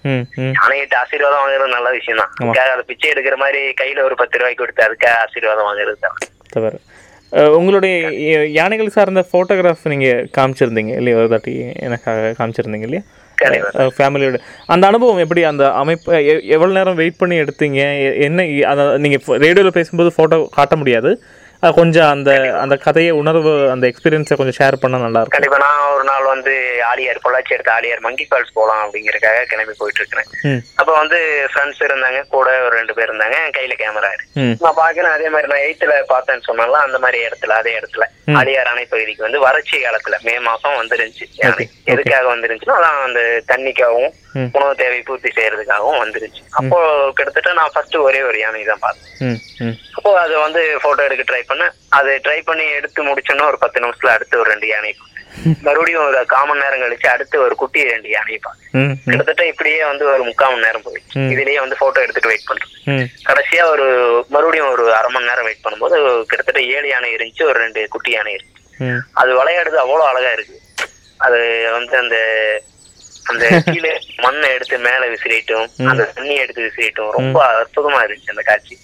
[0.58, 2.32] யானைகிட்ட ஆசீர்வாதம் வாங்குறது நல்ல விஷயம் தான்.
[2.40, 6.18] அதுக்காக அதை பிச்சை எடுக்கிற மாதிரி கையில ஒரு பத்து ரூபாய்க்கு கொடுத்து அதுக்காக ஆசீர்வாதம் வாங்குறது தான்
[6.54, 6.78] தவறு.
[7.56, 7.94] உங்களுடைய
[8.58, 11.16] யானைகள் சார்ந்த ஃபோட்டோகிராஃப் நீங்கள் காமிச்சிருந்தீங்க இல்லையா?
[11.20, 11.52] ஒரு தாட்டி
[11.86, 13.02] எனக்காக காமிச்சிருந்தீங்க இல்லையா?
[13.96, 14.38] ஃபேமிலியோட
[14.74, 15.42] அந்த அனுபவம் எப்படி?
[15.50, 17.80] அந்த அமைப்பு எவ்வளோ எவ்வளவு நேரம் வெயிட் பண்ணி எடுத்தீங்க?
[18.26, 21.12] என்ன அதை நீங்கள் ரேடியோவில் பேசும்போது ஃபோட்டோ காட்ட முடியாது.
[21.62, 22.30] கொஞ்சம் அந்த
[22.62, 26.52] அந்த கதையை உணர்வு அந்த எக்ஸ்பீரியன்ஸை கொஞ்சம் ஷேர் பண்ணால் நல்லா இருக்கும் கண்டிப்பா நான் ஒரு நாள் வந்து
[26.90, 30.28] ஆலியார் பொள்ளாச்சி எடுத்த ஆலியார் மங்கி ஃபால்ஸ் போலாம் அப்படிங்கறதுக்காக கிளம்பி போயிட்டு இருக்கிறேன்
[30.80, 31.18] அப்ப வந்து
[31.50, 34.12] ஃப்ரெண்ட்ஸ் இருந்தாங்க கூட ஒரு ரெண்டு பேர் இருந்தாங்க கையில கேமரா
[34.62, 38.06] நான் பாக்குறேன் அதே மாதிரி நான் எயித்துல பார்த்தேன்னு சொன்னால அந்த மாதிரி இடத்துல அதே இடத்துல.
[38.38, 41.26] ஆலியார் அணை பகுதிக்கு வந்து வறட்சி காலத்துல மே மாசம் வந்துருந்துச்சு.
[41.92, 43.20] எதுக்காக வந்துருந்துச்சுன்னா அதான் அந்த
[43.52, 44.14] தண்ணிக்காகவும்.
[44.56, 46.78] உணவு தேவை பூர்த்தி செய்யறதுக்காகவும் வந்துருச்சு அப்போ
[47.16, 49.32] கிட்டத்தட்ட நான் ஃபர்ஸ்ட் ஒரே ஒரு யானை தான் பார்த்தேன்.
[49.98, 54.14] அப்போ அதை வந்து போட்டோ எடுக்க ட்ரை பண்ணேன் அதை ட்ரை பண்ணி எடுத்து முடிச்சோன்னா ஒரு பத்து நிமிஷத்துல
[54.14, 54.92] அடுத்து ஒரு ரெண்டு யானை.
[55.64, 60.22] மறுபடியும் ஒரு காமன் நேரம் கழிச்சு அடுத்து ஒரு குட்டி ரெண்டு யானையை பார்த்தேன் கிட்டத்தட்ட இப்படியே வந்து ஒரு
[60.28, 60.84] முக்கால் மணி நேரம்
[61.16, 61.28] ம்.
[61.32, 63.86] இதுலயே வந்து போட்டோ எடுத்துட்டு வெயிட் பண்றேன் கடைசியா ஒரு
[64.30, 68.32] மறுபடியும் ஒரு அரை மணி நேரம் வெயிட் பண்ணும்போது கிட்டத்தட்ட ஏழு யானை இருந்துச்சு ஒரு ரெண்டு குட்டி யானை
[68.36, 68.88] இருந்துச்சு.
[69.14, 70.56] அது விளையாடுறது அவ்வளவு அழகா இருக்கு.
[71.20, 71.38] அது
[71.72, 72.16] வந்து அந்த
[73.30, 75.66] அந்த கீழே மண்ணை எடுத்து மேல விசிறிட்டும்.
[75.86, 77.10] அந்த தண்ணியை எடுத்து விசிறிட்டும்.
[77.10, 78.78] ரொம்ப அற்புதமா இருந்துச்சு அந்த காட்சி.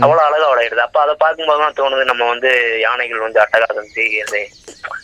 [0.00, 0.84] அவ்வளவு அழகா விளையாடுது.
[0.86, 4.42] அப்ப அதை பார்க்கும்போது தான் தோணுது நம்ம வந்து யானைகள் வந்து அட்டகாசம் செய்கிறது.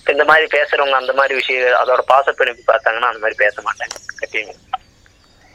[0.06, 3.96] இந்த மாதிரி பேசுறவங்க அந்த மாதிரி விஷயம் அதோட பாசப்பிணைப்பு பார்த்தாங்கன்னா அந்த மாதிரி பேச மாட்டாங்க.
[4.22, 4.54] கட்டிங்க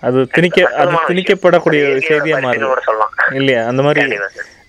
[0.04, 2.38] அது திணிக்க அது திணிக்கப்படக்கூடிய செய்தியா
[2.84, 3.14] சொல்லலாம்.
[3.32, 3.62] இல்லையா?
[3.66, 4.18] அந்த மாதிரி.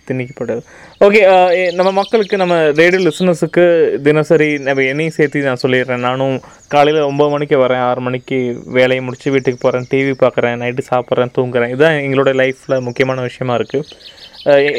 [0.08, 0.62] திணிக்கப்பட்டது.
[1.04, 3.64] ஓகே uh, eh, நம்ம மக்களுக்கு நம்ம ரேடியோ லிசனர்ஸுக்கு
[4.06, 6.04] தினசரி நம்ம என்னையும் சேர்த்து நான் சொல்லிடுறேன்.
[6.06, 6.36] நானும்
[6.74, 8.38] காலையில் ஒம்பது மணிக்கு வரேன் ஆறு மணிக்கு
[8.76, 11.72] வேலையை முடித்து வீட்டுக்கு போகிறேன் டிவி பார்க்குறேன் நைட்டு சாப்பிட்றேன் தூங்குறேன்.
[11.74, 13.90] இதுதான் எங்களோட லைஃப்பில் முக்கியமான விஷயமா இருக்குது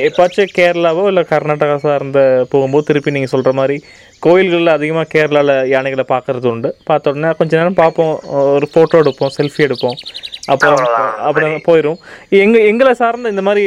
[0.08, 2.22] எப்பாச்சும் கேரளாவோ இல்லை கர்நாடகா சார்ந்த
[2.54, 3.78] போகும்போது திருப்பி நீங்கள் சொல்கிற மாதிரி
[4.20, 6.72] கோயில்களில் அதிகமாக கேரளாவில் யானைகளை பார்க்குறது உண்டு.
[6.90, 8.16] பார்த்த உடனே கொஞ்ச நேரம் பார்ப்போம்
[8.56, 10.00] ஒரு ஃபோட்டோ எடுப்போம் செல்ஃபி எடுப்போம்.
[10.46, 10.82] அப்புறம்
[11.24, 11.98] அப்புறம் போயிடும்
[12.40, 13.64] எங்க எங்களை சார்ந்த இந்த மாதிரி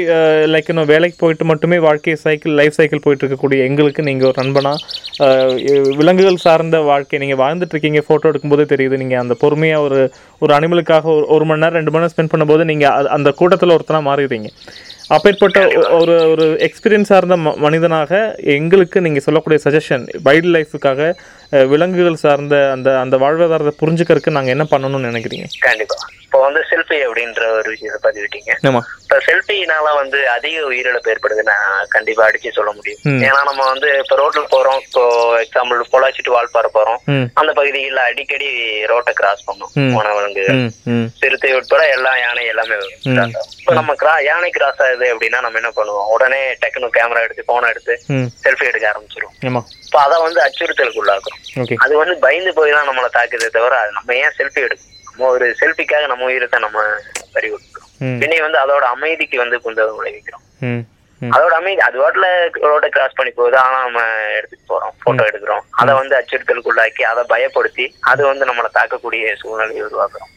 [0.46, 4.72] லைக் இன்னும் வேலைக்கு போயிட்டு மட்டுமே வாழ்க்கை சைக்கிள் லைஃப் சைக்கிள் போயிட்டு இருக்கக்கூடிய எங்களுக்கு நீங்க ஒரு நண்பனா
[5.24, 5.54] அஹ்,
[5.96, 8.96] விலங்குகள் சார்ந்த வாழ்க்கை நீங்க வாழ்ந்துட்டு இருக்கீங்க போட்டோ எடுக்கும்போதே தெரியுது.
[8.96, 9.98] நீங்க அந்த பொறுமையா ஒரு
[10.42, 13.76] ஒரு அனிமலுக்காக ஒரு ஒரு மணி நேரம் ரெண்டு மணி நேரம் ஸ்பெண்ட் பண்ணும்போது நீங்க அ- அந்த கூட்டத்துல
[13.76, 14.50] ஒருத்தனா மாறிடுறீங்க.
[15.10, 15.58] அப்பேற்பட்ட
[15.92, 18.12] ஒரு ஒரு எக்ஸ்பீரியன்ஸ் சார்ந்த மனிதனாக
[18.54, 21.00] எங்களுக்கு நீங்கள் சொல்லக்கூடிய சஜஷன் வைல்ட் லைஃபுக்காக
[21.66, 25.46] விலங்குகள் சார்ந்த அந்த அந்த வாழ்வாதாரத்தை புரிஞ்சுக்கிறதுக்கு நாங்கள் என்ன பண்ணணும்னு நினைக்கிறீங்க?
[25.60, 25.98] கண்டிப்பா.
[26.28, 28.50] இப்போ வந்து செல்ஃபி அப்படின்ற ஒரு விஷயத்தை பதிவிட்டீங்க
[29.02, 32.98] இப்போ செல்ஃபினால வந்து அதிக உயிரிழப்பு ஏற்படுது நான் கண்டிப்பா அடிச்சு சொல்ல முடியும்.
[33.28, 35.04] ஏன்னா நம்ம வந்து இப்போ ரோட்ல போறோம் இப்போ
[35.44, 36.98] எக்ஸாம்பிள் பொள்ளாச்சிட்டு வால்பாறை போறோம்.
[37.40, 38.48] அந்த பகுதிகளில் அடிக்கடி
[38.92, 39.72] ரோட்டை கிராஸ் பண்ணும்.
[39.96, 40.60] வனவிலங்குகள்
[41.22, 42.76] சிறுத்தை உட்பட எல்லா யானை எல்லாமே
[43.60, 46.10] இப்போ நம்ம கிரா யானை கிராஸ் ஆகுது அப்படின்னா நம்ம என்ன பண்ணுவோம்?
[46.16, 47.96] உடனே டக்குனு கேமரா எடுத்து போனை எடுத்து
[48.44, 49.62] செல்ஃபி எடுக்க ஆரம்பிச்சிரும் ஆமா.
[49.88, 51.42] இப்போ அதை வந்து அச்சுறுத்தலுக்கு உள்ளாக்குறோம்
[51.86, 55.46] அது வந்து பயந்து போய் தான் நம்மளை தாக்குதே தவிர அது நம்ம ஏன் செல்ஃபி எடுக்கும் நம்ம ஒரு
[55.60, 56.78] செல்ஃபிக்காக நம்ம உயிரத்தை நம்ம
[57.32, 57.88] பறி கொடுக்கிறோம்.
[58.06, 58.18] ம்.
[58.20, 60.44] பின்னே வந்து அதோட அமைதிக்கு வந்து குந்தகம் விளைவிக்கிறோம்
[61.20, 62.26] அதோட அமைதி அது வாட்டில்
[62.66, 64.00] ரோட்டை கிராஸ் பண்ணி போகுது ஆனா நம்ம
[64.36, 65.64] எடுத்துட்டு போறோம் போட்டோ எடுக்கிறோம்.
[65.80, 70.32] அதை வந்து அச்சுறுத்தலுக்குள்ளாக்கி அதை பயப்படுத்தி அது வந்து நம்மளை தாக்கக்கூடிய சூழ்நிலையை உருவாக்குறோம்.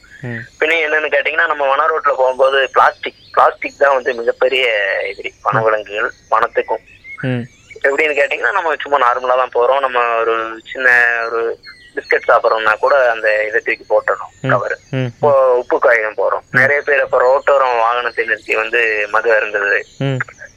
[0.60, 4.64] பின்ன என்னன்னு கேட்டீங்கன்னா நம்ம வன ரோட்ல போகும்போது பிளாஸ்டிக் பிளாஸ்டிக் தான் வந்து மிகப்பெரிய
[5.12, 6.84] எதிரி வனவிலங்குகள் வனத்துக்கும்.
[7.88, 9.84] எப்படின்னு கேட்டீங்கன்னா நம்ம சும்மா நார்மலா தான் போறோம்.
[9.88, 10.36] நம்ம ஒரு
[10.72, 10.90] சின்ன
[11.28, 11.42] ஒரு
[11.96, 14.76] பிஸ்கட் சாப்பிட்றோம்னா கூட அந்த இதை தூக்கி போட்டுறோம் கவர்
[15.10, 15.32] இப்போ
[15.62, 16.44] உப்பு காகிதம் போறோம்.
[16.60, 18.82] நிறைய பேர் இப்போ ரோட்டோரம் வாகனத்தை நிறுத்தி வந்து
[19.16, 19.80] மது அருந்தது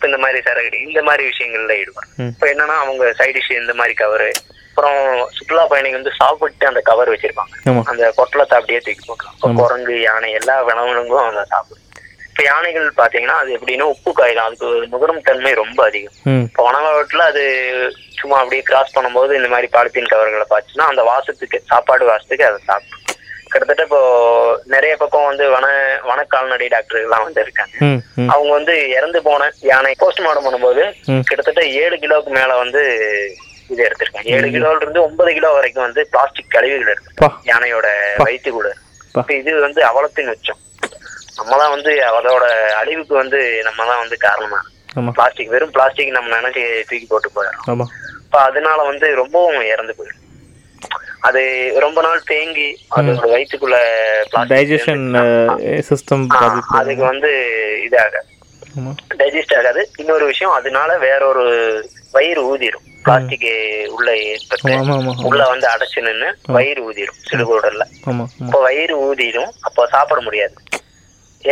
[0.09, 2.11] இந்த மாதிரி சரகடி இந்த மாதிரி விஷயங்கள்ல ஈடுபடும்.
[2.33, 4.29] இப்போ என்னன்னா அவங்க சைட் டிஷ் இந்த மாதிரி கவரு
[4.71, 4.99] அப்புறம்
[5.37, 7.55] சுற்றுலா பயணிகள் வந்து சாப்பிட்டு அந்த கவர் வச்சிருப்பாங்க.
[7.91, 9.37] அந்த பொட்டலத்தை அப்படியே தூக்கி போட்டுரும்.
[9.37, 11.84] இப்போ குரங்கு யானை எல்லா விலங்குகளும் அவங்க சாப்பிடும்
[12.35, 16.15] இப்போ யானைகள் பாத்தீங்கன்னா அது எப்படின்னா உப்பு காயிடும் அதுக்கு நுகரும் தன்மை ரொம்ப அதிகம்.
[16.47, 17.43] இப்போ வனவாட்டில் அது
[18.21, 23.03] சும்மா அப்படியே கிராஸ் பண்ணும்போது இந்த மாதிரி பாலித்தீன் கவர்களை பார்த்துச்சுன்னா அந்த வாசத்துக்கு சாப்பாடு வாசத்துக்கு அதை சாப்பிடும்.
[23.53, 24.01] கிட்டத்தட்ட இப்போ
[24.75, 25.67] நிறைய பக்கம் வந்து வன
[26.09, 27.77] வன கால்நடை டாக்டர்கள்லாம் வந்து இருக்காங்க.
[28.33, 30.85] அவங்க வந்து இறந்து போன யானை போஸ்ட்மார்ட்டம் பண்ணும்போது.
[31.31, 32.83] கிட்டத்தட்ட ஏழு கிலோவுக்கு மேல வந்து
[33.73, 34.29] இது எடுத்திருக்காங்க.
[34.39, 37.87] ஏழு கிலோல இருந்து ஒன்பது கிலோ வரைக்கும் வந்து பிளாஸ்டிக் கழிவுகள் இருக்கு யானையோட.
[38.27, 38.71] வயிற்று கூட
[39.41, 40.61] இது வந்து அவலத்தின் உச்சம்.
[41.39, 42.45] நம்ம தான் வந்து அதோட
[42.81, 44.59] அழிவுக்கு வந்து நம்ம தான் வந்து காரணமா.
[45.17, 47.89] பிளாஸ்டிக் வெறும் பிளாஸ்டிக் நம்ம நினைச்சு தூக்கி போட்டு போயிடும்
[48.25, 50.21] இப்ப அதனால வந்து ரொம்பவும் இறந்து போயிடும்.
[51.29, 51.43] அது
[51.85, 53.77] ரொம்ப நாள் தேங்கி அதோட வயிற்றுக்குள்ள
[54.53, 55.05] டைஜஷன்
[55.89, 56.25] சிஸ்டம்
[56.81, 57.31] அதுக்கு வந்து
[57.87, 58.23] இதாக
[59.21, 59.83] டைஜஸ்ட் ஆகாது.
[60.03, 61.45] இன்னொரு விஷயம் அதனால வேற ஒரு
[62.17, 62.85] வயிறு ஊதிரும்.
[63.07, 63.49] பிளாஸ்டிக்
[63.97, 64.75] உள்ள ஏற்பட்டு
[65.29, 67.85] உள்ள வந்து அடைச்சு நின்னு வயிறு ஊதிரும் சிறுகுடல்ல
[68.47, 69.53] அப்போ வயிறு ஊதிரும்.
[69.69, 70.55] அப்போ சாப்பிட முடியாது.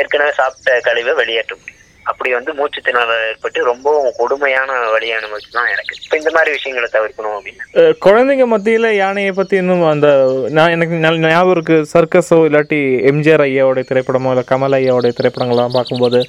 [0.01, 1.78] ஏற்கனவே சாப்பிட்ட கழிவை வெளியேற்ற முடியும்
[2.11, 5.93] அப்படி வந்து மூச்சு திணறல் ஏற்பட்டு ரொம்பவும் கொடுமையான வழி அனுபவிச்சு தான் எனக்கு.
[6.05, 7.93] இப்போ இந்த மாதிரி விஷயங்களை தவிர்க்கணும் அப்படின்னு.
[8.07, 10.09] குழந்தைங்க மத்தியில் யானையை பற்றி இன்னும் அந்த
[10.57, 12.78] நான் எனக்கு நல்ல ஞாபகம் இருக்கு சர்க்கஸோ இல்லாட்டி
[13.11, 16.20] எம்ஜிஆர் ஐயாவோடைய திரைப்படமோ இல்லை கமல் ஐயாவோடைய திரைப்படங்கள்லாம் பார்க்கும்போது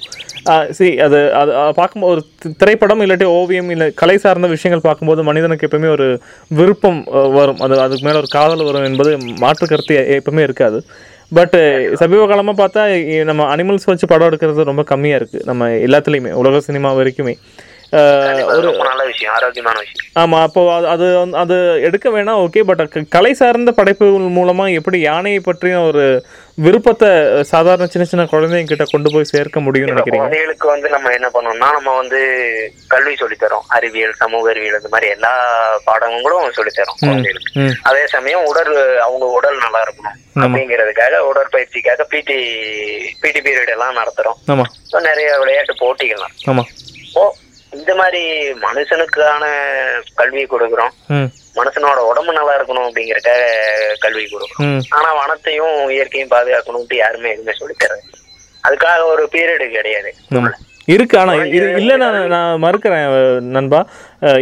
[0.78, 2.22] சி அது அது பார்க்கும்போது ஒரு
[2.62, 6.06] திரைப்படம் இல்லாட்டி ஓவியம் இல்லை கலை சார்ந்த விஷயங்கள் பார்க்கும்போது மனிதனுக்கு எப்பவுமே ஒரு
[6.60, 7.00] விருப்பம்
[7.38, 7.60] வரும்.
[7.66, 9.12] அது அதுக்கு மேலே ஒரு காதல் வரும் என்பது
[9.44, 10.80] மாற்று கருத்து எப்பவுமே இருக்காது.
[11.32, 12.82] பட் uh, சமீப காலமாக பார்த்தா
[13.24, 17.34] நம்ம அனிமல்ஸ் வச்சு படம் எடுக்கிறது ரொம்ப கம்மியாக இருக்குது நம்ம எல்லாத்துலேயுமே உலக சினிமா வரைக்குமே.
[18.54, 20.06] ஒரு நல்ல விஷயம் ஆரோக்கியமான விஷயம்.
[20.22, 20.62] ஆமா அப்போ
[20.94, 21.06] அது
[21.42, 21.56] அது
[21.88, 22.82] எடுக்க வேணாம் ஓகே பட்
[23.16, 26.04] கலை சார்ந்த படைப்புகள் மூலமா எப்படி யானையை பற்றிய ஒரு
[26.64, 27.08] விருப்பத்தை
[27.52, 30.22] சாதாரண சின்ன சின்ன குழந்தைங்க கிட்ட கொண்டு போய் சேர்க்க முடியும்னு இப்ப நினைக்கிறீங்க?
[30.22, 32.20] குழந்தைகளுக்கு வந்து நம்ம என்ன பண்ணோம்னா நம்ம வந்து
[32.92, 33.64] கல்வி சொல்லித்தரோம்.
[33.76, 35.32] அறிவியல் சமூக அறிவியல் இந்த மாதிரி எல்லா
[35.88, 37.64] பாடங்களும் சொல்லித்தரோம் குழந்தைகளுக்கு.
[37.90, 38.74] அதே சமயம் உடல்
[39.06, 40.18] அவங்க உடல் நல்லா இருக்கணும்.
[40.44, 42.38] அப்படிங்கிறதுக்காக உடற்பயிற்சிக்காக பிடி
[43.24, 44.38] பிடி பீரியட் எல்லாம் நடத்துறோம்.
[45.08, 46.64] நிறைய விளையாட்டு போட்டிகள்லாம் ஆமா.
[47.20, 47.24] ஓ
[47.74, 48.20] இந்த மாதிரி
[48.64, 49.44] மனுஷனுக்கான
[50.14, 50.92] கல்வியை கொடுக்குறோம்.
[51.56, 53.42] மனுஷனோட உடம்பு நல்லா இருக்கணும் அப்படிங்கறதுக்காக
[54.04, 54.68] கல்வி கொடுக்குறோம்.
[54.68, 54.82] ம்.
[54.96, 58.04] ஆனா வனத்தையும் இயற்கையும் பாதுகாக்கணும்ட்டு யாருமே எதுவுமே சொல்லித் தரது
[58.64, 60.10] அதுக்காக ஒரு பீரியடு கிடையாது.
[60.88, 61.32] இருக்கு ஆனா
[61.76, 63.04] இல்ல நான் நான் மறுக்கிறேன்
[63.54, 63.78] நண்பா.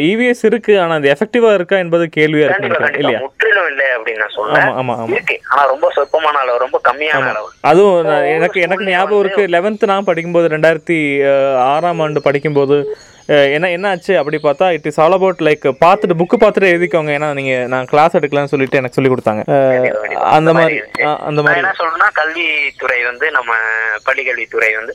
[0.07, 2.70] இவிஎஸ் இருக்கு ஆனா அது எஃபெக்டிவா இருக்கா என்பது கேள்வியா இருக்கு
[3.01, 3.20] இல்லையா?
[3.24, 7.49] முற்றிலும் இல்லை அப்படின்னு நான் சொல்றேன் ஆமா ஆமா இருக்கு ஆனா ரொம்ப சொற்பமான அளவு ரொம்ப கம்மியான அளவு.
[7.70, 10.99] அதுவும் எனக்கு எனக்கு ஞாபகம் இருக்கு லெவன்த்து நான் படிக்கும்போது ரெண்டாயிரத்தி
[11.68, 12.78] ஆறாம் ஆண்டு படிக்கும்போது
[13.50, 14.18] என்ன என்ன ஆச்சு?
[14.18, 17.10] அப்படி பார்த்தா it is all about like பார்த்துட்டு புக்கு பார்த்துட்டு எழுதிக்கோங்க.
[17.10, 19.42] ஏன்னா நீங்க நான் கிளாஸ் எடுக்கலாம்னு சொல்லிட்டு எனக்கு சொல்லி கொடுத்தாங்க.
[20.30, 20.78] அந்த மாதிரி
[21.28, 21.60] அந்த மாதிரி.
[21.60, 23.52] என்ன சொல்றேன்னா கல்வித்துறை வந்து நம்ம
[24.06, 24.94] பள்ளிக்கல்வித்துறை வந்து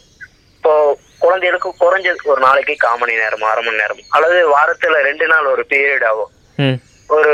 [0.58, 0.74] இப்போ
[1.20, 5.66] குழந்தைகளுக்கு குறைஞ்சது ஒரு நாளைக்கு கால் மணி நேரம் அரை மணி நேரம் அல்லது வாரத்துல ரெண்டு நாள் ஒரு
[5.70, 6.78] பீரியட் ஆகும் ம்.
[7.10, 7.34] ஒரு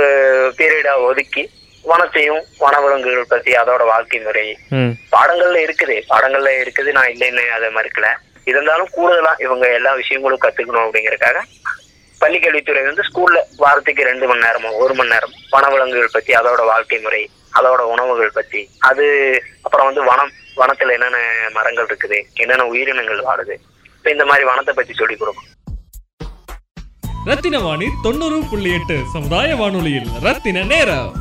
[0.57, 1.43] பீரியடா ஒதுக்கி
[1.85, 4.43] வனத்தையும் வனவிலங்குகள் பத்தி அதோட வாழ்க்கை முறை.
[5.13, 5.95] பாடங்கள்ல இருக்குது.
[6.11, 6.91] பாடங்கள்ல இருக்குது.
[6.91, 8.09] நான் இல்லைன்னு அதை மறுக்கல
[8.47, 11.39] இருந்தாலும் கூடுதலா இவங்க எல்லா விஷயங்களும் கத்துக்கணும் அப்படிங்கறக்காக
[12.21, 17.21] பள்ளிக்கல்வித்துறை வந்து ஸ்கூல்ல வாரத்துக்கு ரெண்டு மணி நேரமோ ஒரு மணி நேரம் வனவிலங்குகள் பத்தி அதோட வாழ்க்கை முறை
[17.53, 19.05] அதோட உணவுகள் பத்தி அது
[19.63, 21.17] அப்புறம் வந்து வனம் வனத்துல என்னென்ன
[21.53, 23.55] மரங்கள் இருக்குது என்னென்ன உயிரினங்கள் வாழுது
[23.97, 25.49] இப்ப இந்த மாதிரி வனத்தை பத்தி சொல்லி கொடுக்கும்
[27.27, 31.11] ரத்தின வாணி தொண்ணூறு புள்ளி எட்டு சமுதாய வானொலியில் ரத்தின நேரம்.